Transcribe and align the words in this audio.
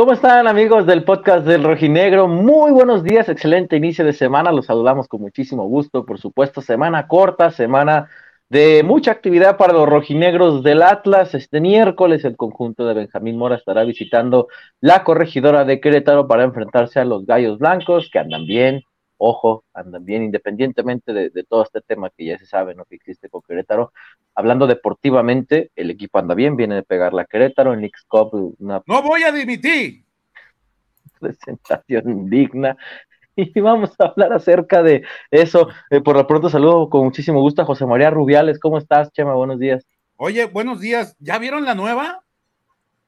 ¿Cómo 0.00 0.14
están 0.14 0.48
amigos 0.48 0.86
del 0.86 1.04
podcast 1.04 1.46
del 1.46 1.62
Rojinegro? 1.62 2.26
Muy 2.26 2.72
buenos 2.72 3.04
días, 3.04 3.28
excelente 3.28 3.76
inicio 3.76 4.02
de 4.02 4.14
semana, 4.14 4.50
los 4.50 4.64
saludamos 4.64 5.06
con 5.08 5.20
muchísimo 5.20 5.66
gusto, 5.66 6.06
por 6.06 6.18
supuesto, 6.18 6.62
semana 6.62 7.06
corta, 7.06 7.50
semana 7.50 8.08
de 8.48 8.82
mucha 8.82 9.10
actividad 9.10 9.58
para 9.58 9.74
los 9.74 9.86
rojinegros 9.86 10.62
del 10.62 10.80
Atlas. 10.80 11.34
Este 11.34 11.60
miércoles 11.60 12.24
el 12.24 12.38
conjunto 12.38 12.86
de 12.86 12.94
Benjamín 12.94 13.36
Mora 13.36 13.56
estará 13.56 13.84
visitando 13.84 14.48
la 14.80 15.04
corregidora 15.04 15.66
de 15.66 15.80
Querétaro 15.80 16.26
para 16.26 16.44
enfrentarse 16.44 16.98
a 16.98 17.04
los 17.04 17.26
Gallos 17.26 17.58
Blancos, 17.58 18.08
que 18.10 18.20
andan 18.20 18.46
bien, 18.46 18.84
ojo, 19.18 19.64
andan 19.74 20.06
bien, 20.06 20.22
independientemente 20.22 21.12
de, 21.12 21.44
todo 21.44 21.62
este 21.62 21.82
tema 21.82 22.08
que 22.08 22.24
ya 22.24 22.38
se 22.38 22.46
sabe, 22.46 22.74
¿no? 22.74 22.86
Que 22.86 22.94
existe 22.94 23.28
con 23.28 23.42
Querétaro. 23.42 23.92
Hablando 24.34 24.66
deportivamente, 24.66 25.70
el 25.76 25.90
equipo 25.90 26.18
anda 26.18 26.34
bien, 26.34 26.56
viene 26.56 26.76
de 26.76 26.82
pegar 26.82 27.12
la 27.12 27.24
Querétaro 27.24 27.72
en 27.74 27.80
Leagues 27.80 28.04
Cup. 28.06 28.54
Una 28.58 28.82
¡No 28.86 29.02
voy 29.02 29.22
a 29.22 29.32
dimitir! 29.32 30.04
Presentación 31.20 32.28
digna. 32.28 32.76
Y 33.36 33.60
vamos 33.60 33.92
a 33.98 34.06
hablar 34.06 34.32
acerca 34.32 34.82
de 34.82 35.04
eso. 35.30 35.68
Eh, 35.88 36.00
por 36.00 36.16
lo 36.16 36.26
pronto, 36.26 36.50
saludo 36.50 36.90
con 36.90 37.04
muchísimo 37.04 37.40
gusto 37.40 37.62
a 37.62 37.64
José 37.64 37.86
María 37.86 38.10
Rubiales. 38.10 38.58
¿Cómo 38.58 38.76
estás, 38.76 39.10
Chema? 39.12 39.34
Buenos 39.34 39.58
días. 39.58 39.86
Oye, 40.16 40.44
buenos 40.46 40.80
días. 40.80 41.16
¿Ya 41.20 41.38
vieron 41.38 41.64
la 41.64 41.74
nueva? 41.74 42.22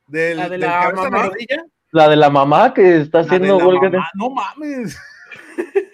Del, 0.06 0.38
¿La 0.38 0.48
de 0.48 0.58
la 0.58 0.92
mamá? 0.94 1.30
La 1.90 2.08
de 2.08 2.16
la 2.16 2.30
mamá 2.30 2.72
que 2.72 3.02
está 3.02 3.20
haciendo 3.20 3.58
huelga 3.58 3.90
de... 3.90 3.98
No 4.14 4.30
mames. 4.30 4.98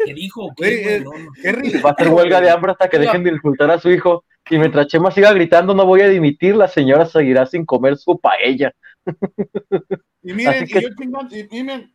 ¿Qué 0.04 0.14
dijo? 0.14 0.52
¿Qué, 0.56 1.04
Va 1.84 1.90
a 1.90 1.92
hacer 1.92 2.08
huelga 2.08 2.40
de 2.40 2.50
hambre 2.50 2.72
hasta 2.72 2.88
que 2.88 2.98
dejen 2.98 3.24
de 3.24 3.30
insultar 3.30 3.70
a 3.70 3.78
su 3.78 3.90
hijo. 3.90 4.24
Y 4.50 4.58
mientras 4.58 4.86
Chema 4.86 5.10
siga 5.10 5.32
gritando, 5.32 5.74
no 5.74 5.84
voy 5.84 6.00
a 6.00 6.08
dimitir, 6.08 6.56
la 6.56 6.68
señora 6.68 7.04
seguirá 7.04 7.44
sin 7.46 7.66
comer 7.66 7.96
su 7.96 8.18
paella. 8.18 8.72
Y 10.22 10.32
miren, 10.32 10.64
y 10.64 10.80
yo 10.80 10.88
chingando, 10.98 11.36
y 11.36 11.62
miren, 11.62 11.92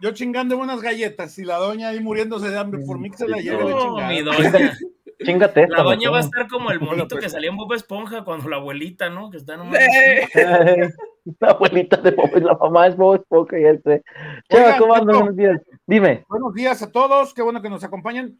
yo 0.00 0.12
chingando 0.12 0.56
unas 0.56 0.80
galletas 0.80 1.38
y 1.38 1.44
la 1.44 1.56
doña 1.56 1.88
ahí 1.88 2.00
muriéndose 2.00 2.48
de 2.48 2.58
hambre, 2.58 2.82
por 2.86 2.98
mí 2.98 3.10
que 3.10 3.18
se 3.18 3.28
la 3.28 3.38
lleve 3.38 3.64
no, 3.64 3.96
mi 4.08 4.22
doña. 4.22 4.72
Chingate 5.24 5.68
La 5.68 5.82
doña 5.82 6.10
va 6.10 6.18
a 6.18 6.20
estar 6.20 6.48
como 6.48 6.70
el 6.70 6.80
monito 6.80 7.16
que 7.16 7.28
salía 7.28 7.50
en 7.50 7.56
Bob 7.56 7.72
Esponja 7.74 8.24
cuando 8.24 8.48
la 8.48 8.56
abuelita, 8.56 9.08
¿no? 9.08 9.30
Que 9.30 9.36
está 9.36 9.56
nomás. 9.56 9.78
la 11.40 11.48
abuelita 11.48 11.96
de 11.98 12.10
Bob, 12.10 12.36
la 12.38 12.54
mamá 12.54 12.88
es 12.88 12.96
Bob 12.96 13.16
Esponja 13.16 13.58
y 13.58 13.64
este. 13.64 14.02
Chema, 14.48 14.76
¿cómo 14.78 14.94
andas? 14.94 15.16
Buenos 15.16 15.36
días. 15.36 15.60
Dime. 15.86 16.24
Buenos 16.28 16.54
días 16.54 16.80
a 16.82 16.92
todos, 16.92 17.34
qué 17.34 17.42
bueno 17.42 17.60
que 17.60 17.68
nos 17.68 17.82
acompañan. 17.82 18.38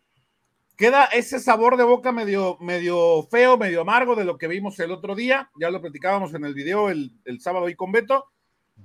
Queda 0.76 1.06
ese 1.06 1.40
sabor 1.40 1.76
de 1.76 1.84
boca 1.84 2.12
medio, 2.12 2.56
medio 2.60 3.24
feo, 3.30 3.56
medio 3.56 3.80
amargo 3.80 4.14
de 4.14 4.24
lo 4.24 4.38
que 4.38 4.46
vimos 4.46 4.78
el 4.78 4.92
otro 4.92 5.14
día. 5.14 5.50
Ya 5.60 5.70
lo 5.70 5.80
platicábamos 5.80 6.32
en 6.34 6.44
el 6.44 6.54
video 6.54 6.88
el, 6.88 7.10
el 7.24 7.40
sábado 7.40 7.66
ahí 7.66 7.74
con 7.74 7.90
Beto. 7.90 8.26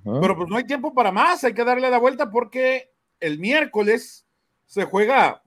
Pero 0.04 0.36
pues 0.36 0.50
no 0.50 0.58
hay 0.58 0.64
tiempo 0.64 0.94
para 0.94 1.12
más, 1.12 1.44
hay 1.44 1.54
que 1.54 1.66
darle 1.66 1.90
la 1.90 1.98
vuelta 1.98 2.30
porque 2.30 2.92
el 3.20 3.40
miércoles 3.40 4.26
se 4.66 4.86
juega, 4.86 5.42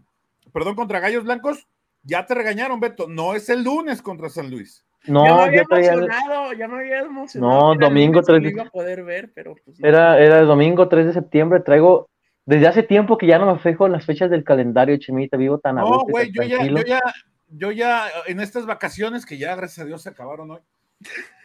perdón, 0.53 0.75
contra 0.75 1.01
Gallos 1.01 1.25
Blancos 1.25 1.67
ya 2.03 2.27
te 2.27 2.35
regañaron, 2.35 2.81
Beto. 2.81 3.09
No 3.09 3.35
es 3.35 3.49
el 3.49 3.63
lunes 3.63 4.03
contra 4.03 4.29
San 4.29 4.51
Luis. 4.51 4.85
No, 5.07 5.25
ya 5.25 5.35
me 5.35 5.43
había 5.43 5.63
emocionado, 5.63 6.53
ya 6.53 6.69
me 6.69 6.79
había 6.79 6.99
emocionado. 7.01 7.75
No, 7.75 7.81
domingo 7.81 8.23
3 8.23 8.43
de... 8.43 8.71
poder 8.71 9.03
ver, 9.03 9.33
pero 9.35 9.55
pues, 9.65 9.83
era, 9.83 10.19
era 10.19 10.41
el 10.41 10.47
domingo 10.47 10.89
3 10.89 11.07
de 11.07 11.13
septiembre. 11.13 11.61
Traigo 11.61 12.11
desde 12.47 12.67
hace 12.67 12.83
tiempo 12.83 13.19
que 13.19 13.27
ya 13.27 13.39
no 13.39 13.53
me 13.53 13.59
fijo 13.61 13.87
en 13.87 13.93
las 13.93 14.05
fechas 14.05 14.31
del 14.31 14.45
calendario, 14.45 14.97
Chemita. 14.99 15.37
Vivo 15.37 15.59
tan 15.59 15.79
a 15.79 15.83
No, 15.83 16.01
güey, 16.01 16.31
yo 16.33 16.43
ya, 16.43 16.65
yo 16.65 16.83
ya, 16.85 17.01
yo 17.49 17.71
ya, 17.73 18.09
en 18.27 18.41
estas 18.41 18.67
vacaciones 18.67 19.27
que 19.27 19.39
ya, 19.39 19.55
gracias 19.55 19.85
a 19.85 19.87
Dios, 19.87 20.03
se 20.03 20.09
acabaron 20.09 20.51
hoy. 20.51 20.61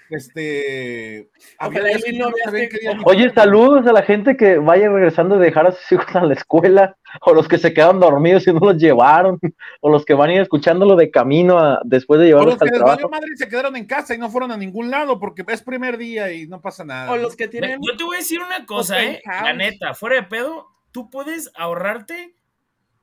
Este. 0.09 1.29
Oye, 3.05 3.33
saludos 3.33 3.87
a 3.87 3.93
la 3.93 4.03
gente 4.03 4.37
que 4.37 4.57
vaya 4.57 4.89
regresando 4.89 5.37
de 5.37 5.45
dejar 5.45 5.67
a 5.67 5.71
sus 5.71 5.91
hijos 5.91 6.15
a 6.15 6.23
la 6.23 6.33
escuela, 6.33 6.95
o 7.21 7.33
los 7.33 7.47
que 7.47 7.57
se 7.57 7.73
quedaron 7.73 7.99
dormidos 7.99 8.45
y 8.47 8.53
no 8.53 8.59
los 8.59 8.77
llevaron, 8.77 9.39
o 9.81 9.89
los 9.89 10.05
que 10.05 10.13
van 10.13 10.29
a 10.29 10.33
ir 10.35 10.41
escuchándolo 10.41 10.95
de 10.95 11.09
camino 11.09 11.79
después 11.83 12.19
de 12.19 12.27
llevarlos 12.27 12.55
o 12.55 12.65
los 12.65 12.71
que 12.71 12.77
al 12.77 13.09
madre 13.09 13.27
y 13.33 13.37
se 13.37 13.47
quedaron 13.47 13.75
en 13.75 13.85
casa 13.85 14.13
y 14.13 14.17
no 14.17 14.29
fueron 14.29 14.51
a 14.51 14.57
ningún 14.57 14.91
lado 14.91 15.19
porque 15.19 15.43
es 15.47 15.63
primer 15.63 15.97
día 15.97 16.31
y 16.31 16.47
no 16.47 16.61
pasa 16.61 16.85
nada. 16.85 17.11
O 17.11 17.17
los 17.17 17.35
que 17.35 17.47
tienen. 17.47 17.79
Yo 17.81 17.97
te 17.97 18.03
voy 18.03 18.17
a 18.17 18.19
decir 18.19 18.39
una 18.41 18.65
cosa, 18.65 19.03
eh. 19.03 19.21
La 19.25 19.53
neta, 19.53 19.95
fuera 19.95 20.17
de 20.17 20.23
pedo, 20.23 20.74
tú 20.95 21.09
puedes 21.09 21.51
ahorrarte 21.55 22.37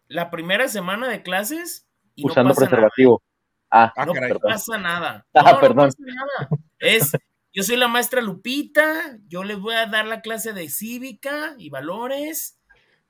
la 0.09 0.31
primera 0.31 0.67
semana 0.67 1.09
de 1.09 1.23
clases 1.23 1.87
y 2.15 2.27
usando 2.27 2.55
preservativo. 2.55 3.23
Ah, 3.71 3.93
ah, 3.99 4.07
no 4.07 4.15
pasa 4.41 4.79
nada. 4.79 5.27
Ah, 5.35 5.61
perdón. 5.61 5.91
pasa 5.91 5.99
nada. 5.99 6.49
Es, 6.79 7.13
yo 7.53 7.63
soy 7.63 7.77
la 7.77 7.89
maestra 7.89 8.23
Lupita, 8.23 9.19
yo 9.29 9.45
les 9.45 9.59
voy 9.59 9.75
a 9.75 9.85
dar 9.89 10.07
la 10.07 10.23
clase 10.23 10.55
de 10.55 10.71
cívica 10.71 11.55
y 11.59 11.69
valores. 11.69 12.59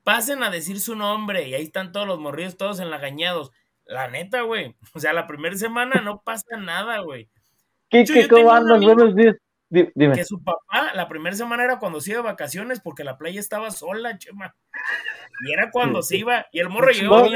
Pasen 0.03 0.43
a 0.43 0.49
decir 0.49 0.81
su 0.81 0.97
nombre 0.97 1.47
y 1.47 1.53
ahí 1.53 1.63
están 1.63 1.93
todos 1.93 2.05
los 2.05 2.19
morrillos, 2.19 2.57
todos 2.57 2.81
enlagañados. 2.81 3.53
La 3.85 4.09
neta, 4.09 4.41
güey. 4.41 4.75
O 4.93 4.99
sea, 4.99 5.13
la 5.13 5.27
primera 5.27 5.55
semana 5.55 6.01
no 6.01 6.23
pasa 6.23 6.57
nada, 6.57 6.99
güey. 6.99 7.29
¿Qué, 7.89 8.03
qué, 8.03 8.27
¿Cómo 8.27 8.51
andas? 8.51 8.83
Buenos 8.83 9.15
días. 9.15 9.37
Dime. 9.69 10.13
Que 10.13 10.25
su 10.25 10.43
papá, 10.43 10.93
la 10.93 11.07
primera 11.07 11.35
semana 11.37 11.63
era 11.63 11.79
cuando 11.79 12.01
se 12.01 12.11
iba 12.11 12.17
de 12.17 12.25
vacaciones 12.25 12.81
porque 12.81 13.05
la 13.05 13.17
playa 13.17 13.39
estaba 13.39 13.71
sola, 13.71 14.17
chema. 14.19 14.53
Y 15.41 15.51
era 15.51 15.71
cuando 15.71 16.01
se 16.01 16.17
iba, 16.17 16.45
y 16.51 16.59
el 16.59 16.69
morro 16.69 16.91
llegó 16.91 17.27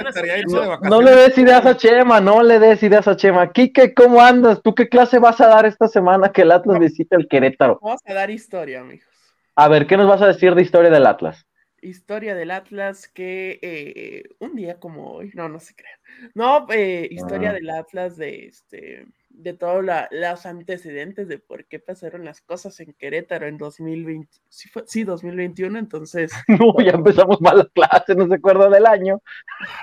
no, 0.48 0.80
no, 0.82 1.02
le 1.02 1.16
des 1.16 1.38
ideas 1.38 1.66
a 1.66 1.76
Chema, 1.76 2.22
no 2.22 2.44
le 2.44 2.60
des 2.60 2.82
ideas 2.84 3.08
a 3.08 3.16
Chema. 3.16 3.52
Quique, 3.52 3.94
¿cómo 3.94 4.22
andas? 4.22 4.62
¿Tú 4.62 4.74
qué 4.76 4.88
clase 4.88 5.20
vas 5.20 5.42
a 5.42 5.48
dar 5.48 5.66
esta 5.66 5.88
semana 5.88 6.32
que 6.32 6.44
el 6.44 6.52
Atlas 6.52 6.80
visita 6.80 7.16
el 7.16 7.28
Querétaro? 7.28 7.80
Vamos 7.82 8.02
a 8.06 8.14
dar 8.14 8.30
historia, 8.30 8.82
amigos. 8.82 9.08
A 9.56 9.68
ver, 9.68 9.88
¿qué 9.88 9.98
nos 9.98 10.08
vas 10.08 10.22
a 10.22 10.28
decir 10.28 10.54
de 10.56 10.62
historia 10.62 10.90
del 10.90 11.06
Atlas? 11.06 11.46
Historia 11.82 12.36
del 12.36 12.52
Atlas 12.52 13.08
que 13.08 13.60
eh, 13.62 14.24
un 14.40 14.56
día 14.56 14.80
como 14.80 15.12
hoy, 15.14 15.32
no, 15.34 15.50
no 15.50 15.60
se 15.60 15.76
crean. 15.76 16.00
No, 16.34 16.68
eh, 16.70 17.08
historia 17.12 17.50
ah. 17.50 17.54
del 17.54 17.70
Atlas 17.70 18.18
de 18.18 18.46
este 18.46 19.06
de 19.38 19.54
todos 19.54 19.86
los 20.12 20.46
antecedentes 20.46 21.28
de 21.28 21.38
por 21.38 21.66
qué 21.66 21.80
pasaron 21.80 22.26
las 22.26 22.42
cosas 22.42 22.80
en 22.80 22.94
Querétaro 22.94 23.48
en 23.48 23.58
2020, 23.58 24.30
sí, 24.50 24.68
fue, 24.70 24.84
sí 24.88 25.04
2021, 25.04 25.78
entonces... 25.78 26.32
No, 26.48 26.74
ya 26.84 26.92
empezamos 26.92 27.40
mal 27.40 27.58
la 27.60 27.66
clase, 27.66 28.16
no 28.16 28.28
se 28.28 28.36
acuerda 28.36 28.70
del 28.70 28.86
año. 28.86 29.22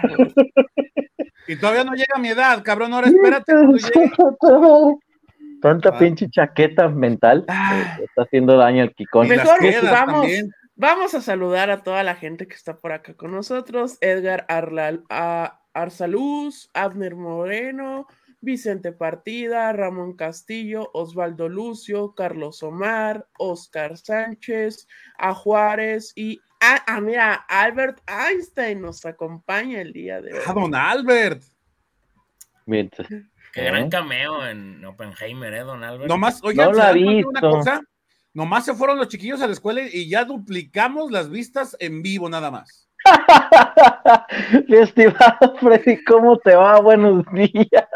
y 1.49 1.57
todavía 1.57 1.85
no 1.85 1.93
llega 1.93 2.15
a 2.17 2.19
mi 2.19 2.29
edad, 2.29 2.63
cabrón, 2.65 2.93
ahora 2.93 3.09
espérate. 3.09 3.53
Tanta 5.63 5.97
pinche 5.97 6.29
chaqueta 6.29 6.89
mental 6.89 7.45
ah. 7.49 7.99
está 8.03 8.23
haciendo 8.23 8.57
daño 8.57 8.83
al 8.83 8.93
Kikón. 8.95 9.29
Mejor 9.29 9.59
vamos, 9.85 10.27
vamos 10.75 11.15
a 11.15 11.21
saludar 11.21 11.71
a 11.71 11.83
toda 11.83 12.03
la 12.03 12.17
gente 12.17 12.47
que 12.49 12.55
está 12.55 12.77
por 12.77 12.93
acá 12.93 13.15
con 13.15 13.33
nosotros. 13.33 13.99
Edgar 14.01 14.45
Arlal, 14.49 15.05
a 15.09 15.63
Arsaluz, 15.73 16.71
Abner 16.75 17.15
Moreno, 17.15 18.07
Vicente 18.45 18.93
Partida, 18.93 19.73
Ramón 19.73 20.15
Castillo, 20.15 20.91
Osvaldo 20.93 21.49
Lucio, 21.49 22.15
Carlos 22.15 22.63
Omar, 22.63 23.27
Oscar 23.39 23.97
Sánchez, 23.97 24.87
a 25.19 25.35
Juárez 25.35 26.13
y 26.15 26.41
a, 26.61 26.83
ah, 26.87 27.01
mira, 27.01 27.35
Albert 27.49 28.01
Einstein 28.09 28.81
nos 28.81 29.05
acompaña 29.05 29.81
el 29.81 29.93
día 29.93 30.21
de 30.21 30.33
hoy. 30.33 30.41
¡A 30.47 30.53
don 30.53 30.75
Albert! 30.75 31.43
Qué 32.67 33.63
gran 33.63 33.91
cameo 33.91 34.47
en 34.47 34.85
Oppenheimer, 34.85 35.53
¿eh, 35.55 35.61
don 35.61 35.85
Albert? 35.85 36.09
Nomás, 36.09 36.43
oigan, 36.43 36.73
no 36.73 37.29
una 37.29 37.41
cosa? 37.41 37.81
Nomás 38.33 38.65
se 38.65 38.75
fueron 38.75 38.99
los 38.99 39.09
chiquillos 39.09 39.41
a 39.43 39.47
la 39.47 39.53
escuela 39.53 39.83
y 39.83 40.09
ya 40.09 40.25
duplicamos 40.25 41.11
las 41.11 41.31
vistas 41.31 41.77
en 41.79 42.03
vivo 42.03 42.29
nada 42.29 42.51
más. 42.51 42.89
estimado 44.69 45.57
Freddy, 45.61 46.03
¿cómo 46.05 46.39
te 46.39 46.55
va? 46.55 46.81
Buenos 46.81 47.25
días. 47.33 47.87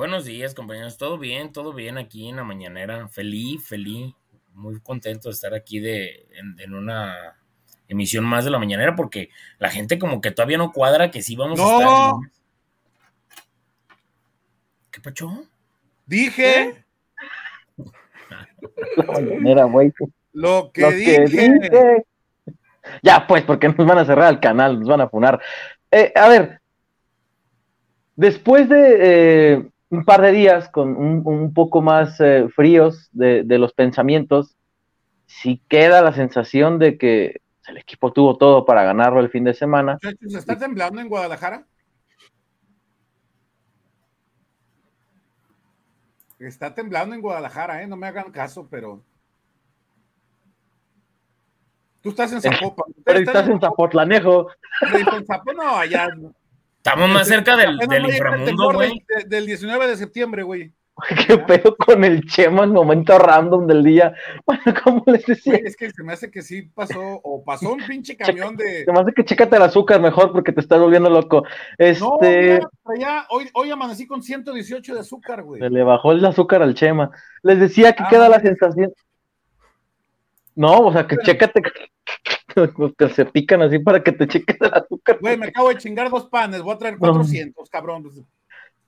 Buenos 0.00 0.24
días, 0.24 0.54
compañeros. 0.54 0.96
Todo 0.96 1.18
bien, 1.18 1.52
todo 1.52 1.74
bien 1.74 1.98
aquí 1.98 2.30
en 2.30 2.36
la 2.36 2.42
mañanera. 2.42 3.06
Feliz, 3.08 3.62
feliz. 3.68 4.14
Muy 4.54 4.80
contento 4.80 5.28
de 5.28 5.34
estar 5.34 5.52
aquí 5.52 5.78
de, 5.78 6.26
en, 6.58 6.72
una 6.72 7.36
emisión 7.86 8.24
más 8.24 8.46
de 8.46 8.50
la 8.50 8.58
mañanera 8.58 8.96
porque 8.96 9.28
la 9.58 9.68
gente 9.68 9.98
como 9.98 10.22
que 10.22 10.30
todavía 10.30 10.56
no 10.56 10.72
cuadra 10.72 11.10
que 11.10 11.20
sí 11.20 11.36
vamos 11.36 11.60
a 11.60 11.64
estar. 11.64 12.14
¿Qué 14.90 15.02
pacho? 15.02 15.44
Dije. 16.06 16.82
La 18.96 19.04
mañanera, 19.04 19.64
güey. 19.64 19.92
Lo 20.32 20.70
que, 20.72 20.92
dije. 20.92 22.06
Ya, 23.02 23.26
pues, 23.26 23.42
porque 23.42 23.68
nos 23.68 23.86
van 23.86 23.98
a 23.98 24.06
cerrar 24.06 24.32
el 24.32 24.40
canal, 24.40 24.80
nos 24.80 24.88
van 24.88 25.02
a 25.02 25.10
funar. 25.10 25.42
Eh, 25.90 26.10
a 26.16 26.26
ver, 26.26 26.62
después 28.16 28.66
de 28.66 28.96
eh, 28.98 29.70
un 29.90 30.04
par 30.04 30.22
de 30.22 30.32
días 30.32 30.68
con 30.68 30.96
un, 30.96 31.52
poco 31.52 31.82
más 31.82 32.20
eh, 32.20 32.48
fríos 32.54 33.08
de, 33.12 33.44
los 33.58 33.72
pensamientos, 33.72 34.56
si 35.26 35.58
queda 35.68 36.00
la 36.00 36.12
sensación 36.12 36.78
de 36.78 36.96
que 36.96 37.40
el 37.66 37.76
equipo 37.76 38.12
tuvo 38.12 38.38
todo 38.38 38.64
para 38.64 38.84
ganarlo 38.84 39.20
el 39.20 39.30
fin 39.30 39.44
de 39.44 39.54
semana. 39.54 39.98
¿Se 40.00 40.38
está 40.38 40.56
temblando 40.56 41.00
en 41.00 41.08
Guadalajara? 41.08 41.66
Está 46.38 46.74
temblando 46.74 47.14
en 47.14 47.20
Guadalajara, 47.20 47.82
¿eh? 47.82 47.86
No 47.86 47.96
me 47.96 48.06
hagan 48.06 48.30
caso, 48.30 48.66
pero... 48.70 49.02
Tú 52.00 52.10
estás 52.10 52.32
en 52.32 52.40
Zapopan. 52.40 52.94
Pero 53.04 53.18
estás 53.18 53.46
en 53.46 53.60
Zapotlanejo. 53.60 54.48
En 54.80 55.26
Zapopan, 55.26 55.56
no, 55.56 55.76
allá. 55.76 56.08
Estamos 56.82 57.10
más 57.10 57.28
cerca 57.28 57.56
del, 57.56 57.76
del 57.76 58.06
inframundo, 58.06 58.72
güey. 58.72 59.04
del, 59.08 59.28
del 59.28 59.46
19 59.46 59.86
de 59.86 59.96
septiembre, 59.96 60.42
güey. 60.42 60.72
¿Qué 61.26 61.38
pedo 61.38 61.76
con 61.76 62.04
el 62.04 62.24
Chema 62.26 62.64
en 62.64 62.72
momento 62.72 63.18
random 63.18 63.66
del 63.66 63.82
día? 63.84 64.14
Bueno, 64.46 64.62
como 64.82 65.02
les 65.06 65.24
decía, 65.26 65.52
Güey, 65.54 65.66
Es 65.66 65.76
que 65.76 65.90
se 65.90 66.02
me 66.02 66.12
hace 66.14 66.30
que 66.30 66.42
sí 66.42 66.62
pasó, 66.62 67.00
o 67.22 67.42
pasó 67.44 67.72
un 67.72 67.86
pinche 67.86 68.16
camión 68.18 68.56
de. 68.56 68.84
se 68.84 68.92
me 68.92 68.98
hace 69.00 69.12
que 69.12 69.24
chécate 69.24 69.56
el 69.56 69.62
azúcar 69.62 70.00
mejor 70.00 70.32
porque 70.32 70.52
te 70.52 70.60
estás 70.60 70.80
volviendo 70.80 71.08
loco. 71.10 71.42
No, 71.42 71.46
Este, 71.78 72.60
mira, 72.86 73.26
hoy, 73.30 73.48
hoy 73.54 73.70
amanecí 73.70 74.06
con 74.06 74.22
118 74.22 74.94
de 74.94 75.00
azúcar, 75.00 75.42
güey. 75.42 75.60
se 75.60 75.70
le 75.70 75.82
bajó 75.82 76.12
el 76.12 76.24
azúcar 76.24 76.62
al 76.62 76.74
Chema. 76.74 77.10
Les 77.42 77.60
decía 77.60 77.92
que 77.92 78.02
Ah, 78.04 78.08
queda 78.10 78.28
la 78.28 78.40
sensación. 78.40 78.92
No, 80.54 80.78
o 80.80 80.92
sea, 80.92 81.06
que 81.06 81.16
chécate 81.18 81.62
que, 82.68 82.92
que 82.96 83.08
se 83.10 83.24
pican 83.26 83.62
así 83.62 83.78
para 83.78 84.02
que 84.02 84.12
te 84.12 84.26
cheques 84.28 84.56
el 84.60 84.72
azúcar. 84.74 85.18
Güey, 85.20 85.36
me 85.36 85.46
acabo 85.46 85.68
de 85.68 85.78
chingar 85.78 86.10
dos 86.10 86.26
panes, 86.28 86.62
voy 86.62 86.74
a 86.74 86.78
traer 86.78 86.94
No. 86.94 86.98
400, 87.00 87.68
cabrón. 87.70 88.02
Pues, 88.02 88.20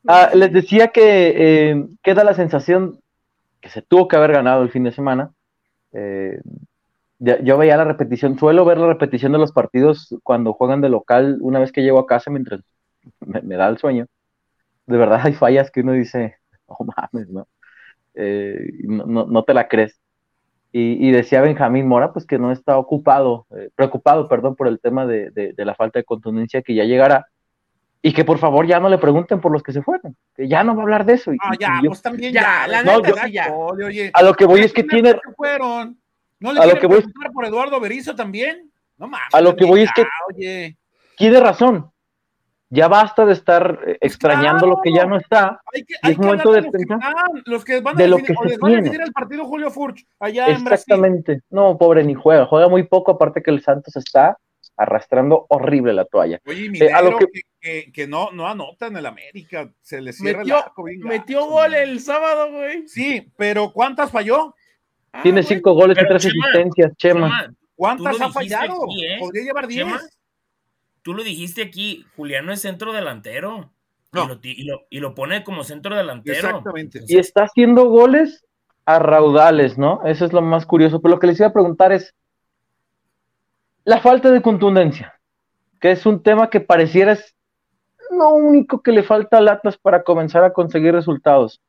Ah, 0.06 0.30
les 0.34 0.52
decía 0.52 0.88
que 0.88 1.70
eh, 1.70 1.86
queda 2.02 2.24
la 2.24 2.34
sensación 2.34 2.98
que 3.60 3.68
se 3.68 3.82
tuvo 3.82 4.08
que 4.08 4.16
haber 4.16 4.32
ganado 4.32 4.62
el 4.64 4.70
fin 4.70 4.82
de 4.82 4.90
semana. 4.92 5.30
Eh, 5.92 6.40
yo 7.20 7.56
veía 7.56 7.76
la 7.76 7.84
repetición, 7.84 8.36
suelo 8.36 8.64
ver 8.64 8.78
la 8.78 8.88
repetición 8.88 9.30
de 9.30 9.38
los 9.38 9.52
partidos 9.52 10.16
cuando 10.24 10.52
juegan 10.54 10.80
de 10.80 10.88
local 10.88 11.38
una 11.40 11.60
vez 11.60 11.70
que 11.70 11.82
llego 11.82 12.00
a 12.00 12.06
casa 12.06 12.30
mientras 12.32 12.62
me, 13.20 13.40
me 13.42 13.54
da 13.56 13.68
el 13.68 13.78
sueño. 13.78 14.06
De 14.86 14.96
verdad 14.96 15.20
hay 15.22 15.34
fallas 15.34 15.70
que 15.70 15.82
uno 15.82 15.92
dice, 15.92 16.36
no 16.68 16.76
mames, 16.96 17.28
¿no? 17.28 17.46
Eh, 18.14 18.58
no, 18.82 19.06
no- 19.06 19.26
no 19.26 19.44
te 19.44 19.54
la 19.54 19.68
crees. 19.68 20.00
Y, 20.72 21.06
y 21.06 21.10
decía 21.10 21.42
Benjamín 21.42 21.86
Mora, 21.86 22.12
pues 22.12 22.24
que 22.26 22.38
no 22.38 22.50
está 22.50 22.78
ocupado, 22.78 23.46
eh, 23.54 23.68
preocupado, 23.74 24.26
perdón, 24.26 24.56
por 24.56 24.68
el 24.68 24.80
tema 24.80 25.04
de, 25.06 25.30
de- 25.30 25.52
de 25.52 25.64
la 25.66 25.74
falta 25.74 25.98
de 25.98 26.04
contundencia 26.04 26.62
que 26.62 26.74
ya 26.74 26.84
llegará. 26.84 27.26
Y 28.04 28.12
que 28.14 28.24
por 28.24 28.38
favor 28.38 28.66
ya 28.66 28.80
no 28.80 28.88
le 28.88 28.98
pregunten 28.98 29.40
por 29.40 29.52
los 29.52 29.62
que 29.62 29.72
se 29.72 29.82
fueron, 29.82 30.16
que 30.34 30.48
ya 30.48 30.64
no 30.64 30.74
va 30.74 30.80
a 30.80 30.82
hablar 30.82 31.04
de 31.04 31.12
eso. 31.12 31.32
Y- 31.32 31.36
Ah, 31.40 31.52
ya, 31.60 31.76
y 31.80 31.84
yo- 31.84 31.90
pues 31.90 32.02
también 32.02 32.32
Ya, 32.32 32.40
ya. 32.42 32.66
la 32.68 32.82
No, 32.82 32.96
neta, 33.00 33.26
yo- 33.26 33.32
ya. 33.32 33.52
Oye, 33.52 34.10
a 34.12 34.22
lo 34.22 34.34
que 34.34 34.44
voy 34.46 34.60
es 34.62 34.72
que 34.72 34.84
¿Quiénes 34.86 35.12
tiene, 35.14 35.34
fueron? 35.36 35.98
¿No 36.40 36.52
le 36.52 36.60
A 36.60 36.66
lo 36.66 36.74
que 36.80 36.86
voy- 36.88 36.96
preguntar 37.02 37.30
por 37.32 37.44
Eduardo 37.44 37.78
Berizo 37.78 38.16
también? 38.16 38.68
No 38.98 39.06
mames. 39.06 39.28
A 39.32 39.40
lo 39.40 39.54
que 39.54 39.64
voy 39.64 39.82
es 39.82 39.92
que- 39.94 40.04
Oye, 40.34 40.76
tiene 41.16 41.38
razón. 41.38 41.91
Ya 42.74 42.88
basta 42.88 43.26
de 43.26 43.34
estar 43.34 43.80
eh, 43.86 43.98
extrañando 44.00 44.66
lo 44.66 44.80
que 44.82 44.92
ya 44.94 45.04
no 45.04 45.18
está. 45.18 45.60
hay 45.74 45.84
que, 45.84 45.92
Y 45.92 45.96
hay 46.06 46.12
es 46.12 46.18
que 46.18 46.24
momento 46.24 46.48
hablar 46.48 46.62
de 46.64 46.70
los 46.70 46.72
que 46.72 46.78
pensar 46.86 46.98
están, 47.10 47.42
los 47.44 47.64
que 47.66 47.80
van 47.82 47.94
a 47.96 47.98
de 48.02 48.08
lo 48.08 48.16
que 48.16 48.24
se 48.26 48.32
les 48.48 48.58
van 48.58 48.70
a 48.70 48.74
tiene. 48.74 48.82
definir 48.82 49.00
el 49.06 49.12
partido 49.12 49.44
Julio 49.44 49.70
Furch 49.70 50.06
allá 50.18 50.46
en 50.46 50.64
Brasil. 50.64 50.84
Exactamente. 50.94 51.40
No, 51.50 51.76
pobre, 51.76 52.02
ni 52.02 52.14
juega. 52.14 52.46
Juega 52.46 52.68
muy 52.68 52.84
poco, 52.84 53.12
aparte 53.12 53.42
que 53.42 53.50
el 53.50 53.62
Santos 53.62 53.94
está 53.96 54.38
arrastrando 54.74 55.44
horrible 55.50 55.92
la 55.92 56.06
toalla. 56.06 56.40
Oye, 56.46 56.70
mi 56.70 56.78
Eh, 56.80 56.90
a 56.90 57.02
lo 57.02 57.10
negro 57.10 57.18
que- 57.18 57.26
que, 57.26 57.42
que- 57.84 57.92
que 57.92 58.06
no, 58.06 58.30
no 58.32 58.48
anota 58.48 58.86
en 58.86 58.96
el 58.96 59.04
América, 59.04 59.70
se 59.82 60.00
le 60.00 60.14
cierra 60.14 60.38
Metió, 60.38 60.56
el 60.56 60.62
arco 60.62 60.84
bien 60.84 61.00
metió 61.02 61.46
gol 61.46 61.74
el 61.74 62.00
sábado, 62.00 62.50
güey. 62.52 62.88
Sí, 62.88 63.30
pero 63.36 63.70
¿cuántas 63.70 64.10
falló? 64.10 64.54
Ah, 65.12 65.20
Tiene 65.22 65.42
bueno. 65.42 65.48
cinco 65.56 65.74
goles 65.74 65.98
y 66.02 66.06
tres 66.08 66.22
Chema, 66.22 66.44
asistencias, 66.46 66.96
Chema. 66.96 67.28
Chema, 67.28 67.54
¿Cuántas 67.76 68.18
ha 68.20 68.30
fallado? 68.30 68.84
aquí, 68.84 69.04
¿eh? 69.04 69.16
Podría 69.20 69.42
llevar 69.44 69.66
10. 69.66 69.84
Chema, 69.86 70.00
tú 71.02 71.14
lo 71.14 71.22
dijiste 71.22 71.62
aquí, 71.62 72.06
Julián 72.16 72.46
no 72.46 72.52
es 72.52 72.60
centro 72.60 72.92
delantero. 72.92 73.70
No. 74.12 74.24
Y, 74.24 74.28
lo, 74.28 74.38
y 74.42 74.64
lo- 74.64 74.80
y 74.90 75.00
lo 75.00 75.14
pone 75.14 75.42
como 75.44 75.64
centro 75.64 75.96
delantero. 75.96 76.36
Exactamente. 76.48 77.00
Y 77.08 77.18
está 77.18 77.44
haciendo 77.44 77.86
goles 77.86 78.44
a 78.84 78.98
raudales, 78.98 79.78
¿no? 79.78 80.00
Eso 80.04 80.24
es 80.24 80.32
lo 80.32 80.42
más 80.42 80.66
curioso. 80.66 81.00
Pero 81.00 81.14
lo 81.14 81.18
que 81.20 81.26
les 81.28 81.38
iba 81.40 81.48
a 81.48 81.52
preguntar 81.52 81.92
es 81.92 82.14
la 83.84 84.00
falta 84.00 84.30
de 84.30 84.42
contundencia, 84.42 85.18
que 85.80 85.90
es 85.92 86.04
un 86.06 86.22
tema 86.22 86.50
que 86.50 86.60
pareciera 86.60 87.12
es 87.12 87.34
lo 88.10 88.30
único 88.30 88.82
que 88.82 88.92
le 88.92 89.02
falta 89.02 89.38
al 89.38 89.48
Atlas 89.48 89.78
para 89.78 90.02
comenzar 90.02 90.44
a 90.44 90.52
conseguir 90.52 90.92
resultados. 90.92 91.60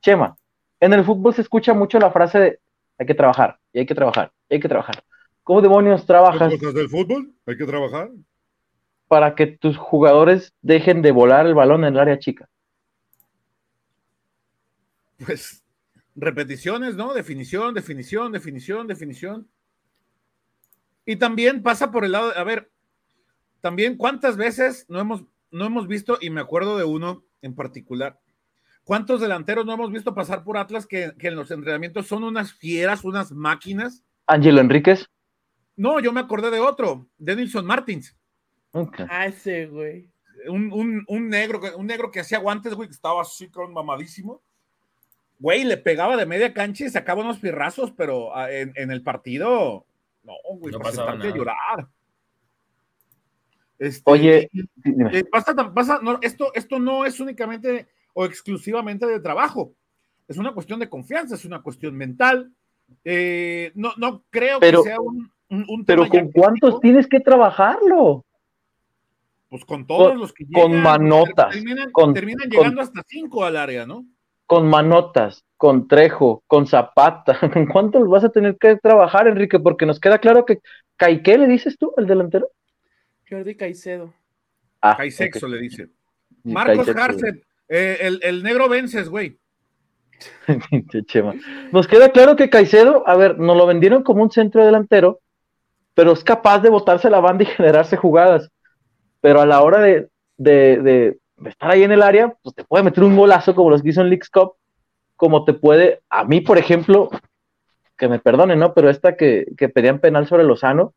Chema, 0.00 0.36
en 0.80 0.92
el 0.92 1.04
fútbol 1.04 1.34
se 1.34 1.42
escucha 1.42 1.74
mucho 1.74 1.98
la 1.98 2.10
frase 2.12 2.38
de 2.38 2.60
hay 2.98 3.06
que 3.06 3.14
trabajar, 3.14 3.58
y 3.72 3.80
hay 3.80 3.86
que 3.86 3.94
trabajar, 3.94 4.30
y 4.48 4.54
hay 4.54 4.60
que 4.60 4.68
trabajar. 4.68 5.02
¿Cómo 5.42 5.60
demonios 5.60 6.06
trabajas 6.06 6.52
cosas 6.58 6.74
del 6.74 6.88
fútbol, 6.88 7.32
hay 7.46 7.56
que 7.56 7.64
trabajar. 7.64 8.10
Para 9.08 9.34
que 9.34 9.46
tus 9.46 9.76
jugadores 9.76 10.54
dejen 10.62 11.02
de 11.02 11.10
volar 11.10 11.46
el 11.46 11.54
balón 11.54 11.84
en 11.84 11.94
el 11.94 12.00
área 12.00 12.18
chica? 12.18 12.48
Pues 15.24 15.64
repeticiones, 16.14 16.96
¿no? 16.96 17.14
Definición, 17.14 17.74
definición, 17.74 18.32
definición, 18.32 18.86
definición. 18.86 19.48
Y 21.06 21.16
también 21.16 21.62
pasa 21.62 21.90
por 21.90 22.04
el 22.04 22.12
lado, 22.12 22.32
a 22.36 22.44
ver, 22.44 22.70
también 23.60 23.96
cuántas 23.96 24.36
veces 24.36 24.84
no 24.88 25.00
hemos, 25.00 25.24
no 25.50 25.64
hemos 25.64 25.88
visto, 25.88 26.18
y 26.20 26.30
me 26.30 26.40
acuerdo 26.40 26.76
de 26.76 26.84
uno 26.84 27.24
en 27.40 27.54
particular, 27.54 28.20
cuántos 28.84 29.20
delanteros 29.20 29.64
no 29.64 29.72
hemos 29.72 29.90
visto 29.90 30.14
pasar 30.14 30.44
por 30.44 30.58
Atlas 30.58 30.86
que, 30.86 31.14
que 31.18 31.28
en 31.28 31.36
los 31.36 31.50
entrenamientos 31.50 32.06
son 32.06 32.24
unas 32.24 32.52
fieras, 32.52 33.04
unas 33.04 33.32
máquinas. 33.32 34.04
Ángelo 34.26 34.60
Enríquez. 34.60 35.06
No, 35.76 36.00
yo 36.00 36.12
me 36.12 36.20
acordé 36.20 36.50
de 36.50 36.60
otro, 36.60 37.08
Denilson 37.16 37.64
Martins, 37.64 38.17
Ok. 38.72 39.00
Ah, 39.08 39.26
ese, 39.26 39.66
güey. 39.66 40.08
un, 40.48 40.72
un- 40.72 41.04
un 41.08 41.28
negro, 41.28 41.60
que- 41.60 41.74
un 41.74 41.86
negro 41.86 42.10
que 42.12 42.20
hacía 42.20 42.38
guantes, 42.38 42.74
güey, 42.74 42.88
que 42.88 42.94
estaba 42.94 43.22
así 43.22 43.48
con 43.48 43.72
mamadísimo. 43.72 44.40
Güey, 45.40 45.64
le 45.64 45.76
pegaba 45.76 46.16
de 46.16 46.26
media 46.26 46.52
cancha 46.54 46.84
y 46.84 46.90
sacaba 46.90 47.22
unos 47.22 47.38
pirrazos, 47.38 47.92
pero 47.92 48.34
ah, 48.36 48.50
en, 48.50 48.72
en 48.76 48.90
el 48.90 49.02
partido, 49.02 49.84
no, 50.22 50.32
güey, 50.58 50.72
No 50.72 50.78
para 50.78 50.90
pasaba 50.90 51.14
nada. 51.16 51.34
llorar. 51.34 51.88
Este, 53.78 54.02
Oye, 54.10 54.48
y- 54.52 54.62
dime. 54.76 55.10
eh, 55.18 55.24
pasa 55.24 55.54
tan- 55.54 55.72
pasa- 55.72 56.00
no, 56.02 56.18
esto, 56.22 56.52
esto 56.54 56.78
no 56.80 57.04
es 57.04 57.20
únicamente 57.20 57.86
o 58.14 58.24
exclusivamente 58.24 59.06
de 59.06 59.20
trabajo, 59.20 59.72
es 60.26 60.36
una 60.36 60.52
cuestión 60.52 60.80
de 60.80 60.88
confianza, 60.88 61.36
es 61.36 61.44
una 61.44 61.62
cuestión 61.62 61.96
mental. 61.96 62.52
Eh, 63.04 63.70
no, 63.74 63.92
no 63.96 64.24
creo 64.30 64.58
Pero- 64.60 64.82
que 64.82 64.88
sea 64.90 65.00
un, 65.00 65.30
un, 65.50 65.64
un 65.68 65.84
pero 65.84 66.02
tema 66.04 66.14
ya 66.14 66.22
¿con 66.22 66.32
cuántos 66.32 66.80
tienes 66.80 67.06
que 67.06 67.20
trabajarlo? 67.20 68.24
Pues 69.50 69.64
con 69.64 69.86
todos 69.86 70.10
con- 70.10 70.18
los 70.18 70.32
que 70.32 70.44
con 70.52 70.70
llegan, 70.72 70.82
manotas, 70.82 71.54
terminan, 71.54 71.90
con- 71.90 72.12
terminan 72.14 72.48
con- 72.48 72.58
llegando 72.58 72.82
hasta 72.82 73.02
cinco 73.06 73.44
al 73.44 73.56
área, 73.56 73.86
¿no? 73.86 74.04
Con 74.46 74.66
Manotas, 74.68 75.44
con 75.58 75.88
Trejo, 75.88 76.42
con 76.46 76.66
Zapata. 76.66 77.38
¿Con 77.52 77.66
cuántos 77.66 78.08
vas 78.08 78.24
a 78.24 78.30
tener 78.30 78.56
que 78.56 78.76
trabajar, 78.76 79.26
Enrique? 79.28 79.58
Porque 79.58 79.84
nos 79.84 80.00
queda 80.00 80.18
claro 80.18 80.44
que 80.46 80.60
Caiqué, 80.96 81.36
¿le 81.36 81.46
dices 81.46 81.76
tú, 81.78 81.92
el 81.98 82.06
delantero? 82.06 82.48
Jordi 83.28 83.54
Caicedo. 83.56 84.12
Ah, 84.80 84.96
Caisexo 84.96 85.46
le 85.48 85.58
dice. 85.60 85.88
Marcos. 86.44 86.88
Harset, 86.88 87.42
eh, 87.68 87.98
el, 88.00 88.20
el 88.22 88.42
negro 88.42 88.68
Vences, 88.70 89.08
güey. 89.10 89.36
Pinche 90.70 91.04
Chema. 91.04 91.34
Nos 91.72 91.86
queda 91.86 92.10
claro 92.10 92.34
que 92.36 92.48
Caicedo, 92.50 93.06
a 93.06 93.16
ver, 93.16 93.38
nos 93.38 93.56
lo 93.56 93.66
vendieron 93.66 94.02
como 94.02 94.22
un 94.22 94.30
centro 94.30 94.64
delantero, 94.64 95.20
pero 95.94 96.12
es 96.12 96.24
capaz 96.24 96.60
de 96.60 96.70
botarse 96.70 97.10
la 97.10 97.20
banda 97.20 97.44
y 97.44 97.46
generarse 97.56 97.96
jugadas. 97.96 98.50
Pero 99.20 99.40
a 99.40 99.46
la 99.46 99.62
hora 99.62 99.80
de, 99.80 100.08
de- 100.36 100.78
de 100.82 101.50
estar 101.50 101.70
ahí 101.70 101.82
en 101.84 101.92
el 101.92 102.02
área, 102.02 102.34
pues 102.42 102.54
te 102.54 102.64
puede 102.64 102.84
meter 102.84 103.04
un 103.04 103.16
golazo 103.16 103.54
como 103.54 103.70
los 103.70 103.82
que 103.82 103.90
hizo 103.90 104.00
en 104.00 104.08
Leagues 104.10 104.30
Cup, 104.30 104.54
como 105.16 105.44
te 105.44 105.54
puede, 105.54 106.02
a 106.10 106.24
mí, 106.24 106.40
por 106.40 106.58
ejemplo, 106.58 107.10
que 107.96 108.08
me 108.08 108.18
perdonen, 108.18 108.58
¿no? 108.58 108.74
Pero 108.74 108.90
esta 108.90 109.16
que, 109.16 109.46
que 109.56 109.68
pedían 109.68 110.00
penal 110.00 110.26
sobre 110.26 110.44
Lozano, 110.44 110.94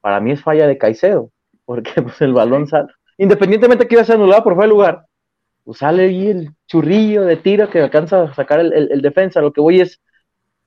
para 0.00 0.20
mí 0.20 0.32
es 0.32 0.42
falla 0.42 0.66
de 0.66 0.78
Caicedo, 0.78 1.30
porque 1.64 1.92
pues 2.02 2.20
el 2.22 2.32
balón 2.34 2.66
sale, 2.68 2.88
independientemente 3.18 3.86
que 3.88 3.96
iba 3.96 4.02
a 4.02 4.06
ser 4.06 4.16
anulado 4.16 4.44
por 4.44 4.54
fuera 4.54 4.66
de 4.68 4.74
lugar, 4.74 5.06
pues 5.64 5.78
sale 5.78 6.04
ahí 6.04 6.28
el 6.28 6.50
churrillo 6.68 7.22
de 7.24 7.36
tiro 7.36 7.70
que 7.70 7.80
alcanza 7.80 8.22
a 8.24 8.34
sacar 8.34 8.60
el, 8.60 8.72
el- 8.72 8.92
el 8.92 9.02
defensa. 9.02 9.40
Lo 9.42 9.52
que 9.52 9.60
voy 9.60 9.80
es, 9.80 10.00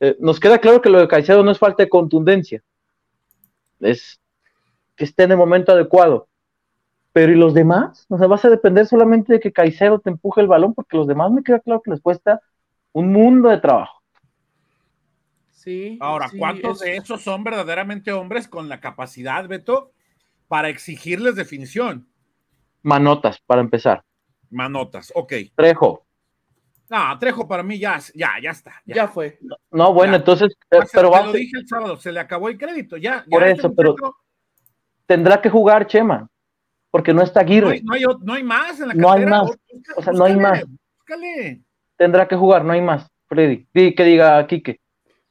eh, 0.02 0.18
nos 0.20 0.40
queda 0.40 0.60
claro 0.60 0.82
que 0.82 0.90
lo 0.90 1.00
de 1.00 1.08
Caicedo 1.10 1.44
no 1.44 1.52
es 1.52 1.60
falta 1.60 1.84
de 1.84 1.90
contundencia, 1.90 2.64
es 3.80 4.20
que 4.98 5.06
esté 5.06 5.24
en 5.24 5.32
el 5.32 5.38
momento 5.38 5.72
adecuado. 5.74 6.28
Pero 7.13 7.32
¿y 7.32 7.36
los 7.36 7.53
demás? 7.53 8.05
O 8.10 8.17
sea, 8.17 8.27
vas 8.27 8.43
a 8.46 8.50
depender 8.50 8.86
solamente 8.88 9.34
de 9.34 9.39
que 9.39 9.53
Caicedo 9.53 10.00
te 10.00 10.10
empuje 10.10 10.41
el 10.41 10.48
balón, 10.48 10.74
porque 10.74 10.98
los 10.98 11.08
demás 11.08 11.32
me 11.32 11.43
queda 11.43 11.60
claro 11.60 11.82
que 11.82 11.91
les 11.91 12.01
cuesta 12.01 12.41
un 12.91 13.12
mundo 13.12 13.50
de 13.50 13.60
trabajo. 13.60 14.01
Sí. 15.51 15.98
Ahora, 16.01 16.27
sí, 16.27 16.38
¿cuántos 16.38 16.82
es- 16.82 16.86
de 16.88 16.98
esos 16.98 17.22
son 17.22 17.43
verdaderamente 17.43 18.12
hombres 18.12 18.48
con 18.48 18.67
la 18.67 18.79
capacidad, 18.82 19.48
Beto, 19.48 19.91
para 20.48 20.70
exigirles 20.70 21.36
definición? 21.36 22.08
Manotas, 22.82 23.39
para 23.46 23.62
empezar. 23.62 24.03
Manotas, 24.50 25.12
ok. 25.15 25.34
Trejo. 25.55 26.05
No, 26.89 27.17
Trejo 27.17 27.48
para 27.48 27.63
mí 27.63 27.79
ya, 27.79 27.98
ya, 28.13 28.32
ya 28.41 28.51
está. 28.51 28.82
Ya. 28.86 28.96
Ya 28.96 29.08
fue. 29.08 29.39
No, 29.72 29.93
bueno, 29.93 30.13
Ya. 30.13 30.17
entonces, 30.17 30.51
eh, 30.70 30.79
pero 30.91 31.10
te 31.10 31.17
va, 31.17 31.25
lo 31.25 31.32
dije 31.34 31.58
el 31.58 31.67
sábado, 31.67 31.98
se 31.98 32.12
le 32.12 32.20
acabó 32.20 32.50
el 32.50 32.58
crédito, 32.58 32.98
ya. 32.98 33.24
ya 33.25 33.29
Por 33.29 33.43
este 33.43 33.60
eso, 33.62 33.74
pero 33.74 33.96
tendrá 35.05 35.41
que 35.41 35.50
jugar 35.50 35.88
Chema, 35.88 36.27
porque 36.94 37.12
no 37.12 37.24
está 37.24 37.42
no, 37.42 37.48
Aguirre. 37.48 37.72
hay, 37.72 37.82
no, 37.82 37.94
hay, 37.96 38.04
no 38.22 38.34
hay 38.36 38.44
más 38.44 38.80
en 38.80 38.90
la 38.90 38.94
No 38.94 39.12
hay 39.12 39.22
cartera. 39.24 39.30
más. 39.42 39.48
Busca- 39.48 39.94
O 39.98 40.04
sea, 40.04 40.14
no 40.14 40.26
hay 40.26 40.36
más. 40.38 40.64
Búscale. 41.00 41.62
Tendrá 41.98 42.28
que 42.28 42.36
jugar, 42.36 42.64
no 42.64 42.74
hay 42.74 42.82
más. 42.82 43.10
Freddy, 43.28 43.66
di- 43.74 43.96
que 43.96 44.04
diga 44.04 44.46
Quique. 44.46 44.80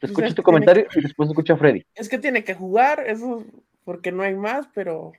Te 0.00 0.06
escucho 0.06 0.34
tu 0.34 0.42
comentario 0.42 0.88
y 0.92 1.00
después 1.02 1.28
escucho 1.28 1.52
a 1.54 1.56
Freddy. 1.56 1.86
Es 1.94 2.08
que 2.08 2.18
tiene 2.18 2.42
que 2.42 2.54
jugar, 2.54 3.04
eso 3.06 3.44
porque 3.84 4.10
no 4.10 4.24
hay 4.24 4.34
más, 4.34 4.68
pero. 4.74 5.12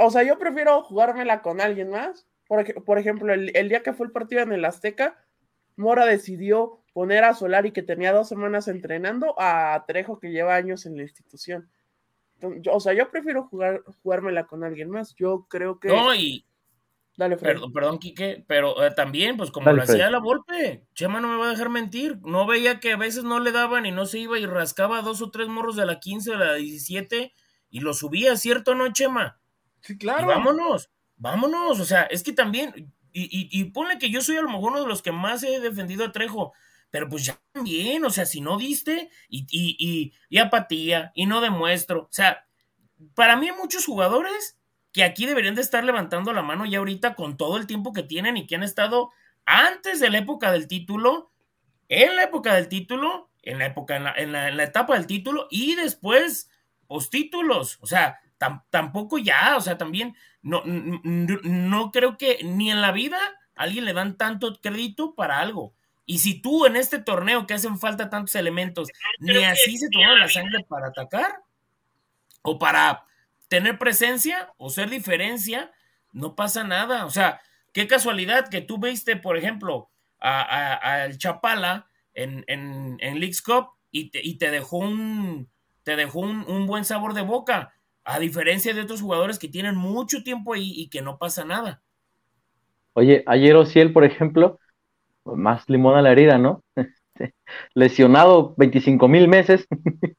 O 0.00 0.10
sea, 0.10 0.22
yo 0.22 0.38
prefiero 0.38 0.82
jugármela 0.82 1.42
con 1.42 1.60
alguien 1.60 1.90
más. 1.90 2.26
Por, 2.48 2.82
por 2.84 2.98
ejemplo, 2.98 3.34
el, 3.34 3.54
el, 3.54 3.68
día 3.68 3.82
que 3.82 3.92
fue 3.92 4.06
el 4.06 4.12
partido 4.12 4.40
en 4.40 4.52
el 4.52 4.64
Azteca, 4.64 5.18
Mora 5.76 6.06
decidió 6.06 6.80
poner 6.94 7.24
a 7.24 7.34
Solari, 7.34 7.72
que 7.72 7.82
tenía 7.82 8.14
dos 8.14 8.30
semanas 8.30 8.66
entrenando, 8.68 9.34
a 9.38 9.84
Trejo, 9.86 10.18
que 10.18 10.30
lleva 10.30 10.54
años 10.54 10.86
en 10.86 10.96
la 10.96 11.02
institución. 11.02 11.68
Entonces, 12.40 12.72
o 12.72 12.80
sea, 12.80 12.92
yo 12.92 13.10
prefiero 13.10 13.44
jugar, 13.44 13.82
jugármela 14.02 14.46
con 14.46 14.64
alguien 14.64 14.90
más. 14.90 15.14
Yo 15.16 15.46
creo 15.48 15.78
que. 15.78 15.88
No, 15.88 16.14
y. 16.14 16.46
Dale, 17.16 17.38
Fred. 17.38 17.52
Perdón, 17.54 17.72
perdón, 17.72 17.98
Quique, 17.98 18.44
pero 18.46 18.84
eh, 18.84 18.90
también, 18.90 19.38
pues 19.38 19.50
como 19.50 19.64
Dale, 19.64 19.78
lo 19.78 19.82
hacía 19.84 20.10
la 20.10 20.18
Volpe, 20.20 20.86
Chema 20.94 21.18
no 21.18 21.28
me 21.28 21.38
va 21.38 21.46
a 21.46 21.50
dejar 21.50 21.70
mentir. 21.70 22.18
No 22.22 22.46
veía 22.46 22.78
que 22.78 22.92
a 22.92 22.98
veces 22.98 23.24
no 23.24 23.40
le 23.40 23.52
daban 23.52 23.86
y 23.86 23.90
no 23.90 24.04
se 24.04 24.18
iba 24.18 24.38
y 24.38 24.44
rascaba 24.44 25.00
dos 25.00 25.22
o 25.22 25.30
tres 25.30 25.48
morros 25.48 25.76
de 25.76 25.86
la 25.86 25.98
15, 25.98 26.32
de 26.32 26.36
la 26.36 26.54
17 26.54 27.32
y 27.70 27.80
lo 27.80 27.94
subía, 27.94 28.36
¿cierto 28.36 28.72
o 28.72 28.74
no, 28.74 28.92
Chema? 28.92 29.40
Sí, 29.80 29.94
Y 29.94 29.98
claro. 29.98 30.26
vámonos, 30.26 30.90
vámonos. 31.16 31.80
O 31.80 31.84
sea, 31.86 32.02
es 32.02 32.22
que 32.22 32.34
también, 32.34 32.92
y, 33.12 33.22
y, 33.22 33.48
y 33.50 33.64
ponle 33.70 33.96
que 33.98 34.10
yo 34.10 34.20
soy 34.20 34.36
a 34.36 34.42
lo 34.42 34.50
mejor 34.50 34.72
uno 34.72 34.82
de 34.82 34.88
los 34.88 35.00
que 35.00 35.12
más 35.12 35.42
he 35.42 35.58
defendido 35.60 36.04
a 36.04 36.12
Trejo, 36.12 36.52
pero 36.96 37.10
pues 37.10 37.26
ya 37.26 37.38
también, 37.52 38.02
o 38.06 38.08
sea, 38.08 38.24
si 38.24 38.40
no 38.40 38.56
diste 38.56 39.10
y, 39.28 39.46
y, 39.50 39.76
y, 39.78 40.14
y 40.30 40.38
apatía 40.38 41.12
y 41.14 41.26
no 41.26 41.42
demuestro, 41.42 42.04
o 42.04 42.08
sea, 42.10 42.46
para 43.14 43.36
mí 43.36 43.50
hay 43.50 43.54
muchos 43.54 43.84
jugadores 43.84 44.58
que 44.94 45.04
aquí 45.04 45.26
deberían 45.26 45.54
de 45.54 45.60
estar 45.60 45.84
levantando 45.84 46.32
la 46.32 46.40
mano 46.40 46.64
ya 46.64 46.78
ahorita 46.78 47.14
con 47.14 47.36
todo 47.36 47.58
el 47.58 47.66
tiempo 47.66 47.92
que 47.92 48.02
tienen 48.02 48.38
y 48.38 48.46
que 48.46 48.54
han 48.54 48.62
estado 48.62 49.10
antes 49.44 50.00
de 50.00 50.08
la 50.08 50.16
época 50.16 50.50
del 50.52 50.68
título, 50.68 51.30
en 51.90 52.16
la 52.16 52.22
época 52.22 52.54
del 52.54 52.68
título, 52.68 53.28
en 53.42 53.58
la 53.58 53.66
época, 53.66 53.96
en 53.96 54.04
la, 54.04 54.14
en 54.16 54.32
la, 54.32 54.64
etapa 54.64 54.94
del 54.94 55.06
título 55.06 55.48
y 55.50 55.74
después 55.74 56.48
postítulos. 56.86 57.76
O 57.82 57.86
sea, 57.86 58.20
tam, 58.38 58.62
tampoco 58.70 59.18
ya, 59.18 59.58
o 59.58 59.60
sea, 59.60 59.76
también 59.76 60.16
no, 60.40 60.62
no, 60.64 61.02
no 61.42 61.92
creo 61.92 62.16
que 62.16 62.38
ni 62.42 62.70
en 62.70 62.80
la 62.80 62.92
vida 62.92 63.18
alguien 63.54 63.84
le 63.84 63.92
dan 63.92 64.16
tanto 64.16 64.58
crédito 64.62 65.14
para 65.14 65.40
algo. 65.40 65.76
Y 66.06 66.18
si 66.20 66.40
tú 66.40 66.66
en 66.66 66.76
este 66.76 66.98
torneo 66.98 67.46
que 67.46 67.54
hacen 67.54 67.78
falta 67.78 68.08
tantos 68.08 68.36
elementos, 68.36 68.88
ni 69.18 69.44
así 69.44 69.76
se 69.76 69.90
toma 69.90 70.14
la 70.14 70.28
sangre 70.28 70.64
para 70.68 70.88
atacar 70.88 71.40
o 72.42 72.58
para 72.58 73.04
tener 73.48 73.76
presencia 73.76 74.52
o 74.56 74.70
ser 74.70 74.88
diferencia, 74.88 75.72
no 76.12 76.36
pasa 76.36 76.62
nada. 76.62 77.06
O 77.06 77.10
sea, 77.10 77.40
qué 77.72 77.88
casualidad 77.88 78.48
que 78.48 78.60
tú 78.60 78.78
viste, 78.78 79.16
por 79.16 79.36
ejemplo, 79.36 79.90
al 80.20 81.18
Chapala 81.18 81.88
en, 82.14 82.44
en, 82.46 82.96
en 83.00 83.20
Leagues 83.20 83.42
Cup 83.42 83.70
y 83.90 84.10
te, 84.10 84.20
y 84.22 84.38
te 84.38 84.50
dejó 84.50 84.78
un 84.78 85.48
te 85.82 85.94
dejó 85.94 86.20
un, 86.20 86.44
un, 86.48 86.66
buen 86.66 86.84
sabor 86.84 87.14
de 87.14 87.22
boca, 87.22 87.72
a 88.02 88.18
diferencia 88.18 88.74
de 88.74 88.80
otros 88.80 89.00
jugadores 89.00 89.38
que 89.38 89.46
tienen 89.46 89.76
mucho 89.76 90.24
tiempo 90.24 90.52
ahí 90.52 90.72
y 90.74 90.88
que 90.88 91.00
no 91.00 91.16
pasa 91.16 91.44
nada. 91.44 91.80
Oye, 92.94 93.22
ayer 93.24 93.54
Ociel, 93.54 93.92
por 93.92 94.04
ejemplo, 94.04 94.58
más 95.34 95.68
limón 95.68 95.96
a 95.96 96.02
la 96.02 96.12
herida, 96.12 96.38
¿no? 96.38 96.62
Lesionado 97.74 98.54
25 98.56 99.08
mil 99.08 99.28
meses, 99.28 99.66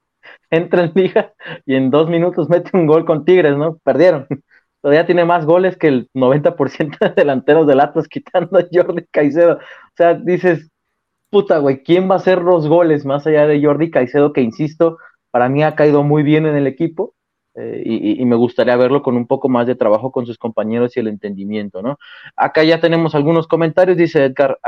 entra 0.50 0.84
en 0.84 0.92
liga 0.96 1.34
y 1.66 1.76
en 1.76 1.90
dos 1.92 2.10
minutos 2.10 2.50
mete 2.50 2.72
un 2.74 2.88
gol 2.88 3.06
con 3.06 3.26
Tigres, 3.26 3.58
¿no? 3.58 3.78
Perdieron. 3.84 4.28
Todavía 4.82 5.06
tiene 5.06 5.26
más 5.26 5.46
goles 5.46 5.76
que 5.78 5.88
el 5.88 6.10
90% 6.14 6.98
de 7.00 7.10
delanteros 7.10 7.68
del 7.68 7.80
Atlas, 7.80 8.08
quitando 8.08 8.58
a 8.58 8.66
Jordi 8.72 9.06
Caicedo. 9.12 9.56
O 9.56 9.60
sea, 9.96 10.14
dices, 10.14 10.70
puta, 11.30 11.58
güey, 11.60 11.84
¿quién 11.84 12.10
va 12.10 12.16
a 12.16 12.18
hacer 12.18 12.42
los 12.42 12.68
goles 12.68 13.06
más 13.06 13.26
allá 13.28 13.48
de 13.48 13.64
Jordi 13.64 13.92
Caicedo? 13.92 14.34
Que 14.34 14.42
insisto, 14.42 14.98
para 15.32 15.50
mí 15.50 15.64
ha 15.64 15.76
caído 15.76 16.04
muy 16.04 16.24
bien 16.24 16.46
en 16.46 16.56
el 16.56 16.68
equipo. 16.68 17.16
Eh, 17.60 17.82
y, 17.84 18.22
y, 18.22 18.26
me 18.26 18.36
gustaría 18.36 18.76
verlo 18.76 19.02
con 19.02 19.18
un 19.18 19.26
poco 19.26 19.50
más 19.50 19.66
de 19.66 19.74
trabajo 19.74 20.12
con 20.12 20.28
sus 20.28 20.38
compañeros 20.38 20.96
y 20.96 21.00
el 21.00 21.08
entendimiento, 21.08 21.82
¿no? 21.82 21.98
Acá 22.36 22.64
ya 22.64 22.80
tenemos 22.80 23.16
algunos 23.16 23.48
comentarios, 23.48 23.98
dice 23.98 24.26
Edgar 24.26 24.60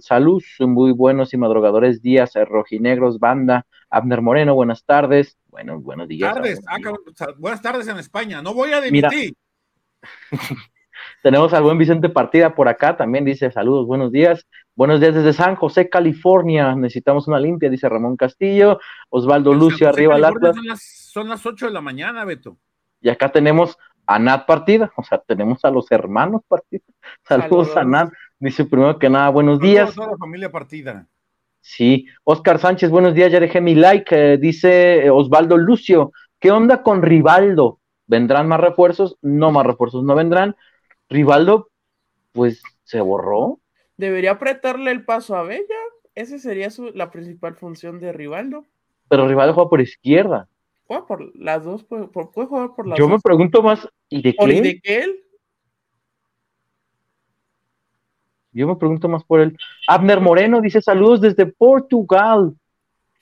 Salud, 0.00 0.42
muy 0.58 0.90
buenos 0.90 1.32
y 1.32 1.36
madrugadores 1.36 2.02
días, 2.02 2.34
eh, 2.34 2.44
rojinegros, 2.44 3.20
banda, 3.20 3.66
Abner 3.88 4.20
Moreno, 4.20 4.52
buenas 4.56 4.84
tardes, 4.84 5.38
bueno, 5.46 5.78
buenos 5.78 6.08
días. 6.08 6.34
Tardes. 6.34 6.60
Ah, 6.66 6.78
buenas 7.38 7.62
tardes 7.62 7.86
en 7.86 7.98
España, 7.98 8.42
no 8.42 8.52
voy 8.52 8.72
a 8.72 8.80
dimitir. 8.80 9.36
tenemos 11.22 11.52
al 11.52 11.62
buen 11.62 11.78
Vicente 11.78 12.08
Partida 12.08 12.56
por 12.56 12.66
acá, 12.66 12.96
también 12.96 13.24
dice 13.24 13.52
saludos, 13.52 13.86
buenos 13.86 14.10
días, 14.10 14.44
buenos 14.74 14.98
días 14.98 15.14
desde 15.14 15.34
San 15.34 15.54
José, 15.54 15.88
California, 15.88 16.74
necesitamos 16.74 17.28
una 17.28 17.38
limpia, 17.38 17.70
dice 17.70 17.88
Ramón 17.88 18.16
Castillo, 18.16 18.80
Osvaldo 19.08 19.54
Lucio, 19.54 19.88
arriba 19.88 20.16
Atlas. 20.16 20.56
Las, 20.64 21.03
son 21.14 21.28
las 21.28 21.46
8 21.46 21.66
de 21.66 21.72
la 21.72 21.80
mañana, 21.80 22.24
Beto. 22.24 22.58
Y 23.00 23.08
acá 23.08 23.30
tenemos 23.30 23.78
a 24.04 24.18
Nat 24.18 24.46
Partida, 24.46 24.92
o 24.96 25.04
sea, 25.04 25.18
tenemos 25.18 25.64
a 25.64 25.70
los 25.70 25.90
hermanos 25.92 26.42
Partida. 26.48 26.82
Saludos, 27.22 27.68
Saludos. 27.72 27.76
a 27.76 27.84
Nat, 27.84 28.12
dice 28.40 28.64
primero 28.64 28.98
que 28.98 29.08
nada, 29.08 29.28
buenos 29.28 29.58
Saludos 29.58 29.72
días. 29.72 29.90
A 29.90 29.94
toda 29.94 30.10
la 30.10 30.16
familia 30.18 30.50
Partida. 30.50 31.06
Sí, 31.60 32.08
Oscar 32.24 32.58
Sánchez, 32.58 32.90
buenos 32.90 33.14
días, 33.14 33.30
ya 33.30 33.38
dejé 33.38 33.60
mi 33.60 33.76
like, 33.76 34.34
eh, 34.34 34.38
dice 34.38 35.08
Osvaldo 35.08 35.56
Lucio, 35.56 36.12
¿qué 36.40 36.50
onda 36.50 36.82
con 36.82 37.00
Rivaldo? 37.00 37.78
¿Vendrán 38.08 38.48
más 38.48 38.58
refuerzos? 38.58 39.16
No, 39.22 39.52
más 39.52 39.64
refuerzos 39.64 40.02
no 40.02 40.16
vendrán. 40.16 40.56
Rivaldo, 41.08 41.70
pues 42.32 42.60
se 42.82 43.00
borró. 43.00 43.60
Debería 43.96 44.32
apretarle 44.32 44.90
el 44.90 45.04
paso 45.04 45.36
a 45.36 45.44
Bella. 45.44 45.78
Esa 46.16 46.40
sería 46.40 46.70
su, 46.70 46.90
la 46.90 47.12
principal 47.12 47.54
función 47.54 48.00
de 48.00 48.12
Rivaldo. 48.12 48.66
Pero 49.08 49.28
Rivaldo 49.28 49.54
juega 49.54 49.70
por 49.70 49.80
izquierda. 49.80 50.48
Juega 50.86 51.06
por 51.06 51.36
las 51.36 51.64
dos, 51.64 51.84
puede, 51.84 52.08
puede 52.08 52.46
jugar 52.46 52.74
por 52.74 52.86
las 52.86 52.98
Yo 52.98 53.04
dos. 53.04 53.12
me 53.12 53.20
pregunto 53.20 53.62
más, 53.62 53.88
¿y 54.08 54.22
de 54.22 54.34
¿Por 54.34 54.48
qué? 54.50 54.56
y 54.56 54.60
de 54.60 54.80
él? 54.84 55.20
Yo 58.52 58.68
me 58.68 58.76
pregunto 58.76 59.08
más 59.08 59.24
por 59.24 59.40
él. 59.40 59.56
Abner 59.88 60.20
Moreno 60.20 60.60
dice 60.60 60.80
saludos 60.80 61.20
desde 61.20 61.46
Portugal. 61.46 62.54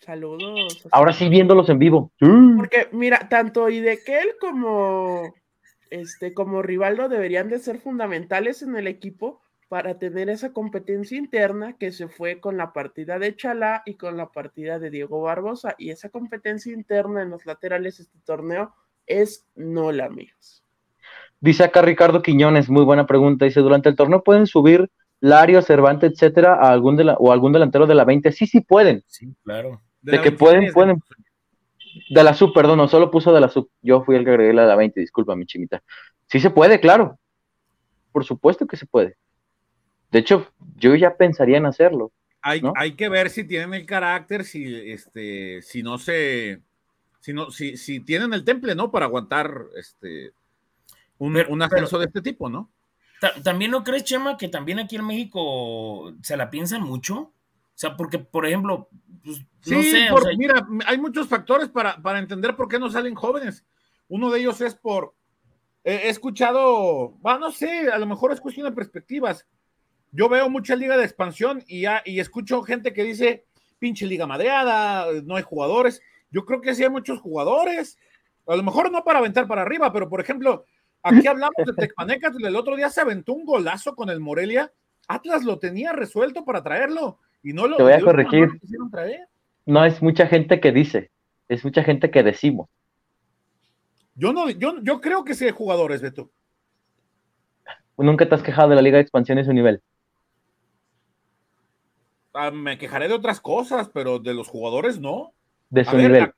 Saludos. 0.01 0.87
Ahora 0.91 1.13
sí 1.13 1.29
viéndolos 1.29 1.69
en 1.69 1.79
vivo. 1.79 2.13
Porque, 2.19 2.89
mira, 2.93 3.29
tanto 3.29 3.71
Idequel 3.71 4.31
como 4.41 5.33
este, 5.91 6.33
como 6.33 6.63
Rivaldo 6.63 7.09
deberían 7.09 7.49
de 7.49 7.59
ser 7.59 7.79
fundamentales 7.79 8.63
en 8.63 8.77
el 8.77 8.87
equipo 8.87 9.42
para 9.73 9.99
tener 9.99 10.29
esa 10.29 10.53
competencia 10.53 11.17
interna 11.17 11.79
que 11.79 11.93
se 11.93 12.07
fue 12.07 12.41
con 12.41 12.59
la 12.59 12.75
partida 12.75 13.19
de 13.19 13.35
Chalá 13.35 13.83
y 13.87 13.95
con 13.95 14.19
la 14.19 14.31
partida 14.31 14.79
de 14.79 14.91
Diego 14.91 15.23
Barbosa. 15.23 15.77
Y 15.79 15.89
esa 15.89 16.11
competencia 16.11 16.75
interna 16.75 17.23
en 17.23 17.31
los 17.31 17.47
laterales 17.47 17.97
de 17.97 18.03
este 18.03 18.19
torneo 18.27 18.75
es 19.07 19.47
nula, 19.55 20.05
amigos. 20.05 20.63
Dice 21.41 21.65
acá 21.65 21.81
Ricardo 21.81 22.21
Quiñones, 22.21 22.69
muy 22.69 22.85
buena 22.85 23.07
pregunta. 23.07 23.47
Dice, 23.47 23.61
durante 23.61 23.89
el 23.89 23.97
torneo 23.97 24.23
pueden 24.23 24.47
subir 24.47 24.91
Lario, 25.21 25.63
Cervantes, 25.63 26.13
etcétera, 26.13 26.53
a 26.53 26.71
algún 26.71 26.99
de 26.99 27.05
la, 27.05 27.15
o 27.15 27.33
algún 27.33 27.55
delantero 27.55 27.87
de 27.87 27.95
la 27.95 28.05
20. 28.05 28.31
Sí, 28.31 28.47
sí 28.47 28.61
pueden. 28.61 29.03
Sí, 29.07 29.35
claro. 29.43 29.81
De, 30.03 30.19
de 30.19 30.21
que 30.21 30.33
pueden, 30.33 30.71
pueden. 30.75 31.03
De 32.11 32.23
la 32.23 32.35
sub, 32.35 32.53
perdón, 32.53 32.77
no, 32.77 32.89
solo 32.89 33.11
puso 33.11 33.33
de 33.33 33.41
la 33.41 33.49
sub. 33.49 33.71
Yo 33.81 34.05
fui 34.05 34.17
el 34.17 34.25
que 34.25 34.33
agregué 34.33 34.53
la 34.53 34.65
de 34.65 34.69
la 34.69 34.77
20, 34.77 35.01
disculpa, 35.01 35.35
mi 35.35 35.47
chimita. 35.47 35.83
Sí 36.27 36.41
se 36.41 36.51
puede, 36.51 36.79
claro. 36.79 37.19
Por 38.13 38.27
supuesto 38.27 38.67
que 38.67 38.77
se 38.77 38.85
puede. 38.85 39.17
De 40.13 40.19
hecho, 40.19 40.47
yo 40.77 40.95
ya 40.95 41.17
pensaría 41.17 41.57
en 41.57 41.67
hacerlo. 41.67 42.13
Hay, 42.43 42.61
¿no? 42.61 42.75
hay 42.77 42.93
que 42.93 43.09
ver 43.09 43.31
si 43.31 43.45
tienen 43.45 43.73
el 43.73 43.87
carácter, 43.87 44.45
si 44.45 44.91
este, 44.91 45.63
si 45.63 45.83
no 45.83 45.97
se, 45.97 46.61
si 47.21 47.33
no, 47.33 47.51
si, 47.51 47.77
si 47.79 48.01
tienen 48.01 48.35
el 48.35 48.45
temple, 48.45 48.75
¿no? 48.75 48.91
Para 48.91 49.07
aguantar 49.07 49.55
este 49.77 50.33
un, 51.19 51.33
pero, 51.33 51.51
un 51.51 51.63
ascenso 51.63 51.93
pero, 51.93 52.01
de 52.01 52.07
este 52.07 52.21
tipo, 52.21 52.51
¿no? 52.51 52.71
También 53.43 53.71
no 53.71 53.85
crees, 53.85 54.05
Chema, 54.05 54.37
que 54.37 54.49
también 54.49 54.81
aquí 54.81 54.97
en 54.97 55.07
México 55.07 56.13
se 56.23 56.37
la 56.37 56.51
piensan 56.51 56.83
mucho. 56.83 57.17
O 57.19 57.33
sea, 57.75 57.97
porque, 57.97 58.19
por 58.19 58.45
ejemplo, 58.45 58.89
pues, 59.25 59.39
sí, 59.61 59.75
no 59.75 59.83
sé, 59.83 60.07
por, 60.11 60.23
o 60.23 60.25
sea, 60.27 60.37
mira, 60.37 60.67
hay 60.87 60.99
muchos 60.99 61.29
factores 61.29 61.69
para, 61.69 62.03
para, 62.03 62.19
entender 62.19 62.55
por 62.57 62.69
qué 62.69 62.79
no 62.79 62.91
salen 62.91 63.15
jóvenes. 63.15 63.65
Uno 64.09 64.31
de 64.31 64.41
ellos 64.41 64.61
es 64.61 64.75
por, 64.75 65.15
eh, 65.85 66.03
he 66.05 66.09
escuchado, 66.09 67.11
bueno, 67.21 67.39
no 67.39 67.51
sé, 67.53 67.91
a 67.91 67.99
lo 67.99 68.07
mejor 68.07 68.33
es 68.33 68.41
cuestión 68.41 68.67
de 68.67 68.73
perspectivas. 68.73 69.47
Yo 70.13 70.29
veo 70.29 70.51
mucha 70.51 70.77
liga 70.77 70.97
de 70.97 71.05
expansión 71.05 71.65
y, 71.67 71.83
ya, 71.83 72.03
y 72.05 72.21
escucho 72.21 72.63
gente 72.63 72.93
que 72.93 73.03
dice, 73.03 73.47
pinche 73.79 74.07
liga 74.07 74.27
madreada, 74.27 75.07
no 75.25 75.37
hay 75.37 75.43
jugadores. 75.43 76.03
Yo 76.31 76.45
creo 76.45 76.61
que 76.61 76.75
sí 76.75 76.85
hay 76.85 76.91
muchos 76.91 77.19
jugadores. 77.21 77.99
A 78.47 78.55
lo 78.55 78.63
mejor 78.63 78.93
no 78.93 79.03
para 79.05 79.21
aventar 79.21 79.49
para 79.49 79.63
arriba, 79.63 79.91
pero 79.91 80.11
por 80.11 80.21
ejemplo, 80.21 80.67
aquí 81.03 81.27
hablamos 81.27 81.57
de 81.65 81.73
Tecpaneca, 81.73 82.31
el 82.39 82.57
otro 82.57 82.77
día 82.77 82.91
se 82.91 83.01
aventó 83.01 83.33
un 83.33 83.47
golazo 83.47 83.95
con 83.97 84.11
el 84.11 84.21
Morelia. 84.21 84.71
Atlas 85.09 85.45
lo 85.45 85.59
tenía 85.59 85.93
resuelto 85.93 86.45
para 86.45 86.63
traerlo 86.63 87.19
y 87.43 87.55
no 87.55 87.67
lo, 87.67 87.79
Te 87.79 87.83
voy 87.83 87.93
a 87.93 88.01
corregir. 88.01 88.49
No, 88.49 88.59
quisieron 88.61 88.91
traer. 88.91 89.29
no 89.65 89.85
es 89.85 90.03
mucha 90.03 90.27
gente 90.27 90.61
que 90.61 90.73
dice, 90.73 91.11
es 91.49 91.65
mucha 91.65 91.83
gente 91.83 92.11
que 92.11 92.23
decimos. 92.23 92.69
Yo 94.15 94.35
no, 94.35 94.51
yo, 94.51 94.79
yo 94.83 95.01
creo 95.01 95.25
que 95.25 95.35
sí 95.35 95.47
hay 95.47 95.53
jugadores, 95.53 96.03
Beto. 96.03 96.31
Nunca 97.97 98.29
te 98.29 98.35
has 98.35 98.43
quejado 98.43 98.69
de 98.69 98.77
la 98.77 98.83
Liga 98.83 98.97
de 98.97 99.03
Expansión 99.03 99.39
y 99.39 99.45
su 99.45 99.53
nivel. 99.53 99.83
Ah, 102.35 102.51
me 102.51 102.79
quejaré 102.79 103.09
de 103.09 103.15
otras 103.15 103.41
cosas, 103.41 103.91
pero 103.93 104.19
de 104.19 104.35
los 104.35 104.49
jugadores 104.49 104.99
no. 104.99 105.33
de 105.71 105.85
su 105.85 105.97
nivel. 105.97 106.33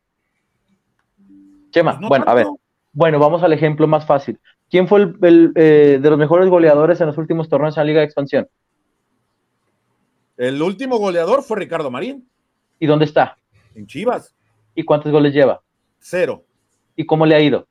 Chema, 1.70 1.98
pues 1.98 2.08
bueno, 2.08 2.24
a 2.28 2.34
ver, 2.34 2.46
bueno, 2.92 3.18
vamos 3.18 3.42
al 3.42 3.52
ejemplo 3.52 3.86
más 3.86 4.06
fácil. 4.06 4.40
¿Quién 4.70 4.88
fue 4.88 5.02
el, 5.02 5.52
eh, 5.56 5.98
de 6.00 6.10
los 6.10 6.18
mejores 6.18 6.48
goleadores 6.48 7.00
en 7.00 7.08
los 7.08 7.18
últimos 7.18 7.48
torneos 7.48 7.76
en 7.76 7.82
la 7.82 7.84
Liga 7.84 8.00
de 8.00 8.06
Expansión? 8.06 8.48
El 10.36 10.60
último 10.62 10.98
goleador 10.98 11.42
fue 11.42 11.58
Ricardo 11.58 11.90
Marín. 11.90 12.28
¿Y 12.78 12.86
dónde 12.86 13.04
está? 13.04 13.38
En 13.74 13.86
Chivas. 13.86 14.34
¿Y 14.74 14.84
cuántos 14.84 15.12
goles 15.12 15.32
lleva? 15.32 15.62
Cero. 15.98 16.44
¿Y 16.96 17.06
cómo 17.06 17.26
le 17.26 17.36
ha 17.36 17.40
ido? 17.40 17.68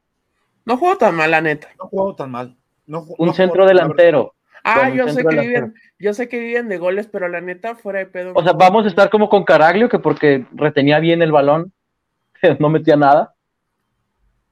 No 0.66 0.78
juego 0.78 0.98
tan 0.98 1.16
mal, 1.16 1.32
la 1.32 1.42
neta. 1.42 1.70
No 1.78 1.88
juego 1.90 2.16
tan 2.16 2.32
mal. 2.32 2.58
un 2.88 3.34
centro 3.34 3.66
delantero. 3.66 4.34
Ah, 4.64 4.90
yo 4.90 5.08
sé, 5.10 5.26
que 5.26 5.40
viven, 5.40 5.74
yo 6.00 6.14
sé 6.14 6.30
que 6.30 6.40
viven 6.40 6.70
de 6.70 6.78
goles, 6.78 7.08
pero 7.08 7.28
la 7.28 7.42
neta, 7.42 7.76
fuera 7.76 8.00
de 8.00 8.06
pedo. 8.06 8.32
O 8.34 8.44
sea, 8.44 8.54
vamos 8.54 8.86
a 8.86 8.88
estar 8.88 9.10
como 9.10 9.28
con 9.28 9.44
Caraglio, 9.44 9.90
que 9.90 10.00
porque 10.00 10.46
retenía 10.54 11.00
bien 11.00 11.22
el 11.22 11.34
balón, 11.34 11.74
no 12.60 12.70
metía 12.70 12.96
nada. 12.96 13.34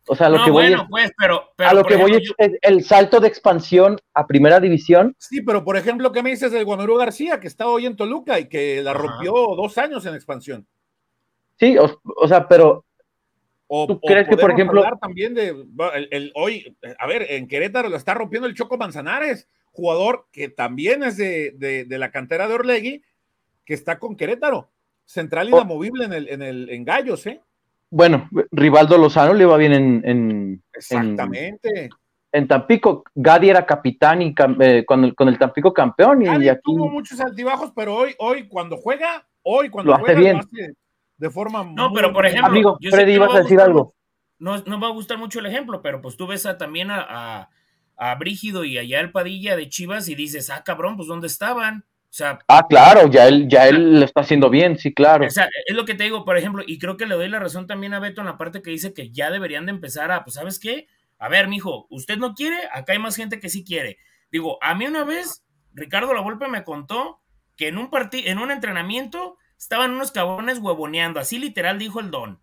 O 0.07 0.15
sea, 0.15 0.29
lo 0.29 0.43
que 0.43 0.51
voy 0.51 0.65
es, 0.65 0.81
pues, 0.89 1.11
pero, 1.17 1.53
a 1.57 1.73
lo 1.73 1.83
que 1.83 1.95
voy 1.95 2.15
es 2.15 2.51
el, 2.61 2.83
salto 2.83 3.19
de 3.19 3.27
expansión 3.27 3.97
a 4.13 4.25
primera 4.25 4.59
división. 4.59 5.15
Sí, 5.19 5.41
pero 5.41 5.63
por 5.63 5.77
ejemplo, 5.77 6.11
¿qué 6.11 6.23
me 6.23 6.31
dices 6.31 6.51
del 6.51 6.65
Guamerú 6.65 6.97
García, 6.97 7.39
que 7.39 7.47
está 7.47 7.67
hoy 7.67 7.85
en 7.85 7.95
Toluca 7.95 8.39
y 8.39 8.49
que 8.49 8.81
la 8.81 8.93
rompió 8.93 9.31
dos 9.31 9.77
años 9.77 10.05
en 10.05 10.15
expansión? 10.15 10.67
Sí, 11.57 11.77
o, 11.77 12.27
sea, 12.27 12.47
pero 12.47 12.83
¿Tú 13.69 14.01
crees 14.01 14.27
que, 14.27 14.35
por 14.35 14.51
ejemplo, 14.51 14.83
también 14.99 15.33
de 15.35 15.55
el, 16.09 16.31
hoy, 16.35 16.75
a 16.97 17.07
ver, 17.07 17.27
en 17.29 17.47
Querétaro 17.47 17.87
lo 17.87 17.95
está 17.95 18.13
rompiendo 18.15 18.47
el 18.47 18.55
Choco 18.55 18.77
Manzanares, 18.77 19.47
jugador 19.71 20.27
que 20.31 20.49
también 20.49 21.03
es 21.03 21.17
de, 21.17 21.85
la 21.89 22.11
cantera 22.11 22.47
de 22.47 22.53
Orlegui, 22.53 23.03
que 23.65 23.73
está 23.73 23.99
con 23.99 24.15
Querétaro, 24.15 24.69
central 25.05 25.49
inamovible 25.49 26.05
en 26.05 26.13
el, 26.13 26.29
en 26.29 26.41
el 26.41 26.69
en 26.69 26.85
Gallos, 26.85 27.25
¿eh? 27.27 27.41
bueno, 27.91 28.29
Rivaldo 28.51 28.97
Lozano 28.97 29.33
le 29.33 29.45
va 29.45 29.57
bien 29.57 29.73
en. 29.73 30.63
Exactamente. 30.73 31.89
En, 32.31 32.47
Tampico. 32.47 33.03
Gadi 33.13 33.49
era 33.49 33.65
capitán 33.65 34.21
y 34.21 34.33
eh, 34.61 34.85
con, 34.85 35.03
el, 35.03 35.37
Tampico 35.37 35.73
campeón. 35.73 36.21
Y, 36.21 36.47
aquí... 36.47 36.61
tuvo 36.63 36.87
muchos 36.87 37.19
altibajos, 37.19 37.73
pero 37.75 37.93
hoy, 37.93 38.15
hoy 38.17 38.47
cuando 38.47 38.77
juega, 38.77 39.27
hoy 39.43 39.69
cuando 39.69 39.97
juega, 39.97 40.17
bien. 40.17 40.39
de 41.17 41.29
forma. 41.29 41.65
No, 41.65 41.91
pero 41.93 42.13
por 42.13 42.25
ejemplo. 42.25 42.47
Amigo, 42.47 42.77
Freddy, 42.89 43.11
ibas 43.11 43.35
a 43.35 43.39
decir 43.39 43.59
algo. 43.59 43.93
No, 44.39 44.57
no 44.59 44.79
va 44.79 44.87
a 44.87 44.91
gustar 44.91 45.17
mucho 45.17 45.39
el 45.39 45.45
ejemplo, 45.47 45.81
pero 45.81 46.01
pues 46.01 46.15
tú 46.15 46.25
ves 46.25 46.47
también 46.57 46.89
a, 46.91 47.05
a, 47.09 47.49
Brígido 48.17 48.63
y 48.63 48.77
allá 48.77 48.99
el 48.99 49.11
Padilla 49.11 49.55
de 49.55 49.69
Chivas 49.69 50.09
y 50.09 50.15
dices, 50.15 50.49
ah, 50.49 50.63
cabrón, 50.63 50.95
pues 50.97 51.07
¿dónde 51.07 51.27
estaban? 51.27 51.85
ah, 52.47 52.67
claro, 52.67 53.09
ya 53.09 53.27
él, 53.27 53.47
ya 53.47 53.67
él 53.67 53.99
lo 53.99 54.05
está 54.05 54.21
haciendo 54.21 54.49
bien, 54.49 54.77
sí, 54.77 54.93
claro. 54.93 55.25
O 55.25 55.29
sea, 55.29 55.47
es 55.65 55.75
lo 55.75 55.85
que 55.85 55.93
te 55.93 56.03
digo, 56.03 56.25
por 56.25 56.37
ejemplo, 56.37 56.63
y 56.65 56.77
creo 56.77 56.97
que 56.97 57.05
le 57.05 57.15
doy 57.15 57.29
la 57.29 57.39
razón 57.39 57.67
también 57.67 57.93
a 57.93 57.99
Beto 57.99 58.21
en 58.21 58.27
la 58.27 58.37
parte 58.37 58.61
que 58.61 58.71
dice 58.71 58.93
que 58.93 59.11
ya 59.11 59.31
deberían 59.31 59.65
de 59.65 59.71
empezar 59.71 60.11
a, 60.11 60.23
pues, 60.23 60.35
¿sabes 60.35 60.59
qué? 60.59 60.87
A 61.19 61.29
ver, 61.29 61.47
mijo, 61.47 61.87
usted 61.89 62.17
no 62.17 62.33
quiere, 62.33 62.57
acá 62.73 62.93
hay 62.93 62.99
más 62.99 63.15
gente 63.15 63.39
que 63.39 63.49
sí 63.49 63.63
quiere. 63.63 63.97
Digo, 64.31 64.57
a 64.61 64.75
mí 64.75 64.85
una 64.87 65.03
vez, 65.03 65.45
Ricardo 65.73 66.13
La 66.13 66.21
Volpe 66.21 66.47
me 66.47 66.63
contó 66.63 67.21
que 67.55 67.67
en 67.67 67.77
un 67.77 67.89
partido, 67.89 68.29
en 68.29 68.39
un 68.39 68.51
entrenamiento, 68.51 69.37
estaban 69.57 69.91
unos 69.91 70.11
cabrones 70.11 70.57
huevoneando, 70.57 71.19
así 71.19 71.37
literal 71.37 71.77
dijo 71.77 71.99
el 71.99 72.11
don, 72.11 72.41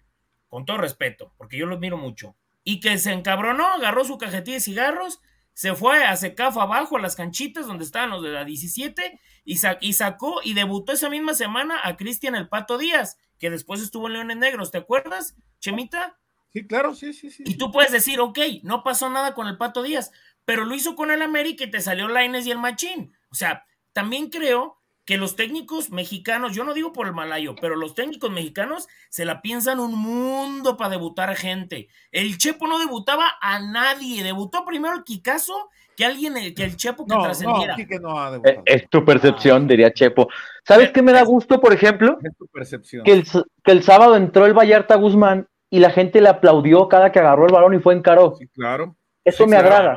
con 0.48 0.64
todo 0.64 0.78
respeto, 0.78 1.34
porque 1.36 1.58
yo 1.58 1.66
los 1.66 1.80
miro 1.80 1.98
mucho. 1.98 2.36
Y 2.64 2.80
que 2.80 2.96
se 2.98 3.12
encabronó, 3.12 3.66
agarró 3.66 4.04
su 4.04 4.18
cajetilla 4.18 4.56
de 4.56 4.60
cigarros 4.60 5.20
se 5.58 5.74
fue 5.74 6.04
a 6.04 6.14
Secafo 6.16 6.60
abajo 6.60 6.98
a 6.98 7.00
las 7.00 7.16
canchitas 7.16 7.66
donde 7.66 7.82
estaban 7.82 8.10
los 8.10 8.22
de 8.22 8.28
la 8.28 8.44
17 8.44 9.20
y, 9.44 9.58
y 9.80 9.92
sacó 9.92 10.40
y 10.44 10.54
debutó 10.54 10.92
esa 10.92 11.10
misma 11.10 11.34
semana 11.34 11.80
a 11.82 11.96
Cristian 11.96 12.36
El 12.36 12.48
Pato 12.48 12.78
Díaz, 12.78 13.18
que 13.40 13.50
después 13.50 13.82
estuvo 13.82 14.06
en 14.06 14.12
Leones 14.12 14.36
Negros, 14.36 14.70
¿te 14.70 14.78
acuerdas, 14.78 15.34
Chemita? 15.58 16.16
Sí, 16.52 16.64
claro, 16.64 16.94
sí, 16.94 17.12
sí, 17.12 17.32
sí. 17.32 17.42
Y 17.44 17.56
tú 17.56 17.72
puedes 17.72 17.90
decir, 17.90 18.20
ok, 18.20 18.38
no 18.62 18.84
pasó 18.84 19.10
nada 19.10 19.34
con 19.34 19.48
el 19.48 19.58
Pato 19.58 19.82
Díaz, 19.82 20.12
pero 20.44 20.64
lo 20.64 20.76
hizo 20.76 20.94
con 20.94 21.10
el 21.10 21.22
América 21.22 21.64
y 21.64 21.70
te 21.72 21.80
salió 21.80 22.06
Laines 22.06 22.46
y 22.46 22.52
el 22.52 22.58
Machín. 22.58 23.16
O 23.28 23.34
sea, 23.34 23.66
también 23.92 24.30
creo 24.30 24.77
que 25.08 25.16
los 25.16 25.36
técnicos 25.36 25.90
mexicanos, 25.90 26.54
yo 26.54 26.64
no 26.64 26.74
digo 26.74 26.92
por 26.92 27.06
el 27.06 27.14
malayo, 27.14 27.54
pero 27.58 27.76
los 27.76 27.94
técnicos 27.94 28.30
mexicanos 28.30 28.88
se 29.08 29.24
la 29.24 29.40
piensan 29.40 29.80
un 29.80 29.98
mundo 29.98 30.76
para 30.76 30.90
debutar 30.90 31.34
gente. 31.34 31.88
El 32.12 32.36
Chepo 32.36 32.66
no 32.68 32.78
debutaba 32.78 33.26
a 33.40 33.58
nadie, 33.58 34.22
debutó 34.22 34.66
primero 34.66 34.96
el 34.96 35.04
Kikazo 35.04 35.70
que 35.96 36.04
alguien, 36.04 36.34
que 36.54 36.62
el 36.62 36.76
Chepo 36.76 37.06
que 37.06 37.14
trascendiera. 37.14 37.74
Eh, 37.78 38.60
es, 38.66 38.90
tu 38.90 39.02
percepción, 39.02 39.66
diría 39.66 39.94
Chepo. 39.94 40.28
¿Sabes 40.62 40.90
qué 40.90 41.00
me 41.00 41.12
da 41.12 41.22
gusto, 41.22 41.58
por 41.58 41.72
ejemplo? 41.72 42.18
Es 42.22 42.36
tu 42.36 42.46
percepción. 42.48 43.02
Que 43.02 43.12
el, 43.12 43.24
que 43.64 43.72
el 43.72 43.82
sábado 43.82 44.14
entró 44.14 44.44
el 44.44 44.52
Vallarta 44.52 44.96
Guzmán 44.96 45.48
y 45.70 45.78
la 45.78 45.88
gente 45.88 46.20
le 46.20 46.28
aplaudió 46.28 46.86
cada 46.86 47.12
que 47.12 47.18
agarró 47.18 47.46
el 47.46 47.52
balón 47.54 47.72
y 47.72 47.78
fue 47.78 47.94
en 47.94 48.02
caro. 48.02 48.34
Sí, 48.38 48.46
claro. 48.48 48.94
Eso 49.24 49.46
me 49.46 49.56
agrada, 49.56 49.96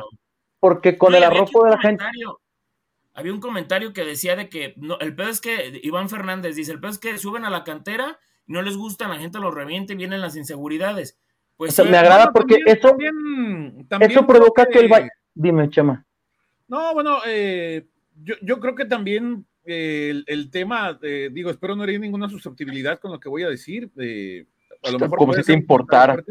porque 0.58 0.96
con 0.96 1.14
el 1.14 1.22
arrojo 1.22 1.64
de 1.64 1.70
la 1.70 1.78
gente 1.78 2.02
había 3.14 3.32
un 3.32 3.40
comentario 3.40 3.92
que 3.92 4.04
decía 4.04 4.36
de 4.36 4.48
que 4.48 4.74
no, 4.76 4.98
el 5.00 5.14
pedo 5.14 5.28
es 5.28 5.40
que 5.40 5.80
Iván 5.82 6.08
Fernández 6.08 6.56
dice, 6.56 6.72
el 6.72 6.80
pedo 6.80 6.92
es 6.92 6.98
que 6.98 7.18
suben 7.18 7.44
a 7.44 7.50
la 7.50 7.64
cantera, 7.64 8.18
no 8.46 8.62
les 8.62 8.76
gusta, 8.76 9.08
la 9.08 9.18
gente 9.18 9.38
los 9.38 9.54
reviente 9.54 9.92
y 9.92 9.96
vienen 9.96 10.20
las 10.20 10.36
inseguridades. 10.36 11.18
Pues 11.56 11.78
me 11.84 11.96
agrada 11.96 12.32
porque 12.32 12.58
eso, 12.66 12.88
también, 12.88 13.86
eso 14.00 14.26
provoca 14.26 14.66
que 14.66 14.80
el 14.80 15.10
Dime, 15.34 15.68
Chema. 15.70 16.04
No, 16.68 16.94
bueno, 16.94 17.18
eh, 17.26 17.86
yo, 18.24 18.58
creo 18.58 18.74
que 18.74 18.86
también 18.86 19.44
eh, 19.64 20.22
el, 20.26 20.50
tema, 20.50 20.98
eh, 21.02 21.30
digo, 21.32 21.50
espero 21.50 21.76
no 21.76 21.84
herir 21.84 22.00
ninguna 22.00 22.28
susceptibilidad 22.28 22.98
con 22.98 23.12
lo 23.12 23.20
que 23.20 23.28
voy 23.28 23.42
a 23.42 23.48
decir. 23.48 23.90
a 24.82 24.90
lo 24.90 24.98
mejor 24.98 25.18
como 25.18 25.34
si 25.34 25.42
te 25.42 25.52
importara. 25.52 26.22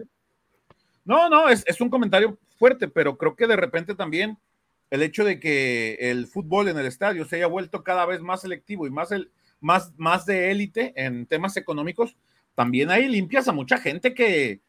No, 1.06 1.30
no, 1.30 1.48
es, 1.48 1.64
es 1.66 1.80
un 1.80 1.90
comentario 1.90 2.38
fuerte, 2.58 2.88
pero 2.88 3.18
creo 3.18 3.36
que 3.36 3.48
de 3.48 3.56
repente 3.56 3.96
también 3.96 4.38
el 4.92 5.02
hecho 5.02 5.24
de 5.24 5.40
que 5.40 5.98
el 6.00 6.28
fútbol 6.28 6.68
en 6.68 6.78
el 6.78 6.86
estadio 6.86 7.26
se 7.26 7.38
haya 7.38 7.48
vuelto 7.48 7.84
cada 7.84 8.06
vez 8.06 8.22
más 8.22 8.42
selectivo 8.42 8.86
y 8.86 8.92
más, 8.92 9.12
el, 9.12 9.32
más, 9.62 9.94
más 9.98 10.26
de 10.26 10.52
élite 10.52 10.94
en 10.96 11.26
temas 11.26 11.56
económicos, 11.56 12.18
también 12.56 12.92
ahí 12.92 13.08
limpias 13.08 13.48
a 13.48 13.54
mucha 13.54 13.78
gente 13.78 14.14
que, 14.14 14.60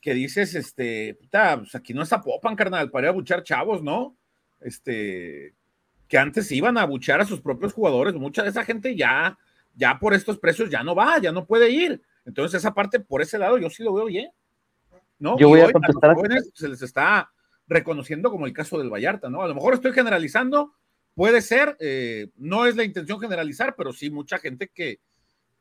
que 0.00 0.14
dices, 0.14 0.56
este, 0.56 1.14
puta, 1.14 1.58
pues 1.58 1.74
aquí 1.76 1.94
no 1.94 2.02
es 2.02 2.08
Zapopan, 2.08 2.56
carnal, 2.56 2.90
para 2.90 3.06
ir 3.06 3.08
a 3.10 3.12
buchar 3.12 3.44
chavos, 3.44 3.84
¿no? 3.84 4.16
Este, 4.60 5.54
que 6.08 6.18
antes 6.18 6.50
iban 6.50 6.76
a 6.76 6.84
buchar 6.84 7.20
a 7.20 7.24
sus 7.24 7.40
propios 7.40 7.72
jugadores, 7.72 8.14
mucha 8.14 8.42
de 8.42 8.48
esa 8.48 8.64
gente 8.64 8.96
ya, 8.96 9.38
ya 9.76 9.96
por 10.00 10.12
estos 10.12 10.38
precios 10.38 10.70
ya 10.70 10.82
no 10.82 10.96
va, 10.96 11.18
ya 11.20 11.30
no 11.30 11.46
puede 11.46 11.70
ir. 11.70 12.02
Entonces 12.26 12.58
esa 12.58 12.74
parte, 12.74 12.98
por 12.98 13.22
ese 13.22 13.38
lado, 13.38 13.58
yo 13.58 13.70
sí 13.70 13.84
lo 13.84 13.94
veo 13.94 14.06
bien. 14.06 14.28
¿no? 15.20 15.38
Yo 15.38 15.48
voy 15.48 15.60
a 15.60 15.70
contestar. 15.70 16.10
A 16.10 16.14
los 16.14 16.16
jóvenes 16.16 16.50
se 16.52 16.68
les 16.68 16.82
está 16.82 17.30
reconociendo 17.72 18.30
como 18.30 18.46
el 18.46 18.52
caso 18.52 18.78
del 18.78 18.92
Vallarta, 18.92 19.28
¿no? 19.28 19.42
A 19.42 19.48
lo 19.48 19.54
mejor 19.54 19.74
estoy 19.74 19.92
generalizando, 19.92 20.72
puede 21.14 21.40
ser, 21.40 21.76
eh, 21.80 22.28
no 22.36 22.66
es 22.66 22.76
la 22.76 22.84
intención 22.84 23.20
generalizar, 23.20 23.74
pero 23.76 23.92
sí 23.92 24.10
mucha 24.10 24.38
gente 24.38 24.70
que, 24.72 25.00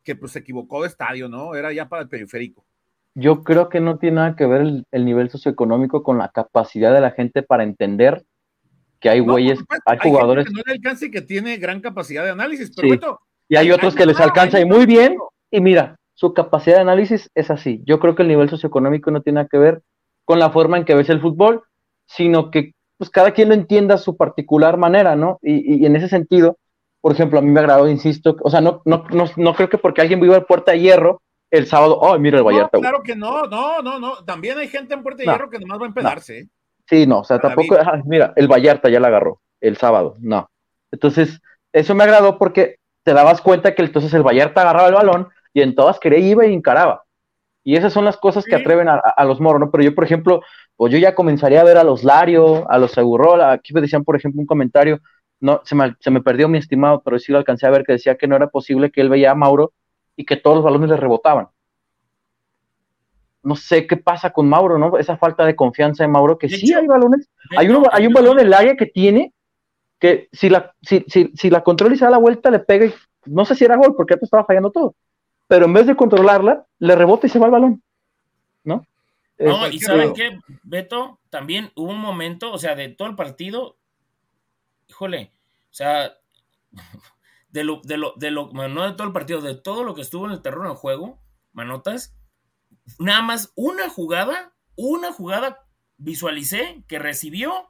que 0.04 0.16
pues 0.16 0.34
se 0.34 0.40
equivocó 0.40 0.82
de 0.82 0.88
estadio, 0.88 1.30
¿no? 1.30 1.56
Era 1.56 1.72
ya 1.74 1.88
para 1.88 2.04
el 2.04 2.10
periférico. 2.10 2.66
Yo 3.14 3.44
creo 3.44 3.70
que 3.70 3.82
no 3.82 3.98
tiene 3.98 4.18
nada 4.18 4.36
que 4.36 4.46
ver 4.46 4.86
el, 4.92 5.06
nivel 5.06 5.30
socioeconómico 5.30 6.02
con 6.02 6.18
la 6.18 6.30
capacidad 6.30 6.94
de 6.94 7.02
la 7.02 7.12
gente 7.12 7.44
para 7.44 7.64
entender 7.64 8.24
que 9.00 9.10
hay 9.10 9.20
güeyes, 9.20 9.60
hay, 9.86 9.98
jugadores. 9.98 10.46
que 10.46 10.54
no 10.54 10.62
le 10.66 10.74
alcanza 10.74 11.06
y 11.06 11.12
que 11.12 11.22
tiene 11.22 11.58
gran 11.58 11.82
capacidad 11.82 12.24
de 12.24 12.30
análisis, 12.30 12.72
pero 12.76 13.20
y 13.50 13.58
hay 13.58 13.70
otros 13.72 13.96
que 13.96 14.06
les 14.06 14.18
alcanza 14.18 14.62
y 14.62 14.66
muy 14.66 14.86
bien. 14.86 15.18
Y 15.50 15.60
mira, 15.60 15.98
su 16.14 16.34
capacidad 16.34 16.78
de 16.78 16.84
análisis 16.84 17.30
es 17.36 17.52
así. 17.52 17.84
Yo 17.86 18.00
creo 18.00 18.16
que 18.16 18.22
el 18.22 18.30
nivel 18.30 18.50
socioeconómico 18.50 19.12
no 19.12 19.22
tiene 19.22 19.42
nada 19.42 19.50
que 19.52 19.58
ver 19.58 19.82
con 20.24 20.40
la 20.40 20.52
forma 20.52 20.78
en 20.78 20.86
que 20.86 20.96
ves 20.96 21.10
el 21.10 21.20
fútbol 21.20 21.64
sino 22.16 22.52
que 22.52 22.74
pues 22.98 23.10
cada 23.10 23.32
quien 23.32 23.50
lo 23.50 23.56
entienda 23.56 23.96
a 23.96 23.98
su 23.98 24.16
particular 24.16 24.78
manera, 24.78 25.16
¿no? 25.16 25.40
Y, 25.42 25.86
en 25.86 25.96
ese 25.96 26.08
sentido, 26.08 26.58
por 27.02 27.14
ejemplo, 27.14 27.40
a 27.40 27.42
mí 27.42 27.50
me 27.50 27.60
agradó, 27.60 27.90
insisto, 27.90 28.38
o 28.44 28.50
sea, 28.52 28.62
no, 28.62 28.84
no, 28.86 29.06
no, 29.36 29.56
creo 29.56 29.70
que 29.70 29.80
porque 29.80 30.02
alguien 30.02 30.22
viva 30.22 30.38
en 30.38 30.46
Puerta 30.46 30.74
de 30.74 30.82
Hierro 30.82 31.22
el 31.50 31.66
sábado, 31.66 31.98
oh, 31.98 32.18
mira 32.20 32.38
el 32.38 32.44
Vallarta. 32.44 32.78
No, 32.78 32.82
claro 32.82 33.02
que 33.02 33.16
no, 33.16 33.48
no, 33.48 33.82
no, 33.82 34.00
no, 34.00 34.24
también 34.24 34.58
hay 34.60 34.68
gente 34.68 34.94
en 34.94 35.02
Puerta 35.02 35.24
de 35.24 35.32
Hierro 35.32 35.50
que 35.50 35.58
nomás 35.58 35.80
va 35.80 35.86
a 35.86 35.88
empedarse. 35.88 36.40
¿eh? 36.42 36.48
Sí, 36.88 37.08
no, 37.08 37.20
o 37.20 37.24
sea, 37.24 37.40
tampoco, 37.40 37.76
mira, 38.06 38.34
el 38.36 38.48
Vallarta 38.48 38.90
ya 38.90 39.00
la 39.00 39.08
agarró 39.08 39.42
el 39.60 39.78
sábado, 39.78 40.16
no. 40.20 40.50
Entonces, 40.92 41.42
eso 41.74 41.96
me 41.96 42.04
agradó 42.04 42.38
porque 42.38 42.76
te 43.04 43.14
dabas 43.14 43.42
cuenta 43.42 43.74
que 43.74 43.82
entonces 43.82 44.14
el 44.14 44.22
Vallarta 44.22 44.62
agarraba 44.62 44.90
el 44.90 44.94
balón 44.94 45.30
y 45.54 45.62
en 45.62 45.74
todas 45.74 46.00
quería 46.00 46.20
iba 46.20 46.46
y 46.46 46.54
encaraba. 46.54 47.04
Y 47.64 47.78
esas 47.78 47.94
son 47.94 48.06
las 48.06 48.18
cosas 48.18 48.46
que 48.46 48.56
atreven 48.56 48.90
a, 48.90 48.96
a, 48.96 49.26
los 49.26 49.40
moros, 49.40 49.60
¿no? 49.60 49.72
Pero 49.72 49.84
yo, 49.84 49.96
por 49.96 50.04
ejemplo, 50.04 50.42
pues 50.82 50.92
yo 50.92 50.98
ya 50.98 51.14
comenzaría 51.14 51.62
a 51.62 51.64
ver 51.64 51.78
a 51.78 51.84
los 51.84 52.04
Lario, 52.04 52.68
a 52.68 52.80
los 52.80 52.94
Segurola, 52.94 53.52
aquí 53.52 53.72
me 53.72 53.82
decían, 53.82 54.04
por 54.04 54.16
ejemplo, 54.16 54.42
un 54.42 54.48
comentario, 54.48 55.00
no, 55.40 55.62
se 55.64 55.76
me, 55.76 55.96
se 56.00 56.10
me 56.10 56.24
perdió 56.24 56.50
mi 56.50 56.58
estimado, 56.58 57.04
pero 57.06 57.20
sí 57.20 57.32
lo 57.32 57.38
alcancé 57.38 57.68
a 57.68 57.70
ver, 57.70 57.84
que 57.84 57.92
decía 57.92 58.18
que 58.18 58.28
no 58.28 58.36
era 58.36 58.48
posible 58.48 58.90
que 58.90 59.00
él 59.00 59.10
veía 59.10 59.30
a 59.30 59.36
Mauro 59.36 59.74
y 60.16 60.26
que 60.26 60.38
todos 60.38 60.56
los 60.56 60.66
balones 60.66 60.90
le 60.90 60.98
rebotaban. 60.98 61.50
No 63.44 63.56
sé 63.56 63.86
qué 63.86 63.96
pasa 63.96 64.32
con 64.32 64.50
Mauro, 64.50 64.80
¿no? 64.80 64.98
Esa 64.98 65.18
falta 65.18 65.46
de 65.46 65.56
confianza 65.56 66.04
en 66.04 66.10
Mauro, 66.10 66.40
que 66.40 66.50
sí 66.50 66.74
hay 66.74 66.88
balones, 66.88 67.30
hay, 67.56 67.70
uno, 67.70 67.84
hay 67.92 68.08
un 68.08 68.14
balón 68.14 68.40
en 68.40 68.48
el 68.48 68.54
área 68.56 68.76
que 68.76 68.88
tiene, 68.88 69.36
que 70.00 70.30
si 70.32 70.50
la, 70.50 70.74
si, 70.82 71.06
si, 71.08 71.32
si 71.36 71.52
la 71.52 71.62
controla 71.62 71.94
y 71.94 72.00
se 72.00 72.06
da 72.06 72.10
la 72.10 72.18
vuelta, 72.18 72.50
le 72.50 72.58
pega 72.58 72.88
y 72.88 72.94
no 73.28 73.46
sé 73.46 73.54
si 73.54 73.66
era 73.66 73.78
gol, 73.78 73.94
porque 73.96 74.16
antes 74.16 74.26
estaba 74.26 74.46
fallando 74.46 74.72
todo 74.72 74.96
pero 75.48 75.66
en 75.66 75.74
vez 75.74 75.86
de 75.86 75.96
controlarla, 75.98 76.66
le 76.80 76.96
rebota 76.96 77.28
y 77.28 77.30
se 77.30 77.38
va 77.38 77.46
el 77.46 77.52
balón, 77.52 77.84
¿no? 78.64 78.84
No, 79.42 79.68
y 79.68 79.80
¿saben 79.80 80.14
qué, 80.14 80.40
Beto? 80.64 81.20
También 81.30 81.72
hubo 81.76 81.92
un 81.92 82.00
momento, 82.00 82.52
o 82.52 82.58
sea, 82.58 82.76
de 82.76 82.90
todo 82.90 83.08
el 83.08 83.16
partido, 83.16 83.78
híjole, 84.88 85.32
o 85.70 85.74
sea, 85.74 86.14
de 87.50 87.64
lo, 87.64 87.82
de 87.84 87.98
lo, 87.98 88.14
de 88.18 88.32
lo, 88.32 88.52
no 88.52 88.88
de 88.88 88.94
todo 88.94 89.08
el 89.08 89.14
partido, 89.14 89.42
de 89.42 89.56
todo 89.56 89.84
lo 89.84 89.96
que 89.96 90.02
estuvo 90.02 90.26
en 90.26 90.32
el 90.32 90.42
terreno 90.42 90.70
de 90.70 90.76
juego, 90.76 91.22
manotas, 91.54 92.16
nada 93.00 93.22
más 93.22 93.52
una 93.56 93.90
jugada, 93.90 94.54
una 94.76 95.12
jugada 95.12 95.66
visualicé 95.98 96.84
que 96.88 97.00
recibió, 97.00 97.70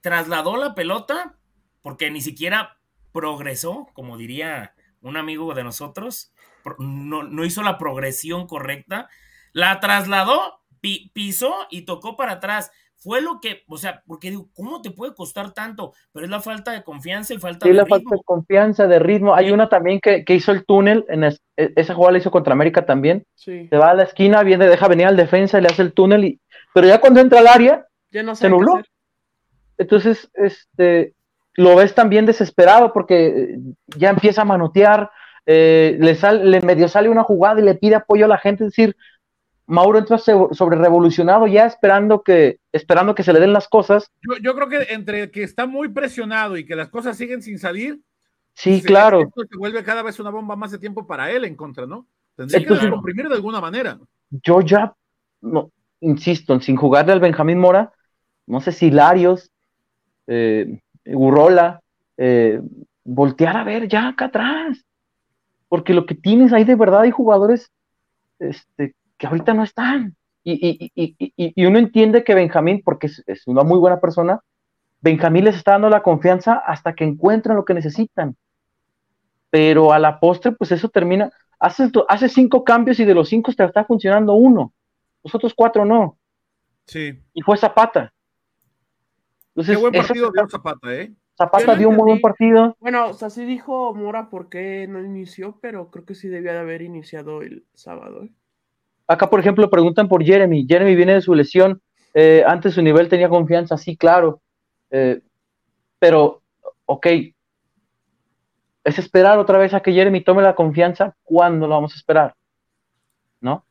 trasladó 0.00 0.56
la 0.56 0.74
pelota, 0.74 1.36
porque 1.82 2.10
ni 2.10 2.20
siquiera 2.20 2.78
progresó, 3.12 3.88
como 3.94 4.16
diría 4.16 4.74
un 5.00 5.16
amigo 5.16 5.54
de 5.54 5.64
nosotros, 5.64 6.32
no, 6.78 7.22
no 7.22 7.44
hizo 7.44 7.62
la 7.62 7.78
progresión 7.78 8.46
correcta, 8.46 9.08
la 9.52 9.80
trasladó, 9.80 10.60
pisó 10.80 11.54
y 11.70 11.82
tocó 11.82 12.16
para 12.16 12.32
atrás. 12.32 12.70
Fue 12.96 13.20
lo 13.20 13.40
que, 13.40 13.62
o 13.68 13.78
sea, 13.78 14.02
porque 14.08 14.30
digo, 14.30 14.48
¿cómo 14.54 14.82
te 14.82 14.90
puede 14.90 15.14
costar 15.14 15.52
tanto? 15.52 15.92
Pero 16.12 16.24
es 16.24 16.30
la 16.30 16.40
falta 16.40 16.72
de 16.72 16.82
confianza 16.82 17.32
y 17.32 17.38
falta 17.38 17.66
sí, 17.66 17.72
la 17.72 17.86
falta 17.86 18.16
de 18.16 18.22
confianza, 18.24 18.88
de 18.88 18.98
ritmo. 18.98 19.34
Hay 19.36 19.52
una 19.52 19.68
también 19.68 20.00
que, 20.00 20.24
hizo 20.28 20.50
el 20.50 20.64
túnel, 20.64 21.04
en 21.08 21.22
e, 21.22 21.36
esa 21.56 21.94
jugada 21.94 22.12
la 22.12 22.18
hizo 22.18 22.32
contra 22.32 22.54
América 22.54 22.86
también. 22.86 23.24
Se 23.36 23.68
va 23.72 23.90
a 23.90 23.94
la 23.94 24.02
esquina, 24.02 24.42
viene, 24.42 24.66
deja 24.66 24.88
venir 24.88 25.06
al 25.06 25.16
defensa, 25.16 25.60
le 25.60 25.68
hace 25.68 25.82
el 25.82 25.92
túnel, 25.92 26.24
y, 26.24 26.40
pero 26.74 26.88
ya 26.88 27.00
cuando 27.00 27.20
entra 27.20 27.38
al 27.38 27.46
área, 27.46 27.86
ya 28.10 28.24
no 28.24 28.34
se 28.34 28.48
nubló. 28.48 28.82
Entonces, 29.78 30.28
este, 30.34 31.14
lo 31.54 31.76
ves 31.76 31.94
también 31.94 32.26
desesperado 32.26 32.92
porque 32.92 33.58
ya 33.96 34.10
empieza 34.10 34.42
a 34.42 34.44
manotear, 34.44 35.10
eh, 35.46 35.96
le, 36.00 36.14
sale, 36.14 36.44
le 36.44 36.60
medio 36.60 36.88
sale 36.88 37.08
una 37.08 37.22
jugada 37.22 37.60
y 37.60 37.64
le 37.64 37.74
pide 37.74 37.94
apoyo 37.94 38.26
a 38.26 38.28
la 38.28 38.38
gente, 38.38 38.64
es 38.64 38.70
decir, 38.70 38.96
Mauro 39.68 39.98
entra 39.98 40.16
sobre 40.16 40.78
revolucionado 40.78 41.46
ya 41.46 41.66
esperando 41.66 42.22
que, 42.22 42.58
esperando 42.72 43.14
que 43.14 43.22
se 43.22 43.34
le 43.34 43.38
den 43.38 43.52
las 43.52 43.68
cosas. 43.68 44.10
Yo, 44.42 44.54
creo 44.54 44.68
que 44.70 44.94
entre 44.94 45.30
que 45.30 45.42
está 45.42 45.66
muy 45.66 45.90
presionado 45.90 46.56
y 46.56 46.64
que 46.64 46.74
las 46.74 46.88
cosas 46.88 47.18
siguen 47.18 47.42
sin 47.42 47.58
salir, 47.58 48.00
sí, 48.54 48.82
claro. 48.82 49.20
Esto 49.20 49.42
se 49.42 49.58
vuelve 49.58 49.84
cada 49.84 50.02
vez 50.02 50.18
una 50.18 50.30
bomba 50.30 50.56
más 50.56 50.70
de 50.70 50.78
tiempo 50.78 51.06
para 51.06 51.30
él 51.30 51.44
en 51.44 51.54
contra, 51.54 51.86
¿no? 51.86 52.06
Tendría 52.34 52.66
que 52.66 52.90
comprimir 52.90 53.28
de 53.28 53.34
alguna 53.34 53.60
manera. 53.60 53.98
Yo 54.30 54.62
ya, 54.62 54.94
no, 55.42 55.70
insisto, 56.00 56.58
sin 56.60 56.76
jugarle 56.76 57.12
al 57.12 57.20
Benjamín 57.20 57.58
Mora, 57.58 57.92
no 58.46 58.62
sé 58.62 58.72
si 58.72 58.90
Larios, 58.90 59.50
eh, 60.26 60.80
Urrola, 61.04 61.82
eh, 62.16 62.62
voltear 63.04 63.58
a 63.58 63.64
ver 63.64 63.86
ya 63.86 64.08
acá 64.08 64.26
atrás. 64.26 64.82
Porque 65.68 65.92
lo 65.92 66.06
que 66.06 66.14
tienes 66.14 66.54
ahí 66.54 66.64
de 66.64 66.74
verdad 66.74 67.02
hay 67.02 67.10
jugadores 67.10 67.70
este, 68.38 68.94
que 69.18 69.26
ahorita 69.26 69.52
no 69.52 69.64
están. 69.64 70.16
Y, 70.44 71.66
uno 71.66 71.78
entiende 71.78 72.24
que 72.24 72.34
Benjamín, 72.34 72.80
porque 72.82 73.08
es, 73.26 73.46
una 73.46 73.64
muy 73.64 73.78
buena 73.78 74.00
persona, 74.00 74.40
Benjamín 75.00 75.44
les 75.44 75.56
está 75.56 75.72
dando 75.72 75.90
la 75.90 76.02
confianza 76.02 76.54
hasta 76.54 76.94
que 76.94 77.04
encuentran 77.04 77.56
lo 77.56 77.64
que 77.64 77.74
necesitan. 77.74 78.36
Pero 79.50 79.92
a 79.92 79.98
la 79.98 80.18
postre, 80.20 80.52
pues 80.52 80.72
eso 80.72 80.88
termina. 80.88 81.30
Hace, 81.58 81.90
hace 82.08 82.28
cinco 82.28 82.64
cambios 82.64 82.98
y 83.00 83.04
de 83.04 83.14
los 83.14 83.28
cinco 83.28 83.52
te 83.52 83.64
está 83.64 83.84
funcionando 83.84 84.34
uno. 84.34 84.72
Los 85.22 85.34
otros 85.34 85.52
cuatro 85.54 85.84
no. 85.84 86.18
Sí. 86.86 87.20
Y 87.34 87.42
fue 87.42 87.56
Zapata. 87.56 88.12
Entonces, 89.48 89.76
Qué 89.76 89.80
buen 89.80 89.92
partido 89.92 90.30
dio 90.32 90.48
Zapata, 90.48 90.94
¿eh? 90.94 91.12
Zapata 91.36 91.74
dio 91.76 91.88
un 91.88 91.96
muy 91.96 92.06
buen 92.10 92.20
partido. 92.20 92.76
Bueno, 92.80 93.08
o 93.08 93.12
sea, 93.12 93.30
sí 93.30 93.44
dijo 93.44 93.94
Mora 93.94 94.28
por 94.28 94.48
qué 94.48 94.86
no 94.88 95.00
inició, 95.00 95.58
pero 95.60 95.90
creo 95.90 96.04
que 96.04 96.14
sí 96.14 96.28
debía 96.28 96.52
de 96.52 96.58
haber 96.58 96.82
iniciado 96.82 97.42
el 97.42 97.64
sábado. 97.74 98.24
¿eh? 98.24 98.32
Acá, 99.08 99.30
por 99.30 99.40
ejemplo, 99.40 99.70
preguntan 99.70 100.06
por 100.06 100.22
Jeremy. 100.22 100.66
Jeremy 100.68 100.94
viene 100.94 101.14
de 101.14 101.22
su 101.22 101.34
lesión. 101.34 101.80
Eh, 102.12 102.44
antes 102.46 102.74
su 102.74 102.82
nivel 102.82 103.08
tenía 103.08 103.30
confianza, 103.30 103.78
sí, 103.78 103.96
claro. 103.96 104.42
Eh, 104.90 105.20
pero, 105.98 106.42
ok. 106.84 107.06
Es 108.84 108.98
esperar 108.98 109.38
otra 109.38 109.58
vez 109.58 109.72
a 109.72 109.80
que 109.80 109.92
Jeremy 109.92 110.22
tome 110.22 110.42
la 110.42 110.54
confianza. 110.54 111.16
¿Cuándo 111.24 111.66
lo 111.66 111.74
vamos 111.74 111.94
a 111.94 111.96
esperar? 111.96 112.34
¿No? 113.40 113.64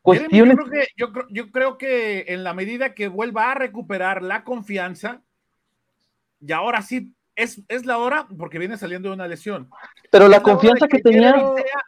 Cuestiones. 0.00 0.56
Yo 0.56 0.64
creo, 0.64 0.70
que, 0.70 1.34
yo 1.34 1.50
creo 1.50 1.78
que 1.78 2.24
en 2.28 2.42
la 2.42 2.54
medida 2.54 2.94
que 2.94 3.08
vuelva 3.08 3.52
a 3.52 3.54
recuperar 3.54 4.22
la 4.22 4.42
confianza, 4.42 5.22
y 6.40 6.52
ahora 6.52 6.82
sí 6.82 7.14
es, 7.36 7.86
la 7.86 7.98
hora 7.98 8.26
porque 8.36 8.58
viene 8.58 8.76
saliendo 8.76 9.10
de 9.10 9.14
una 9.14 9.28
lesión. 9.28 9.68
Pero 10.10 10.26
la 10.28 10.42
confianza 10.42 10.88
que, 10.88 11.00
tenía. 11.00 11.34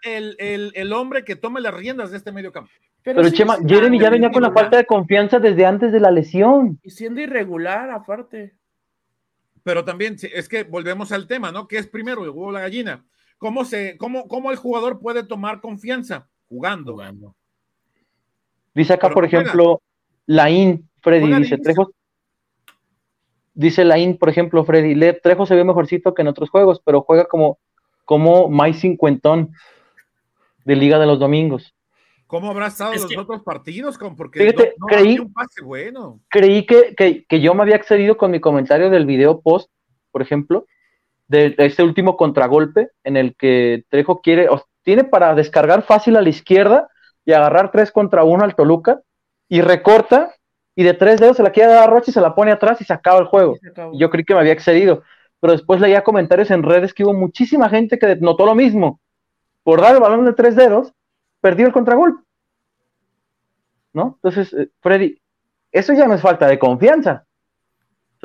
el, 0.02 0.36
el, 0.74 0.92
hombre 0.92 1.24
que 1.24 1.36
tome 1.36 1.60
las 1.60 1.74
riendas 1.74 2.10
de 2.10 2.18
este 2.18 2.32
medio 2.32 2.52
campo. 2.52 2.70
Pero, 3.02 3.28
Chema, 3.30 3.56
Jeremy 3.66 3.98
ya 3.98 4.10
venía 4.10 4.30
con 4.30 4.42
la 4.42 4.52
falta 4.52 4.76
de 4.76 4.84
confianza 4.84 5.38
desde 5.38 5.64
antes 5.64 5.92
de 5.92 6.00
la 6.00 6.10
lesión. 6.10 6.78
Y 6.82 6.90
siendo 6.90 7.20
irregular, 7.20 7.90
aparte. 7.90 8.54
Pero 9.62 9.84
también 9.84 10.16
es 10.20 10.48
que 10.48 10.64
volvemos 10.64 11.12
al 11.12 11.26
tema, 11.26 11.50
¿no? 11.50 11.66
¿Qué 11.66 11.78
es 11.78 11.86
primero, 11.86 12.22
el 12.22 12.30
huevo 12.30 12.48
o 12.48 12.52
la 12.52 12.60
gallina? 12.60 13.04
¿Cómo, 13.38 13.64
se, 13.64 13.96
cómo, 13.96 14.28
¿Cómo 14.28 14.50
el 14.50 14.56
jugador 14.56 15.00
puede 15.00 15.22
tomar 15.22 15.60
confianza? 15.60 16.28
Jugando. 16.48 16.92
Jugando. 16.92 17.34
Dice 18.74 18.92
acá, 18.92 19.10
por 19.10 19.24
ejemplo, 19.24 19.80
Laín, 20.26 20.88
Freddy, 21.00 21.32
dice, 21.34 21.58
Trejo, 21.58 21.92
dice 23.58 23.84
Laín, 23.84 24.16
por 24.16 24.28
ejemplo, 24.28 24.64
Freddy, 24.64 24.94
Le, 24.94 25.14
Trejo 25.14 25.44
se 25.44 25.56
ve 25.56 25.64
mejorcito 25.64 26.14
que 26.14 26.22
en 26.22 26.28
otros 26.28 26.48
juegos, 26.48 26.80
pero 26.84 27.02
juega 27.02 27.24
como, 27.24 27.58
como 28.04 28.48
más 28.48 28.78
cincuentón 28.78 29.52
de 30.64 30.76
Liga 30.76 31.00
de 31.00 31.06
los 31.06 31.18
Domingos. 31.18 31.74
¿Cómo 32.28 32.50
habrá 32.50 32.68
estado 32.68 32.94
los 32.94 33.16
otros 33.16 33.42
partidos? 33.42 33.98
Porque 34.16 34.54
creí, 34.86 35.18
un 35.18 35.32
pase 35.32 35.64
bueno. 35.64 36.20
Creí 36.28 36.66
que, 36.66 37.26
yo 37.30 37.54
me 37.54 37.62
había 37.62 37.74
accedido 37.74 38.16
con 38.16 38.30
mi 38.30 38.38
comentario 38.38 38.90
del 38.90 39.06
video 39.06 39.40
post, 39.40 39.70
por 40.12 40.22
ejemplo, 40.22 40.66
de, 41.26 41.54
este 41.58 41.82
último 41.82 42.16
contragolpe 42.16 42.90
en 43.02 43.16
el 43.16 43.34
que 43.34 43.84
Trejo 43.88 44.20
quiere, 44.20 44.48
tiene 44.84 45.02
para 45.02 45.34
descargar 45.34 45.82
fácil 45.82 46.16
a 46.16 46.22
la 46.22 46.28
izquierda 46.28 46.88
y 47.24 47.32
agarrar 47.32 47.72
tres 47.72 47.90
contra 47.90 48.22
uno 48.22 48.44
al 48.44 48.54
Toluca 48.54 49.00
y 49.48 49.62
recorta 49.62 50.34
y 50.78 50.84
de 50.84 50.94
tres 50.94 51.18
dedos 51.18 51.36
se 51.36 51.42
la 51.42 51.50
quiere 51.50 51.72
dar 51.72 51.82
a 51.82 51.86
Roche 51.88 52.12
y 52.12 52.14
se 52.14 52.20
la 52.20 52.36
pone 52.36 52.52
atrás 52.52 52.80
y 52.80 52.84
se 52.84 52.92
acaba 52.92 53.18
el 53.18 53.26
juego. 53.26 53.58
yo 53.94 54.10
creí 54.10 54.24
que 54.24 54.32
me 54.32 54.38
había 54.38 54.52
excedido, 54.52 55.02
pero 55.40 55.52
después 55.52 55.80
leía 55.80 56.04
comentarios 56.04 56.52
en 56.52 56.62
redes 56.62 56.94
que 56.94 57.02
hubo 57.02 57.12
muchísima 57.14 57.68
gente 57.68 57.98
que 57.98 58.14
notó 58.14 58.46
lo 58.46 58.54
mismo. 58.54 59.00
Por 59.64 59.80
dar 59.80 59.96
el 59.96 60.00
balón 60.00 60.24
de 60.24 60.34
tres 60.34 60.54
dedos, 60.54 60.92
perdió 61.40 61.66
el 61.66 61.72
contragolpe. 61.72 62.22
¿No? 63.92 64.20
Entonces, 64.22 64.52
eh, 64.54 64.68
Freddy, 64.78 65.20
eso 65.72 65.94
ya 65.94 66.06
no 66.06 66.14
es 66.14 66.20
falta 66.20 66.46
de 66.46 66.60
confianza. 66.60 67.26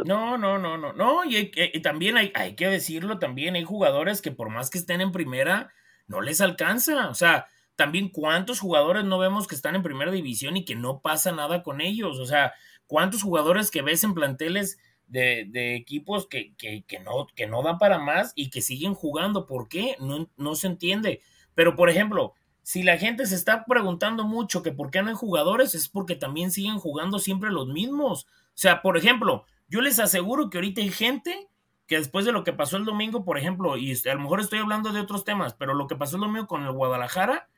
No, 0.06 0.38
no, 0.38 0.60
no, 0.60 0.78
no, 0.78 0.94
no, 0.94 1.26
y, 1.26 1.52
y 1.56 1.82
también 1.82 2.18
hay, 2.18 2.32
hay, 2.36 2.56
que 2.56 2.68
decirlo, 2.68 3.18
también 3.18 3.56
hay 3.56 3.64
jugadores 3.64 4.22
que 4.22 4.30
por 4.30 4.50
más 4.50 4.70
que 4.70 4.78
estén 4.78 5.02
en 5.02 5.12
primera, 5.12 5.74
no 6.06 6.22
les 6.22 6.40
alcanza, 6.40 7.10
o 7.10 7.16
sea, 7.16 7.48
también 7.76 8.10
cuántos 8.10 8.60
jugadores 8.60 9.04
no 9.06 9.18
vemos 9.18 9.48
que 9.48 9.56
están 9.56 9.76
en 9.76 9.84
primera 9.84 10.12
división 10.12 10.58
y 10.58 10.66
que 10.66 10.76
no 10.76 11.02
pasa 11.02 11.32
nada 11.32 11.64
con 11.64 11.82
ellos. 11.82 12.20
O 12.20 12.26
sea, 12.26 12.54
cuántos 12.88 13.24
jugadores 13.24 13.72
que 13.72 13.82
ves 13.82 14.04
en 14.04 14.14
planteles 14.14 14.78
de, 15.08 15.76
equipos 15.76 16.28
que, 16.28 16.54
que, 16.58 17.00
no, 17.00 17.28
que 17.36 17.48
no 17.48 17.62
dan 17.62 17.78
para 17.78 18.00
más 18.00 18.34
y 18.36 18.50
que 18.50 18.62
siguen 18.62 18.94
jugando. 18.94 19.46
¿Por 19.46 19.68
qué? 19.70 19.96
No, 20.00 20.30
no 20.38 20.56
se 20.56 20.68
entiende. 20.68 21.22
Pero, 21.56 21.76
por 21.76 21.90
ejemplo, 21.90 22.34
si 22.62 22.84
la 22.84 22.98
gente 22.98 23.26
se 23.26 23.36
está 23.36 23.66
preguntando 23.66 24.24
mucho 24.24 24.64
que 24.64 24.72
por 24.72 24.90
qué 24.90 25.02
no 25.02 25.10
hay 25.10 25.16
jugadores, 25.16 25.76
es 25.76 25.90
porque 25.90 26.16
también 26.16 26.52
siguen 26.52 26.80
jugando 26.80 27.20
siempre 27.20 27.52
los 27.52 27.68
mismos. 27.68 28.26
O 28.26 28.56
sea, 28.56 28.82
por 28.82 28.98
ejemplo, 28.98 29.46
yo 29.68 29.82
les 29.82 30.00
aseguro 30.00 30.50
que 30.50 30.58
ahorita 30.58 30.82
hay 30.82 30.90
gente 30.90 31.50
que 31.88 31.98
después 31.98 32.26
de 32.26 32.32
lo 32.32 32.44
que 32.44 32.54
pasó 32.54 32.78
el 32.78 32.86
domingo, 32.86 33.26
por 33.26 33.38
ejemplo, 33.38 33.78
y 33.78 33.92
a 33.92 34.14
lo 34.14 34.22
mejor 34.22 34.40
estoy 34.40 34.60
hablando 34.60 34.94
de 34.94 35.02
otros 35.02 35.26
temas, 35.26 35.54
pero 35.54 35.74
lo 35.74 35.88
que 35.88 35.96
pasó 35.96 36.16
el 36.16 36.22
domingo 36.22 36.48
con 36.48 36.64
el 36.64 36.72
Guadalajara, 36.72 37.50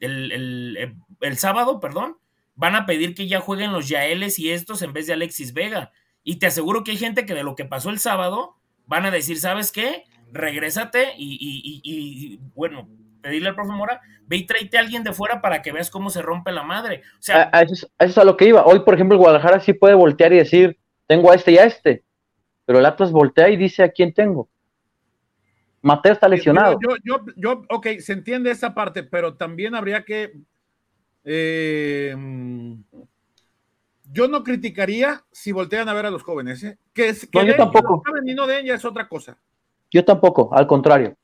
el, 0.00 1.36
sábado, 1.36 1.80
perdón, 1.80 2.16
van 2.54 2.74
a 2.74 2.86
pedir 2.86 3.14
que 3.14 3.28
ya 3.28 3.40
jueguen 3.40 3.72
los 3.72 3.88
Yaeles 3.88 4.38
y 4.38 4.50
estos 4.50 4.82
en 4.82 4.92
vez 4.92 5.06
de 5.06 5.12
Alexis 5.14 5.52
Vega. 5.52 5.92
Y 6.22 6.36
te 6.36 6.46
aseguro 6.46 6.84
que 6.84 6.92
hay 6.92 6.96
gente 6.96 7.26
que 7.26 7.34
de 7.34 7.42
lo 7.42 7.54
que 7.54 7.64
pasó 7.64 7.90
el 7.90 7.98
sábado 7.98 8.56
van 8.86 9.06
a 9.06 9.10
decir, 9.10 9.38
¿sabes 9.38 9.72
qué? 9.72 10.04
Regrésate 10.32 11.14
y, 11.16 12.38
bueno, 12.54 12.88
pedirle 13.22 13.50
al 13.50 13.54
profe 13.54 13.72
Mora, 13.72 14.00
ve 14.26 14.36
y 14.36 14.46
tráete 14.46 14.76
a 14.76 14.80
alguien 14.80 15.04
de 15.04 15.12
fuera 15.12 15.40
para 15.40 15.62
que 15.62 15.72
veas 15.72 15.90
cómo 15.90 16.10
se 16.10 16.22
rompe 16.22 16.52
la 16.52 16.62
madre. 16.62 17.02
O 17.18 17.22
sea, 17.22 17.50
a, 17.52 17.62
eso, 17.62 17.88
es, 17.98 18.18
a 18.18 18.24
lo 18.24 18.36
que 18.36 18.46
iba. 18.46 18.64
Hoy, 18.64 18.80
por 18.80 18.94
ejemplo, 18.94 19.16
el 19.16 19.20
Guadalajara 19.20 19.60
sí 19.60 19.72
puede 19.72 19.94
voltear 19.94 20.32
y 20.32 20.36
decir, 20.36 20.78
tengo 21.06 21.30
a 21.30 21.34
este 21.34 21.52
y 21.52 21.58
a 21.58 21.64
este, 21.64 22.04
pero 22.64 22.78
el 22.78 22.86
Atlas 22.86 23.12
voltea 23.12 23.48
y 23.48 23.56
dice 23.56 23.82
a 23.82 23.90
quién 23.90 24.12
tengo. 24.12 24.48
Mateo 25.82 26.12
está 26.12 26.28
lesionado. 26.28 26.78
Yo, 26.80 26.96
yo, 27.04 27.24
yo, 27.36 27.62
ok, 27.68 27.86
se 28.00 28.12
entiende 28.12 28.50
esa 28.50 28.74
parte, 28.74 29.02
pero 29.02 29.34
también 29.34 29.74
habría 29.74 30.04
que. 30.04 30.32
Eh, 31.24 32.14
yo 34.10 34.28
no 34.28 34.42
criticaría 34.42 35.24
si 35.30 35.52
voltean 35.52 35.88
a 35.88 35.94
ver 35.94 36.06
a 36.06 36.10
los 36.10 36.22
jóvenes. 36.22 36.62
¿eh? 36.64 36.78
Que, 36.92 37.14
que 37.30 37.38
no, 37.38 37.44
yo 37.44 37.56
tampoco. 37.56 38.02
y 38.24 38.34
no 38.34 38.46
den 38.46 38.66
ya 38.66 38.74
es 38.74 38.84
otra 38.84 39.08
cosa. 39.08 39.38
Yo 39.90 40.04
tampoco, 40.04 40.52
al 40.52 40.66
contrario. 40.66 41.16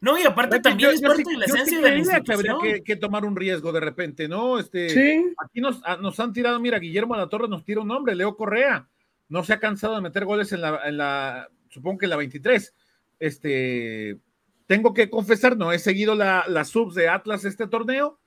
No, 0.00 0.18
y 0.18 0.24
aparte 0.24 0.60
también 0.60 0.90
es 0.90 1.00
parte 1.00 1.22
de 1.30 1.36
la 1.36 1.44
esencia 1.44 1.80
de 1.80 1.90
la 1.90 1.96
institución. 1.98 2.60
Que 2.60 2.68
habría 2.68 2.82
que, 2.82 2.96
tomar 2.96 3.24
un 3.24 3.36
riesgo 3.36 3.72
de 3.72 3.80
repente, 3.80 4.28
¿no? 4.28 4.58
Este, 4.58 5.22
Aquí 5.44 5.60
nos, 5.60 5.80
ah, 5.84 5.96
nos 6.00 6.18
han 6.18 6.32
tirado, 6.32 6.58
mira, 6.60 6.78
Guillermo 6.78 7.14
de 7.14 7.20
la 7.20 7.28
Torre 7.28 7.48
nos 7.48 7.64
tira 7.64 7.80
un 7.80 7.88
nombre, 7.88 8.14
Leo 8.14 8.36
Correa. 8.36 8.88
No 9.28 9.44
se 9.44 9.52
ha 9.52 9.60
cansado 9.60 9.94
de 9.94 10.00
meter 10.00 10.24
goles 10.24 10.52
en 10.52 10.60
la, 10.60 10.80
en 10.86 10.96
la 10.96 11.48
supongo 11.68 11.98
que 11.98 12.06
en 12.06 12.10
la 12.10 12.16
23. 12.16 12.74
Este, 13.18 14.18
tengo 14.66 14.92
que 14.94 15.08
confesar, 15.10 15.56
no 15.56 15.72
he 15.72 15.78
seguido 15.78 16.14
la, 16.14 16.44
la 16.48 16.64
subs 16.64 16.94
de 16.94 17.08
Atlas 17.08 17.44
este 17.44 17.66
torneo, 17.66 18.18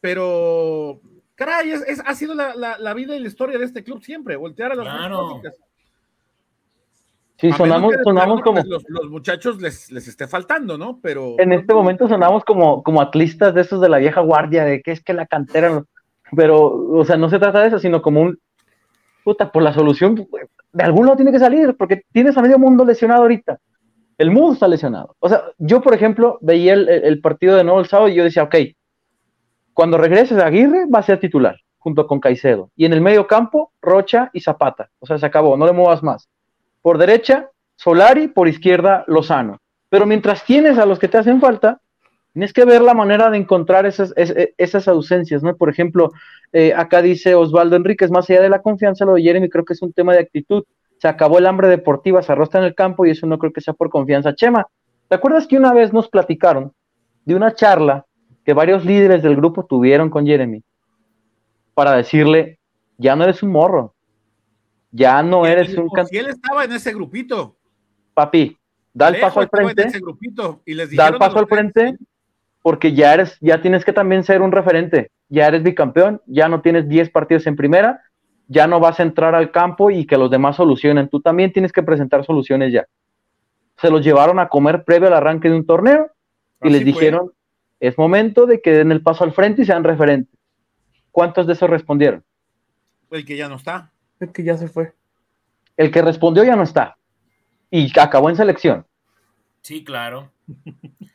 pero 0.00 1.00
caray, 1.34 1.72
es, 1.72 2.02
ha 2.04 2.14
sido 2.14 2.34
la, 2.34 2.54
la, 2.54 2.94
vida 2.94 3.16
y 3.16 3.20
la 3.20 3.28
historia 3.28 3.58
de 3.58 3.64
este 3.64 3.84
club 3.84 4.02
siempre, 4.02 4.36
voltear 4.36 4.72
a 4.72 4.74
las 4.74 4.84
claro. 4.84 5.40
Sí, 7.42 7.50
sonamos, 7.52 7.92
sonamos 8.04 8.40
como. 8.42 8.62
Los, 8.64 8.84
los, 8.86 9.10
muchachos 9.10 9.60
les, 9.60 9.90
les 9.90 10.06
esté 10.06 10.28
faltando, 10.28 10.78
¿no? 10.78 11.00
Pero. 11.02 11.34
En 11.38 11.52
este 11.52 11.74
momento 11.74 12.06
sonamos 12.06 12.44
como, 12.44 12.84
como 12.84 13.00
atlistas 13.00 13.52
de 13.52 13.62
esos 13.62 13.80
de 13.80 13.88
la 13.88 13.98
vieja 13.98 14.20
guardia, 14.20 14.64
de 14.64 14.80
que 14.80 14.92
es 14.92 15.02
que 15.02 15.12
la 15.12 15.26
cantera. 15.26 15.82
Pero, 16.36 16.60
o 16.62 17.04
sea, 17.04 17.16
no 17.16 17.28
se 17.28 17.40
trata 17.40 17.60
de 17.60 17.66
eso, 17.66 17.80
sino 17.80 18.00
como 18.00 18.20
un. 18.20 18.38
Puta, 19.24 19.50
por 19.50 19.64
la 19.64 19.72
solución, 19.72 20.24
de 20.72 20.84
algún 20.84 21.06
lado 21.06 21.16
tiene 21.16 21.32
que 21.32 21.38
salir, 21.38 21.76
porque 21.76 22.02
tienes 22.12 22.36
a 22.36 22.42
medio 22.42 22.58
mundo 22.58 22.84
lesionado 22.84 23.22
ahorita. 23.22 23.58
El 24.18 24.30
mundo 24.30 24.54
está 24.54 24.68
lesionado. 24.68 25.14
O 25.18 25.28
sea, 25.28 25.42
yo, 25.58 25.80
por 25.80 25.94
ejemplo, 25.94 26.38
veía 26.40 26.74
el, 26.74 27.20
partido 27.20 27.56
de 27.56 27.64
nuevo 27.64 27.80
el 27.80 27.86
sábado 27.86 28.08
y 28.08 28.14
yo 28.14 28.24
decía, 28.24 28.44
ok, 28.44 28.54
cuando 29.74 29.98
regreses 29.98 30.38
a 30.38 30.46
Aguirre 30.46 30.86
va 30.86 31.00
a 31.00 31.02
ser 31.02 31.18
titular, 31.18 31.56
junto 31.78 32.06
con 32.06 32.20
Caicedo. 32.20 32.70
Y 32.76 32.84
en 32.84 32.92
el 32.92 33.00
medio 33.00 33.26
campo, 33.26 33.72
Rocha 33.80 34.30
y 34.32 34.40
Zapata. 34.40 34.90
O 35.00 35.06
sea, 35.06 35.18
se 35.18 35.26
acabó, 35.26 35.56
no 35.56 35.66
le 35.66 35.72
muevas 35.72 36.02
más. 36.02 36.28
Por 36.82 36.98
derecha, 36.98 37.50
Solari, 37.76 38.28
por 38.28 38.48
izquierda, 38.48 39.04
Lozano. 39.06 39.58
Pero 39.88 40.06
mientras 40.06 40.44
tienes 40.44 40.78
a 40.78 40.86
los 40.86 40.98
que 40.98 41.08
te 41.08 41.18
hacen 41.18 41.40
falta, 41.40 41.81
tienes 42.32 42.52
que 42.52 42.64
ver 42.64 42.82
la 42.82 42.94
manera 42.94 43.30
de 43.30 43.36
encontrar 43.36 43.86
esas, 43.86 44.14
esas 44.16 44.88
ausencias, 44.88 45.42
¿no? 45.42 45.54
Por 45.56 45.68
ejemplo, 45.68 46.12
eh, 46.52 46.72
acá 46.74 47.02
dice 47.02 47.34
Osvaldo 47.34 47.76
Enríquez, 47.76 48.10
más 48.10 48.28
allá 48.28 48.40
de 48.40 48.48
la 48.48 48.62
confianza, 48.62 49.04
lo 49.04 49.14
de 49.14 49.22
Jeremy 49.22 49.48
creo 49.48 49.64
que 49.64 49.74
es 49.74 49.82
un 49.82 49.92
tema 49.92 50.12
de 50.12 50.20
actitud. 50.20 50.64
Se 50.98 51.08
acabó 51.08 51.38
el 51.38 51.46
hambre 51.46 51.68
deportiva, 51.68 52.22
se 52.22 52.32
arrostra 52.32 52.60
en 52.60 52.66
el 52.66 52.74
campo 52.74 53.04
y 53.04 53.10
eso 53.10 53.26
no 53.26 53.38
creo 53.38 53.52
que 53.52 53.60
sea 53.60 53.74
por 53.74 53.90
confianza. 53.90 54.34
Chema, 54.34 54.66
¿te 55.08 55.14
acuerdas 55.14 55.46
que 55.46 55.56
una 55.56 55.72
vez 55.72 55.92
nos 55.92 56.08
platicaron 56.08 56.72
de 57.24 57.34
una 57.34 57.54
charla 57.54 58.06
que 58.44 58.54
varios 58.54 58.84
líderes 58.84 59.22
del 59.22 59.36
grupo 59.36 59.66
tuvieron 59.66 60.08
con 60.08 60.26
Jeremy 60.26 60.62
para 61.74 61.92
decirle, 61.96 62.58
ya 62.96 63.14
no 63.14 63.24
eres 63.24 63.42
un 63.42 63.50
morro, 63.50 63.94
ya 64.90 65.22
no 65.22 65.46
eres 65.46 65.76
un 65.76 65.88
cantante. 65.88 66.18
él 66.18 66.26
estaba 66.28 66.64
en 66.64 66.72
ese 66.72 66.92
grupito. 66.92 67.56
Papi, 68.14 68.56
da 68.92 69.08
el 69.08 69.20
paso 69.20 69.40
al 69.40 69.48
frente. 69.48 69.90
da 70.96 71.08
el 71.08 71.18
paso 71.18 71.38
al 71.38 71.46
frente 71.46 71.96
porque 72.62 72.94
ya 72.94 73.12
eres, 73.12 73.36
ya 73.40 73.60
tienes 73.60 73.84
que 73.84 73.92
también 73.92 74.24
ser 74.24 74.40
un 74.40 74.52
referente. 74.52 75.10
Ya 75.28 75.48
eres 75.48 75.62
bicampeón, 75.62 76.22
ya 76.26 76.48
no 76.48 76.62
tienes 76.62 76.88
10 76.88 77.10
partidos 77.10 77.46
en 77.46 77.56
primera, 77.56 78.02
ya 78.46 78.66
no 78.66 78.80
vas 78.80 79.00
a 79.00 79.02
entrar 79.02 79.34
al 79.34 79.50
campo 79.50 79.90
y 79.90 80.06
que 80.06 80.16
los 80.16 80.30
demás 80.30 80.56
solucionen. 80.56 81.08
Tú 81.08 81.20
también 81.20 81.52
tienes 81.52 81.72
que 81.72 81.82
presentar 81.82 82.24
soluciones 82.24 82.72
ya. 82.72 82.86
Se 83.78 83.90
los 83.90 84.04
llevaron 84.04 84.38
a 84.38 84.48
comer 84.48 84.84
previo 84.84 85.08
al 85.08 85.14
arranque 85.14 85.48
de 85.48 85.56
un 85.56 85.66
torneo 85.66 86.10
y 86.62 86.70
les 86.70 86.84
dijeron, 86.84 87.32
es 87.80 87.98
momento 87.98 88.46
de 88.46 88.60
que 88.60 88.70
den 88.70 88.92
el 88.92 89.02
paso 89.02 89.24
al 89.24 89.32
frente 89.32 89.62
y 89.62 89.64
sean 89.64 89.82
referentes. 89.82 90.38
¿Cuántos 91.10 91.46
de 91.46 91.54
esos 91.54 91.68
respondieron? 91.68 92.22
El 93.10 93.24
que 93.24 93.36
ya 93.36 93.48
no 93.48 93.56
está. 93.56 93.90
El 94.20 94.32
que 94.32 94.44
ya 94.44 94.56
se 94.56 94.68
fue. 94.68 94.92
El 95.76 95.90
que 95.90 96.00
respondió 96.00 96.44
ya 96.44 96.54
no 96.54 96.62
está. 96.62 96.96
Y 97.70 97.98
acabó 97.98 98.30
en 98.30 98.36
selección. 98.36 98.86
Sí, 99.62 99.82
claro. 99.82 100.30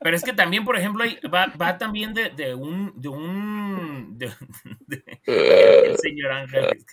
Pero 0.00 0.16
es 0.16 0.22
que 0.22 0.32
también, 0.32 0.64
por 0.64 0.76
ejemplo, 0.78 1.04
va, 1.32 1.78
también 1.78 2.14
de, 2.14 2.54
un, 2.54 2.92
de 2.96 3.08
un, 3.08 4.18
el 5.26 5.96
señor 5.98 6.32
Ángel. 6.32 6.84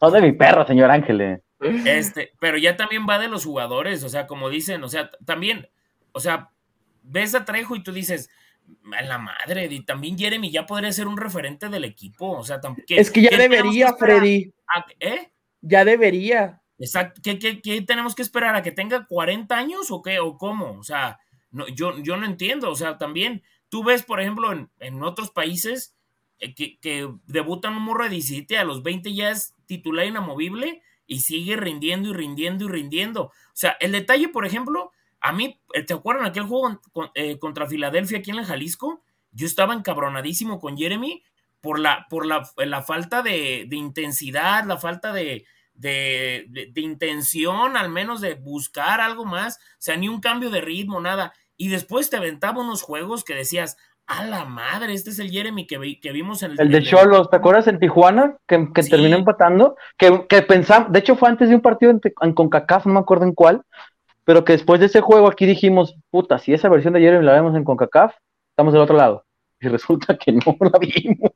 No 0.00 0.10
de 0.10 0.20
mi 0.20 0.32
perro, 0.32 0.66
señor 0.66 0.90
Ángel. 0.90 1.20
Eh. 1.20 1.42
Este, 1.86 2.32
pero 2.40 2.58
ya 2.58 2.76
también 2.76 3.06
va 3.08 3.18
de 3.18 3.28
los 3.28 3.44
jugadores, 3.44 4.02
o 4.04 4.08
sea, 4.08 4.26
como 4.26 4.50
dicen, 4.50 4.82
o 4.82 4.88
sea, 4.88 5.10
también, 5.24 5.68
o 6.12 6.20
sea, 6.20 6.50
ves 7.02 7.34
a 7.34 7.44
Trejo 7.44 7.76
y 7.76 7.82
tú 7.82 7.92
dices, 7.92 8.30
a 8.96 9.02
la 9.02 9.18
madre, 9.18 9.66
y 9.70 9.84
también 9.84 10.18
Jeremy 10.18 10.50
ya 10.50 10.66
podría 10.66 10.92
ser 10.92 11.06
un 11.06 11.16
referente 11.16 11.68
del 11.68 11.84
equipo. 11.84 12.30
O 12.32 12.44
sea, 12.44 12.60
es 12.88 13.10
que 13.10 13.22
ya 13.22 13.36
debería, 13.36 13.94
Freddy. 13.94 14.52
¿Eh? 15.00 15.30
Ya 15.60 15.84
debería. 15.84 16.60
Exacto. 16.78 17.20
¿Qué, 17.22 17.82
tenemos 17.86 18.14
que 18.14 18.22
esperar? 18.22 18.54
¿A 18.54 18.62
que 18.62 18.72
tenga 18.72 19.06
40 19.06 19.56
años 19.56 19.90
o 19.90 20.02
qué? 20.02 20.18
¿O 20.18 20.36
cómo? 20.36 20.78
O 20.78 20.82
sea, 20.82 21.18
no, 21.52 21.68
yo, 21.68 21.98
yo 21.98 22.16
no 22.16 22.26
entiendo. 22.26 22.70
O 22.70 22.76
sea, 22.76 22.98
también 22.98 23.42
tú 23.68 23.84
ves, 23.84 24.02
por 24.02 24.20
ejemplo, 24.20 24.52
en, 24.78 25.02
otros 25.02 25.30
países 25.30 25.94
eh, 26.40 26.54
que, 26.54 26.78
que, 26.80 27.08
debutan 27.26 27.76
un 27.76 27.82
morro 27.84 28.04
de 28.04 28.10
17, 28.10 28.58
a 28.58 28.64
los 28.64 28.82
20 28.82 29.14
ya 29.14 29.30
es 29.30 29.54
titular 29.66 30.06
inamovible 30.06 30.82
y 31.06 31.20
sigue 31.20 31.56
rindiendo 31.56 32.10
y 32.10 32.12
rindiendo 32.14 32.64
y 32.64 32.68
rindiendo. 32.68 33.24
O 33.24 33.32
sea, 33.52 33.76
el 33.80 33.92
detalle, 33.92 34.28
por 34.28 34.46
ejemplo, 34.46 34.90
a 35.22 35.32
mí, 35.32 35.60
eh, 35.72 35.82
¿te 35.82 35.94
acuerdan 35.94 36.26
aquel 36.26 36.44
juego 36.44 36.80
eh, 37.14 37.38
contra 37.38 37.66
Filadelfia 37.66 38.18
aquí 38.18 38.30
en 38.30 38.38
el 38.38 38.44
Jalisco? 38.44 39.02
Yo 39.30 39.46
estaba 39.46 39.72
encabronadísimo 39.72 40.58
con 40.58 40.76
Jeremy 40.76 41.22
por 41.60 41.78
la, 41.78 42.06
por 42.10 42.26
la, 42.26 42.82
falta 42.82 43.22
de, 43.22 43.68
intensidad, 43.70 44.64
la 44.64 44.78
falta 44.78 45.12
de, 45.12 45.46
de, 45.74 46.72
intención, 46.74 47.76
al 47.76 47.88
menos 47.88 48.20
de 48.20 48.34
buscar 48.34 49.00
algo 49.00 49.24
más, 49.24 49.56
o 49.56 49.76
sea, 49.78 49.96
ni 49.96 50.08
un 50.08 50.20
cambio 50.20 50.50
de 50.50 50.60
ritmo, 50.60 51.00
nada. 51.00 51.32
Y 51.62 51.68
después 51.68 52.10
te 52.10 52.16
aventaba 52.16 52.60
unos 52.60 52.82
juegos 52.82 53.22
que 53.22 53.36
decías, 53.36 53.76
a 54.08 54.24
la 54.24 54.44
madre, 54.44 54.94
este 54.94 55.10
es 55.10 55.20
el 55.20 55.30
Jeremy 55.30 55.64
que, 55.64 56.00
que 56.00 56.10
vimos 56.10 56.42
en 56.42 56.50
el... 56.50 56.60
El 56.60 56.72
de 56.72 56.82
Cholos, 56.82 57.30
¿te 57.30 57.36
acuerdas 57.36 57.68
en 57.68 57.78
Tijuana? 57.78 58.36
Que, 58.48 58.66
terminó 58.90 59.16
empatando, 59.16 59.76
que, 59.96 60.26
que 60.28 60.42
pensamos, 60.42 60.90
de 60.90 60.98
hecho 60.98 61.14
fue 61.14 61.28
antes 61.28 61.48
de 61.48 61.54
un 61.54 61.60
partido 61.60 61.92
en, 61.92 62.00
en 62.20 62.32
CONCACAF, 62.32 62.86
no 62.86 62.94
me 62.94 62.98
acuerdo 62.98 63.26
en 63.26 63.32
cuál, 63.32 63.62
pero 64.24 64.44
que 64.44 64.54
después 64.54 64.80
de 64.80 64.86
ese 64.86 65.00
juego 65.00 65.28
aquí 65.28 65.46
dijimos, 65.46 65.94
puta, 66.10 66.40
si 66.40 66.52
esa 66.52 66.68
versión 66.68 66.94
de 66.94 67.00
Jeremy 67.00 67.24
la 67.24 67.34
vemos 67.34 67.54
en 67.54 67.62
CONCACAF, 67.62 68.12
estamos 68.50 68.72
del 68.72 68.82
otro 68.82 68.96
lado. 68.96 69.24
Y 69.60 69.68
resulta 69.68 70.18
que 70.18 70.32
no 70.32 70.40
la 70.58 70.80
vimos. 70.80 71.30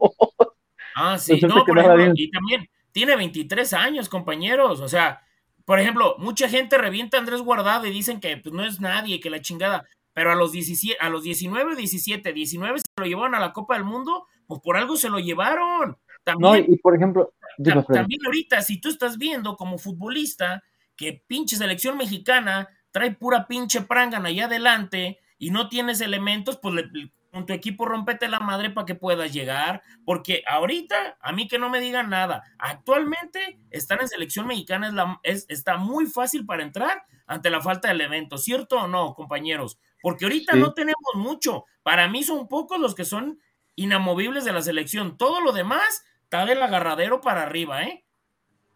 Ah, 0.96 1.18
sí, 1.18 1.38
no, 1.40 1.64
por 1.64 1.78
ejemplo, 1.78 2.14
y 2.16 2.32
también 2.32 2.68
tiene 2.90 3.14
23 3.14 3.72
años, 3.74 4.08
compañeros. 4.08 4.80
O 4.80 4.88
sea, 4.88 5.22
por 5.66 5.80
ejemplo, 5.80 6.14
mucha 6.18 6.48
gente 6.48 6.78
revienta 6.78 7.16
a 7.16 7.20
Andrés 7.20 7.42
Guardado 7.42 7.86
y 7.86 7.90
dicen 7.90 8.20
que 8.20 8.36
pues, 8.36 8.54
no 8.54 8.64
es 8.64 8.80
nadie, 8.80 9.20
que 9.20 9.30
la 9.30 9.40
chingada. 9.40 9.84
Pero 10.16 10.32
a 10.32 10.34
los, 10.34 10.50
17, 10.50 10.96
a 10.98 11.10
los 11.10 11.24
19, 11.24 11.76
17, 11.76 12.32
19 12.32 12.78
se 12.78 12.84
lo 12.96 13.04
llevaron 13.04 13.34
a 13.34 13.38
la 13.38 13.52
Copa 13.52 13.74
del 13.74 13.84
Mundo, 13.84 14.26
pues 14.46 14.62
por 14.62 14.78
algo 14.78 14.96
se 14.96 15.10
lo 15.10 15.18
llevaron. 15.18 15.98
También, 16.24 16.40
no, 16.40 16.56
y 16.56 16.78
por 16.78 16.96
ejemplo, 16.96 17.34
también 17.86 18.24
ahorita, 18.24 18.62
si 18.62 18.80
tú 18.80 18.88
estás 18.88 19.18
viendo 19.18 19.58
como 19.58 19.76
futbolista 19.76 20.62
que 20.96 21.22
pinche 21.26 21.56
selección 21.56 21.98
mexicana 21.98 22.66
trae 22.92 23.10
pura 23.10 23.46
pinche 23.46 23.82
prangana 23.82 24.30
allá 24.30 24.46
adelante 24.46 25.18
y 25.36 25.50
no 25.50 25.68
tienes 25.68 26.00
elementos, 26.00 26.58
pues 26.62 26.86
con 27.30 27.44
tu 27.44 27.52
equipo 27.52 27.84
rompete 27.84 28.26
la 28.30 28.40
madre 28.40 28.70
para 28.70 28.86
que 28.86 28.94
puedas 28.94 29.30
llegar, 29.34 29.82
porque 30.06 30.42
ahorita, 30.48 31.18
a 31.20 31.32
mí 31.32 31.46
que 31.46 31.58
no 31.58 31.68
me 31.68 31.80
digan 31.80 32.08
nada, 32.08 32.42
actualmente 32.58 33.58
estar 33.70 34.00
en 34.00 34.08
selección 34.08 34.46
mexicana 34.46 34.88
es 34.88 34.94
la, 34.94 35.20
es, 35.24 35.44
está 35.50 35.76
muy 35.76 36.06
fácil 36.06 36.46
para 36.46 36.62
entrar 36.62 37.04
ante 37.26 37.50
la 37.50 37.60
falta 37.60 37.88
de 37.88 37.94
elementos, 37.94 38.44
¿cierto 38.44 38.78
o 38.78 38.88
no, 38.88 39.12
compañeros? 39.12 39.78
Porque 40.06 40.24
ahorita 40.24 40.54
no 40.54 40.72
tenemos 40.72 41.16
mucho, 41.16 41.64
para 41.82 42.08
mí 42.08 42.22
son 42.22 42.46
pocos 42.46 42.78
los 42.78 42.94
que 42.94 43.04
son 43.04 43.40
inamovibles 43.74 44.44
de 44.44 44.52
la 44.52 44.62
selección, 44.62 45.16
todo 45.16 45.40
lo 45.40 45.50
demás 45.50 46.04
está 46.22 46.46
del 46.46 46.62
agarradero 46.62 47.20
para 47.20 47.42
arriba, 47.42 47.82
¿eh? 47.82 48.04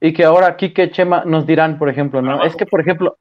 Y 0.01 0.13
que 0.13 0.25
ahora 0.25 0.49
aquí 0.49 0.75
que 0.75 0.91
Chema 0.91 1.25
nos 1.25 1.47
dirán, 1.47 1.79
por 1.79 1.89
ejemplo, 1.89 2.21
¿no? 2.21 2.43
Es 2.43 2.57
que, 2.57 2.67
por 2.67 2.81
ejemplo, 2.81 3.17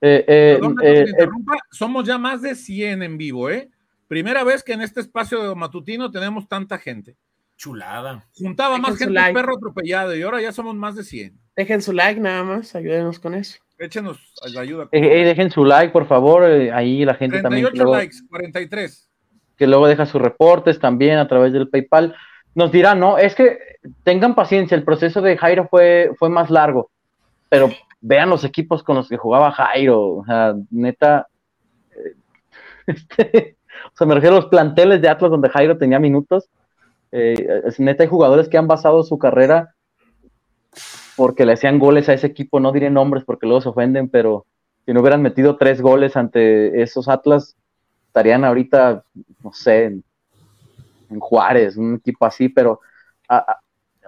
eh, 0.00 0.24
eh, 0.26 0.60
eh, 0.82 1.28
somos 1.70 2.06
ya 2.06 2.16
más 2.16 2.40
de 2.40 2.54
100 2.54 3.02
en 3.02 3.18
vivo, 3.18 3.50
¿eh? 3.50 3.68
Primera 4.08 4.42
vez 4.42 4.62
que 4.62 4.72
en 4.72 4.80
este 4.80 5.00
espacio 5.00 5.54
matutino 5.54 6.10
tenemos 6.10 6.48
tanta 6.48 6.78
gente. 6.78 7.18
Chulada. 7.58 8.26
Juntaba 8.32 8.78
más 8.78 8.96
gente 8.96 9.12
like. 9.12 9.38
perro 9.38 9.58
atropellado 9.58 10.16
y 10.16 10.22
ahora 10.22 10.40
ya 10.40 10.52
somos 10.52 10.74
más 10.76 10.94
de 10.96 11.04
100. 11.04 11.38
Dejen 11.56 11.82
su 11.82 11.92
like 11.92 12.18
nada 12.18 12.42
más, 12.42 12.74
ayúdenos 12.74 13.20
con 13.20 13.34
eso. 13.34 13.60
Échenos 13.80 14.34
la 14.52 14.60
ayuda. 14.60 14.88
dejen 14.92 15.50
su 15.50 15.64
like, 15.64 15.90
por 15.90 16.06
favor, 16.06 16.44
ahí 16.44 17.02
la 17.06 17.14
gente 17.14 17.40
38 17.40 17.74
también. 17.74 17.98
likes, 17.98 18.16
43. 18.28 19.10
Que 19.56 19.66
luego 19.66 19.88
deja 19.88 20.04
sus 20.04 20.20
reportes 20.20 20.78
también 20.78 21.16
a 21.16 21.26
través 21.26 21.54
del 21.54 21.68
PayPal. 21.70 22.14
Nos 22.54 22.70
dirán, 22.72 23.00
no, 23.00 23.16
es 23.16 23.34
que 23.34 23.58
tengan 24.02 24.34
paciencia, 24.34 24.76
el 24.76 24.84
proceso 24.84 25.22
de 25.22 25.38
Jairo 25.38 25.66
fue, 25.68 26.10
fue 26.18 26.28
más 26.28 26.50
largo, 26.50 26.90
pero 27.48 27.70
vean 28.02 28.28
los 28.28 28.44
equipos 28.44 28.82
con 28.82 28.96
los 28.96 29.08
que 29.08 29.16
jugaba 29.16 29.50
Jairo, 29.52 30.16
o 30.16 30.24
sea, 30.26 30.54
neta, 30.70 31.28
eh, 31.92 32.14
este, 32.86 33.56
o 33.86 33.96
sea, 33.96 34.06
me 34.06 34.14
refiero 34.14 34.36
a 34.36 34.40
los 34.40 34.50
planteles 34.50 35.00
de 35.00 35.08
Atlas 35.08 35.30
donde 35.30 35.48
Jairo 35.48 35.78
tenía 35.78 35.98
minutos, 35.98 36.50
eh, 37.12 37.62
neta 37.78 38.02
hay 38.02 38.08
jugadores 38.10 38.48
que 38.48 38.58
han 38.58 38.66
basado 38.66 39.02
su 39.04 39.18
carrera 39.18 39.74
porque 41.20 41.44
le 41.44 41.52
hacían 41.52 41.78
goles 41.78 42.08
a 42.08 42.14
ese 42.14 42.28
equipo, 42.28 42.60
no 42.60 42.72
diré 42.72 42.88
nombres 42.88 43.24
porque 43.24 43.44
luego 43.44 43.60
se 43.60 43.68
ofenden, 43.68 44.08
pero 44.08 44.46
si 44.86 44.94
no 44.94 45.02
hubieran 45.02 45.20
metido 45.20 45.58
tres 45.58 45.82
goles 45.82 46.16
ante 46.16 46.80
esos 46.80 47.10
Atlas, 47.10 47.58
estarían 48.06 48.42
ahorita, 48.42 49.04
no 49.44 49.52
sé, 49.52 49.84
en, 49.84 50.04
Juárez, 51.18 51.76
un 51.76 51.96
equipo 51.96 52.24
así, 52.24 52.48
pero, 52.48 52.80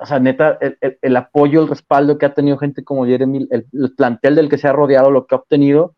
o 0.00 0.06
sea, 0.06 0.20
neta, 0.20 0.58
el, 1.02 1.16
apoyo, 1.18 1.60
el 1.60 1.68
respaldo 1.68 2.16
que 2.16 2.24
ha 2.24 2.32
tenido 2.32 2.56
gente 2.56 2.82
como 2.82 3.04
Jeremy, 3.04 3.46
el, 3.50 3.66
plantel 3.94 4.34
del 4.34 4.48
que 4.48 4.56
se 4.56 4.68
ha 4.68 4.72
rodeado, 4.72 5.10
lo 5.10 5.26
que 5.26 5.34
ha 5.34 5.38
obtenido, 5.38 5.94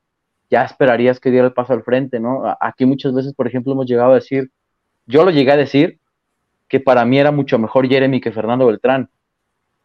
ya 0.50 0.64
esperarías 0.64 1.20
que 1.20 1.30
diera 1.30 1.46
el 1.46 1.52
paso 1.52 1.74
al 1.74 1.84
frente, 1.84 2.18
¿no? 2.18 2.42
Aquí 2.58 2.86
muchas 2.86 3.14
veces, 3.14 3.34
por 3.34 3.46
ejemplo, 3.46 3.72
hemos 3.72 3.86
llegado 3.86 4.10
a 4.10 4.16
decir, 4.16 4.50
yo 5.06 5.24
lo 5.24 5.30
llegué 5.30 5.52
a 5.52 5.56
decir, 5.56 6.00
que 6.66 6.80
para 6.80 7.04
mí 7.04 7.20
era 7.20 7.30
mucho 7.30 7.56
mejor 7.56 7.86
Jeremy 7.86 8.20
que 8.20 8.32
Fernando 8.32 8.66
Beltrán. 8.66 9.10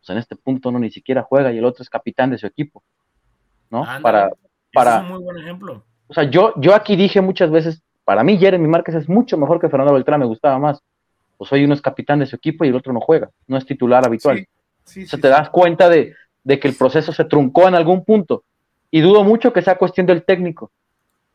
O 0.02 0.04
sea, 0.04 0.14
en 0.14 0.20
este 0.20 0.36
punto 0.36 0.72
no 0.72 0.80
ni 0.80 0.92
siquiera 0.92 1.24
juega 1.24 1.52
y 1.52 1.58
el 1.58 1.66
otro 1.66 1.84
es 1.84 1.90
capitán 1.90 2.32
de 2.32 2.38
su 2.38 2.48
equipo, 2.48 2.84
¿no? 3.70 3.86
para, 4.02 4.32
para. 4.74 4.98
Es 4.98 5.02
un 5.04 5.10
muy 5.10 5.24
buen 5.24 5.38
ejemplo. 5.38 5.84
O 6.08 6.14
sea, 6.14 6.24
yo, 6.24 6.54
yo 6.58 6.74
aquí 6.74 6.96
dije 6.96 7.22
muchas 7.22 7.52
veces, 7.52 7.84
para 8.06 8.24
mí 8.24 8.38
Jeremy 8.38 8.68
Márquez 8.68 8.96
es 8.96 9.10
mucho 9.10 9.38
mejor 9.38 9.60
que 9.60 9.70
Fernando 9.70 9.94
Beltrán, 9.94 10.20
me 10.20 10.26
gustaba 10.26 10.58
más. 10.58 10.82
Pues 11.38 11.52
hoy 11.54 11.64
uno 11.64 11.74
es 11.74 11.82
capitán 11.82 12.20
de 12.20 12.26
su 12.26 12.36
equipo 12.36 12.66
y 12.66 12.70
el 12.70 12.76
otro 12.76 12.92
no 12.92 13.00
juega, 13.00 13.30
no 13.48 13.58
es 13.58 13.66
titular 13.66 14.06
habitual. 14.06 14.46
Sí, 14.84 15.04
o 15.04 15.08
sea, 15.08 15.20
te 15.20 15.30
das 15.30 15.50
cuenta 15.50 15.88
de, 15.88 16.16
de 16.44 16.60
que 16.60 16.68
el 16.68 16.76
proceso 16.76 17.12
se 17.14 17.26
truncó 17.26 17.68
en 17.68 17.76
algún 17.76 18.04
punto. 18.04 18.44
Y 18.92 19.02
dudo 19.02 19.24
mucho 19.24 19.54
que 19.54 19.62
sea 19.62 19.78
cuestión 19.78 20.08
del 20.08 20.24
técnico, 20.24 20.72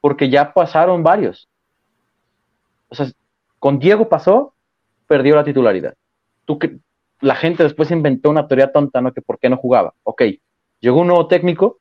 porque 0.00 0.29
ya 0.29 0.53
pasaron 0.53 1.03
varios. 1.03 1.48
O 2.88 2.94
sea, 2.94 3.07
con 3.59 3.79
Diego 3.79 4.09
pasó, 4.09 4.55
perdió 5.07 5.37
la 5.37 5.44
titularidad. 5.44 5.94
Tú 6.44 6.59
que 6.59 6.79
la 7.20 7.35
gente 7.35 7.62
después 7.62 7.90
inventó 7.90 8.31
una 8.31 8.46
teoría 8.46 8.72
tonta, 8.72 9.00
¿no? 9.00 9.12
Que 9.12 9.22
por 9.22 9.38
qué 9.38 9.48
no 9.48 9.57
jugaba. 9.57 9.94
Ok, 10.03 10.22
llegó 10.81 11.00
un 11.00 11.09
nuevo 11.09 11.27
técnico 11.27 11.81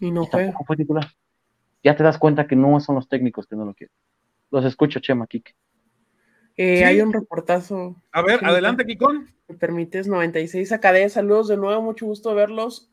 y 0.00 0.10
no 0.10 0.26
fue. 0.26 0.52
fue 0.66 0.76
titular. 0.76 1.06
Ya 1.82 1.96
te 1.96 2.02
das 2.02 2.18
cuenta 2.18 2.46
que 2.46 2.56
no 2.56 2.80
son 2.80 2.94
los 2.96 3.08
técnicos 3.08 3.46
que 3.46 3.56
no 3.56 3.64
lo 3.64 3.74
quieren. 3.74 3.94
Los 4.50 4.64
escucho, 4.64 5.00
Chema, 5.00 5.26
Kike. 5.26 5.54
Eh, 6.56 6.84
hay 6.84 7.00
un 7.00 7.12
reportazo. 7.12 7.96
A 8.12 8.22
ver, 8.22 8.44
adelante, 8.44 8.86
Kikón. 8.86 9.28
Me 9.48 9.56
permites, 9.56 10.08
96 10.08 10.72
Acadé, 10.72 11.08
saludos 11.10 11.48
de 11.48 11.56
nuevo, 11.56 11.82
mucho 11.82 12.06
gusto 12.06 12.34
verlos. 12.34 12.90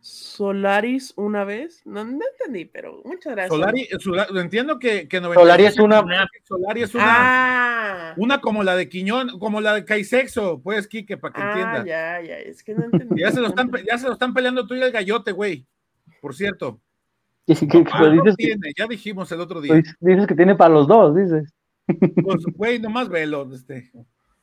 Solaris 0.00 1.12
una 1.16 1.44
vez, 1.44 1.82
no, 1.84 2.00
entendí, 2.00 2.64
pero 2.64 3.02
muchas 3.04 3.34
gracias. 3.34 3.54
Solari, 4.00 4.40
entiendo 4.40 4.78
que, 4.78 5.06
que 5.06 5.20
Solari 5.20 5.64
es 5.64 5.78
una. 5.78 6.02
Solari 6.44 6.82
es 6.82 6.94
una. 6.94 7.04
Ah. 7.06 8.14
Una 8.16 8.40
como 8.40 8.62
la 8.62 8.76
de 8.76 8.88
Quiñón, 8.88 9.38
como 9.38 9.60
la 9.60 9.74
de 9.74 9.84
Caisexo, 9.84 10.60
pues, 10.62 10.88
Kike, 10.88 11.18
para 11.18 11.34
que 11.34 11.40
ah, 11.42 11.84
Ya, 11.84 12.22
ya, 12.22 12.38
es 12.38 12.62
que 12.62 12.74
no 12.74 12.84
entendí. 12.84 13.20
ya, 13.20 13.30
se 13.30 13.40
lo 13.40 13.48
están, 13.48 13.70
ya 13.86 13.98
se 13.98 14.06
lo 14.06 14.14
están 14.14 14.32
peleando 14.32 14.66
tú 14.66 14.74
y 14.74 14.80
el 14.80 14.90
gallote, 14.90 15.32
güey. 15.32 15.66
Por 16.22 16.34
cierto. 16.34 16.80
ya 17.46 18.86
dijimos 18.88 19.30
el 19.32 19.40
otro 19.40 19.60
día. 19.60 19.82
Dices 20.00 20.26
que 20.26 20.34
tiene 20.34 20.54
para 20.54 20.72
los 20.72 20.88
dos, 20.88 21.14
dices. 21.14 21.52
Pues, 22.22 22.44
güey, 22.54 22.78
nomás 22.78 23.08
velo, 23.08 23.48
este. 23.52 23.90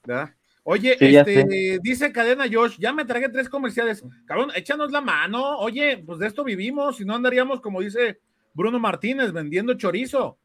¿verdad? 0.06 0.36
Oye, 0.70 0.98
este, 1.00 1.80
dice 1.82 2.12
Cadena 2.12 2.44
Josh, 2.52 2.76
ya 2.78 2.92
me 2.92 3.06
tragué 3.06 3.30
tres 3.30 3.48
comerciales. 3.48 4.04
Cabrón, 4.26 4.50
échanos 4.54 4.92
la 4.92 5.00
mano. 5.00 5.60
Oye, 5.60 6.04
pues 6.06 6.20
de 6.20 6.28
esto 6.28 6.44
vivimos, 6.44 6.98
si 6.98 7.06
no 7.06 7.16
andaríamos, 7.16 7.62
como 7.62 7.80
dice 7.80 8.20
Bruno 8.54 8.78
Martínez, 8.78 9.32
vendiendo 9.32 9.76
chorizo. 9.76 10.38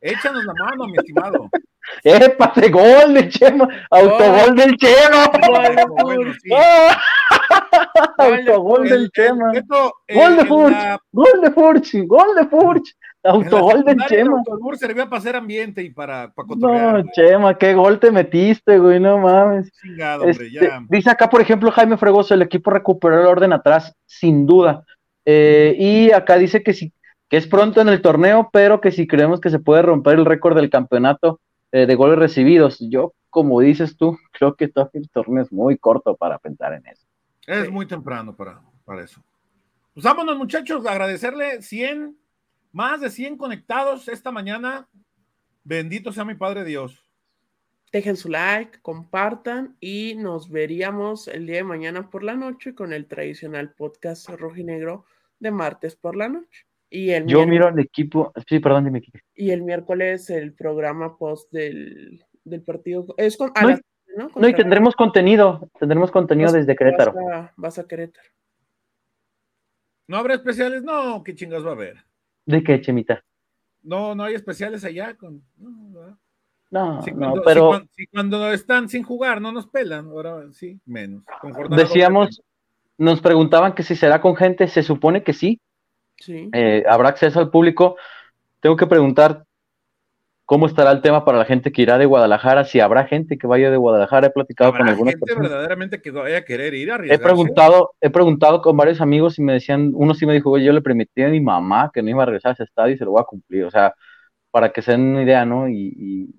Échanos 0.00 0.44
la 0.44 0.54
mano, 0.54 0.86
mi 0.86 0.96
estimado. 0.96 1.50
¡Eh, 2.04 2.30
pase 2.38 2.68
gol 2.70 3.14
de 3.14 3.28
Chema! 3.28 3.68
¡Autogol 3.90 4.54
del 4.54 4.76
Chema! 4.76 5.24
¡Autogol 8.18 8.88
del 8.88 9.10
Chema! 9.10 9.52
¡Gol 10.14 10.36
de 10.36 10.44
Furch! 10.46 11.00
¡Gol 11.10 11.40
de 11.42 11.50
Furch! 11.50 12.06
¡Gol 12.06 12.36
de 12.36 12.46
Furch! 12.46 12.96
Autogol 13.24 13.84
del 13.84 13.96
Chema. 14.06 14.42
El 14.46 14.78
servía 14.78 15.06
para 15.06 15.18
hacer 15.18 15.34
ambiente 15.34 15.82
y 15.82 15.90
para, 15.90 16.32
para 16.34 16.48
No, 16.56 17.02
Chema, 17.12 17.56
qué 17.56 17.74
gol 17.74 17.98
te 17.98 18.10
metiste, 18.10 18.78
güey, 18.78 19.00
no 19.00 19.18
mames. 19.18 19.72
Chingado, 19.80 20.24
hombre, 20.24 20.46
este, 20.46 20.50
ya. 20.50 20.84
Dice 20.88 21.10
acá, 21.10 21.30
por 21.30 21.40
ejemplo, 21.40 21.70
Jaime 21.70 21.96
Fregoso, 21.96 22.34
el 22.34 22.42
equipo 22.42 22.70
recuperó 22.70 23.20
el 23.20 23.26
orden 23.26 23.52
atrás, 23.52 23.96
sin 24.04 24.46
duda. 24.46 24.84
Eh, 25.24 25.74
y 25.78 26.12
acá 26.12 26.36
dice 26.36 26.62
que 26.62 26.74
sí, 26.74 26.92
que 27.30 27.38
es 27.38 27.46
pronto 27.46 27.80
en 27.80 27.88
el 27.88 28.02
torneo, 28.02 28.50
pero 28.52 28.82
que 28.82 28.90
si 28.90 29.06
creemos 29.06 29.40
que 29.40 29.50
se 29.50 29.58
puede 29.58 29.80
romper 29.80 30.18
el 30.18 30.26
récord 30.26 30.54
del 30.54 30.68
campeonato 30.68 31.40
eh, 31.72 31.86
de 31.86 31.94
goles 31.94 32.18
recibidos. 32.18 32.78
Yo, 32.78 33.14
como 33.30 33.60
dices 33.60 33.96
tú, 33.96 34.18
creo 34.32 34.54
que 34.54 34.68
todo 34.68 34.90
el 34.92 35.08
torneo 35.08 35.42
es 35.42 35.50
muy 35.50 35.78
corto 35.78 36.14
para 36.14 36.38
pensar 36.38 36.74
en 36.74 36.86
eso. 36.86 37.06
Es 37.46 37.70
muy 37.70 37.86
temprano 37.86 38.36
para, 38.36 38.60
para 38.84 39.02
eso. 39.02 39.22
Pues 39.94 40.04
vámonos, 40.04 40.36
muchachos, 40.36 40.86
agradecerle 40.86 41.62
100 41.62 42.23
más 42.74 43.00
de 43.00 43.08
100 43.08 43.38
conectados 43.38 44.08
esta 44.08 44.32
mañana. 44.32 44.88
Bendito 45.62 46.12
sea 46.12 46.24
mi 46.24 46.34
Padre 46.34 46.64
Dios. 46.64 47.08
Dejen 47.92 48.16
su 48.16 48.28
like, 48.28 48.80
compartan 48.82 49.76
y 49.80 50.16
nos 50.16 50.50
veríamos 50.50 51.28
el 51.28 51.46
día 51.46 51.58
de 51.58 51.64
mañana 51.64 52.10
por 52.10 52.24
la 52.24 52.34
noche 52.34 52.74
con 52.74 52.92
el 52.92 53.06
tradicional 53.06 53.72
podcast 53.72 54.28
rojinegro 54.28 55.06
de 55.38 55.52
martes 55.52 55.94
por 55.94 56.16
la 56.16 56.28
noche. 56.28 56.66
Y 56.90 57.10
el 57.10 57.26
Yo 57.26 57.46
miro 57.46 57.68
al 57.68 57.78
equipo, 57.78 58.32
sí, 58.48 58.58
perdón, 58.58 58.86
dime. 58.86 59.02
Y 59.34 59.50
el 59.50 59.62
miércoles 59.62 60.28
el 60.28 60.52
programa 60.52 61.16
post 61.16 61.52
del, 61.52 62.24
partido. 62.66 63.14
Es 63.16 63.36
con, 63.36 63.52
no, 64.16 64.48
y 64.48 64.54
tendremos 64.54 64.96
contenido, 64.96 65.70
tendremos 65.78 66.10
contenido 66.10 66.50
desde 66.50 66.74
Querétaro. 66.74 67.12
Vas 67.12 67.32
a, 67.32 67.52
vas 67.56 67.78
a 67.78 67.86
Querétaro. 67.86 68.28
¿No 70.08 70.16
habrá 70.16 70.34
especiales? 70.34 70.82
No, 70.82 71.22
qué 71.22 71.36
chingas 71.36 71.64
va 71.64 71.70
a 71.70 71.74
haber. 71.74 72.04
¿De 72.46 72.62
qué, 72.62 72.80
Chemita? 72.80 73.22
No, 73.82 74.14
no 74.14 74.24
hay 74.24 74.34
especiales 74.34 74.84
allá. 74.84 75.14
Con... 75.16 75.42
No, 76.70 77.02
no, 77.14 77.34
pero. 77.44 77.82
Si 77.96 78.06
cuando, 78.06 78.52
están 78.52 78.88
sin 78.88 79.02
jugar 79.02 79.40
no 79.40 79.52
nos 79.52 79.66
pelan, 79.66 80.06
ahora 80.06 80.42
sí, 80.52 80.80
menos. 80.84 81.22
Decíamos, 81.70 82.42
nos 82.98 83.20
preguntaban 83.20 83.74
que 83.74 83.82
si 83.82 83.94
será 83.94 84.20
con 84.20 84.34
gente, 84.34 84.66
se 84.68 84.82
supone 84.82 85.22
que 85.22 85.32
sí. 85.32 85.60
Sí. 86.18 86.48
Eh, 86.52 86.84
habrá 86.88 87.10
acceso 87.10 87.38
al 87.38 87.50
público. 87.50 87.96
Tengo 88.60 88.76
que 88.76 88.86
preguntar 88.86 89.44
cómo 90.44 90.66
estará 90.66 90.90
el 90.92 91.00
tema 91.00 91.24
para 91.24 91.38
la 91.38 91.44
gente 91.44 91.72
que 91.72 91.82
irá 91.82 91.98
de 91.98 92.06
Guadalajara, 92.06 92.64
si 92.64 92.80
habrá 92.80 93.06
gente 93.06 93.38
que 93.38 93.46
vaya 93.46 93.70
de 93.70 93.76
Guadalajara, 93.76 94.26
he 94.26 94.30
platicado 94.30 94.72
con 94.72 94.86
algunas 94.86 95.14
gente 95.14 95.34
verdaderamente 95.34 96.02
que 96.02 96.10
vaya 96.10 96.38
a 96.38 96.44
querer 96.44 96.74
ir 96.74 96.92
a 96.92 96.96
He 96.96 97.18
preguntado, 97.18 97.92
he 98.00 98.10
preguntado 98.10 98.60
con 98.60 98.76
varios 98.76 99.00
amigos 99.00 99.38
y 99.38 99.42
me 99.42 99.54
decían, 99.54 99.92
uno 99.94 100.14
sí 100.14 100.26
me 100.26 100.34
dijo, 100.34 100.56
yo 100.58 100.72
le 100.72 100.82
permití 100.82 101.22
a 101.22 101.28
mi 101.28 101.40
mamá 101.40 101.90
que 101.92 102.02
no 102.02 102.10
iba 102.10 102.22
a 102.22 102.26
regresar 102.26 102.50
a 102.50 102.52
ese 102.54 102.64
estadio 102.64 102.94
y 102.94 102.98
se 102.98 103.04
lo 103.04 103.12
voy 103.12 103.22
a 103.22 103.24
cumplir, 103.24 103.64
o 103.64 103.70
sea, 103.70 103.94
para 104.50 104.70
que 104.70 104.82
se 104.82 104.92
den 104.92 105.02
una 105.02 105.22
idea, 105.22 105.44
¿no? 105.44 105.68
Y, 105.68 106.34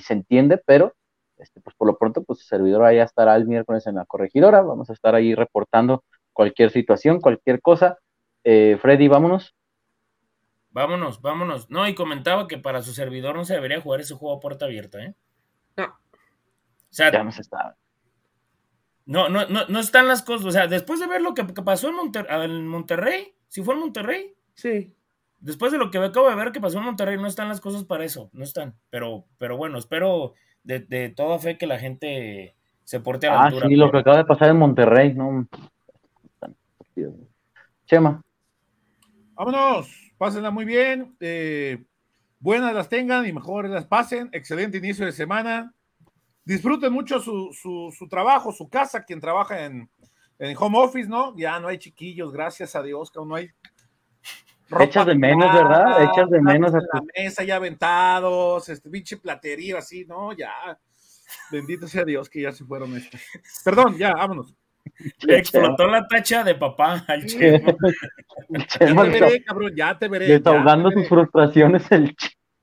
se 0.00 0.12
entiende, 0.12 0.60
pero 0.64 0.94
este, 1.38 1.60
pues 1.60 1.74
por 1.76 1.88
lo 1.88 1.96
pronto, 1.96 2.22
pues 2.22 2.40
el 2.40 2.46
servidor 2.46 2.84
ahí 2.84 2.98
estará 2.98 3.36
el 3.36 3.46
miércoles 3.46 3.86
en 3.86 3.96
la 3.96 4.04
corregidora, 4.04 4.62
vamos 4.62 4.90
a 4.90 4.92
estar 4.92 5.14
ahí 5.14 5.34
reportando 5.34 6.04
cualquier 6.32 6.70
situación, 6.70 7.20
cualquier 7.20 7.60
cosa. 7.60 7.98
Eh, 8.44 8.78
Freddy, 8.80 9.08
vámonos. 9.08 9.55
Vámonos, 10.76 11.22
vámonos. 11.22 11.70
No, 11.70 11.88
y 11.88 11.94
comentaba 11.94 12.46
que 12.46 12.58
para 12.58 12.82
su 12.82 12.92
servidor 12.92 13.34
no 13.34 13.46
se 13.46 13.54
debería 13.54 13.80
jugar 13.80 14.00
ese 14.00 14.14
juego 14.14 14.36
a 14.36 14.40
puerta 14.40 14.66
abierta, 14.66 15.02
¿eh? 15.02 15.14
No. 15.74 15.84
O 15.86 16.90
sea, 16.90 17.10
ya 17.10 17.24
no 17.24 17.32
se 17.32 17.40
está. 17.40 17.78
No, 19.06 19.30
no, 19.30 19.46
no, 19.46 19.66
no 19.66 19.80
están 19.80 20.06
las 20.06 20.20
cosas. 20.20 20.44
O 20.44 20.50
sea, 20.50 20.66
después 20.66 21.00
de 21.00 21.06
ver 21.06 21.22
lo 21.22 21.32
que, 21.32 21.44
pasó 21.44 21.88
en, 21.88 22.12
en 22.28 22.66
Monterrey, 22.68 23.34
si 23.48 23.62
fue 23.62 23.72
en 23.72 23.80
Monterrey. 23.80 24.34
Sí. 24.52 24.94
Después 25.38 25.72
de 25.72 25.78
lo 25.78 25.90
que 25.90 25.96
acabo 25.96 26.28
de 26.28 26.36
ver 26.36 26.52
que 26.52 26.60
pasó 26.60 26.76
en 26.76 26.84
Monterrey, 26.84 27.16
no 27.16 27.26
están 27.26 27.48
las 27.48 27.62
cosas 27.62 27.84
para 27.84 28.04
eso. 28.04 28.28
No 28.34 28.44
están. 28.44 28.74
Pero, 28.90 29.24
pero 29.38 29.56
bueno, 29.56 29.78
espero 29.78 30.34
de, 30.62 30.80
de 30.80 31.08
toda 31.08 31.38
fe 31.38 31.56
que 31.56 31.66
la 31.66 31.78
gente 31.78 32.54
se 32.84 33.00
porte 33.00 33.28
a 33.28 33.30
la 33.30 33.40
ah, 33.40 33.46
altura. 33.46 33.68
Sí, 33.68 33.76
lo 33.76 33.90
que 33.90 33.96
acaba 33.96 34.18
de 34.18 34.26
pasar 34.26 34.50
en 34.50 34.58
Monterrey, 34.58 35.14
no. 35.14 35.48
Chema. 37.86 38.22
Vámonos 39.36 40.06
pásenla 40.16 40.50
muy 40.50 40.64
bien, 40.64 41.16
eh, 41.20 41.84
buenas 42.38 42.74
las 42.74 42.88
tengan 42.88 43.26
y 43.26 43.32
mejores 43.32 43.70
las 43.70 43.86
pasen, 43.86 44.28
excelente 44.32 44.78
inicio 44.78 45.04
de 45.04 45.12
semana, 45.12 45.74
disfruten 46.44 46.92
mucho 46.92 47.20
su, 47.20 47.50
su, 47.52 48.08
trabajo, 48.08 48.52
su 48.52 48.68
casa, 48.68 49.04
quien 49.04 49.20
trabaja 49.20 49.64
en, 49.64 49.90
en, 50.38 50.56
home 50.58 50.78
office, 50.78 51.08
¿no? 51.08 51.36
Ya 51.36 51.60
no 51.60 51.68
hay 51.68 51.78
chiquillos, 51.78 52.32
gracias 52.32 52.74
a 52.76 52.82
Dios, 52.82 53.10
que 53.10 53.18
aún 53.18 53.28
no 53.28 53.34
hay... 53.34 53.50
Echas 54.80 55.06
de 55.06 55.14
menos, 55.14 55.52
¿verdad? 55.52 56.02
Echas 56.02 56.28
de 56.28 56.40
menos 56.40 56.74
a 56.74 56.78
la 56.78 57.02
mesa 57.16 57.44
ya 57.44 57.56
aventados, 57.56 58.68
este 58.68 58.90
pinche 58.90 59.16
platerío 59.16 59.78
así, 59.78 60.04
¿no? 60.06 60.32
Ya, 60.32 60.50
bendito 61.52 61.86
sea 61.86 62.04
Dios 62.04 62.28
que 62.28 62.40
ya 62.40 62.52
se 62.52 62.64
fueron 62.64 62.96
estos. 62.96 63.20
Perdón, 63.64 63.96
ya, 63.96 64.12
vámonos. 64.12 64.56
Le 65.22 65.38
explotó 65.38 65.86
la 65.86 66.06
tacha 66.06 66.44
de 66.44 66.54
papá 66.54 67.04
al 67.06 67.26
Chema. 67.26 67.74
ya 68.48 68.68
te 68.78 68.94
veré, 68.94 69.44
cabrón, 69.44 69.72
ya 69.74 69.98
te 69.98 70.08
veré. 70.08 70.26
Desahogando 70.26 70.90
sus 70.90 71.08
frustraciones 71.08 71.90
el 71.92 72.14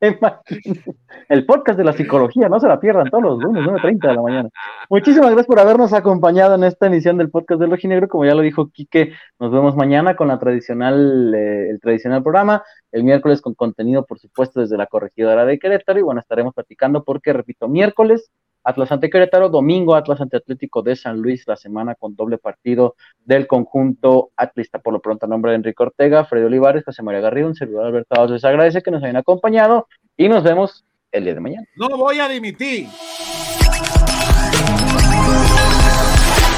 El 1.29 1.45
podcast 1.45 1.77
de 1.77 1.83
la 1.83 1.93
psicología, 1.93 2.49
no 2.49 2.59
se 2.59 2.67
la 2.67 2.79
pierdan 2.79 3.09
todos 3.09 3.23
los 3.23 3.39
lunes, 3.39 3.63
9.30 3.63 4.07
de 4.07 4.13
la 4.13 4.21
mañana. 4.21 4.49
Muchísimas 4.89 5.27
gracias 5.27 5.47
por 5.47 5.59
habernos 5.59 5.93
acompañado 5.93 6.55
en 6.55 6.63
esta 6.65 6.87
emisión 6.87 7.17
del 7.17 7.29
podcast 7.29 7.61
del 7.61 7.71
Rojinegro. 7.71 8.07
Como 8.07 8.25
ya 8.25 8.35
lo 8.35 8.41
dijo 8.41 8.69
Quique, 8.69 9.13
nos 9.39 9.51
vemos 9.51 9.75
mañana 9.75 10.15
con 10.15 10.27
la 10.27 10.39
tradicional, 10.39 11.33
eh, 11.33 11.69
el 11.69 11.79
tradicional 11.79 12.21
programa. 12.21 12.63
El 12.91 13.03
miércoles 13.03 13.41
con 13.41 13.53
contenido, 13.53 14.05
por 14.05 14.19
supuesto, 14.19 14.59
desde 14.59 14.77
la 14.77 14.87
corregidora 14.87 15.45
de 15.45 15.57
Querétaro. 15.57 15.99
Y 15.99 16.03
bueno, 16.03 16.19
estaremos 16.19 16.53
platicando 16.53 17.03
porque, 17.03 17.31
repito, 17.31 17.67
miércoles 17.67 18.29
Atlas 18.63 18.91
ante 18.91 19.09
Querétaro, 19.09 19.49
domingo 19.49 19.95
Atlas 19.95 20.21
ante 20.21 20.37
Atlético 20.37 20.81
de 20.81 20.95
San 20.95 21.19
Luis, 21.19 21.43
la 21.47 21.55
semana 21.55 21.95
con 21.95 22.15
doble 22.15 22.37
partido 22.37 22.95
del 23.25 23.47
conjunto 23.47 24.31
atlista. 24.37 24.79
Por 24.79 24.93
lo 24.93 25.01
pronto, 25.01 25.25
a 25.25 25.29
nombre 25.29 25.51
de 25.51 25.57
Enrique 25.57 25.83
Ortega, 25.83 26.25
Freddy 26.25 26.45
Olivares, 26.45 26.83
José 26.83 27.03
María 27.03 27.21
Garrido, 27.21 27.47
un 27.47 27.55
servidor 27.55 27.85
Alberto 27.85 28.27
les 28.27 28.45
agradece 28.45 28.81
que 28.81 28.91
nos 28.91 29.03
hayan 29.03 29.17
acompañado 29.17 29.87
y 30.17 30.29
nos 30.29 30.43
vemos 30.43 30.85
el 31.11 31.25
día 31.25 31.33
de 31.33 31.39
mañana. 31.39 31.67
No 31.75 31.89
voy 31.89 32.19
a 32.19 32.27
dimitir. 32.27 32.87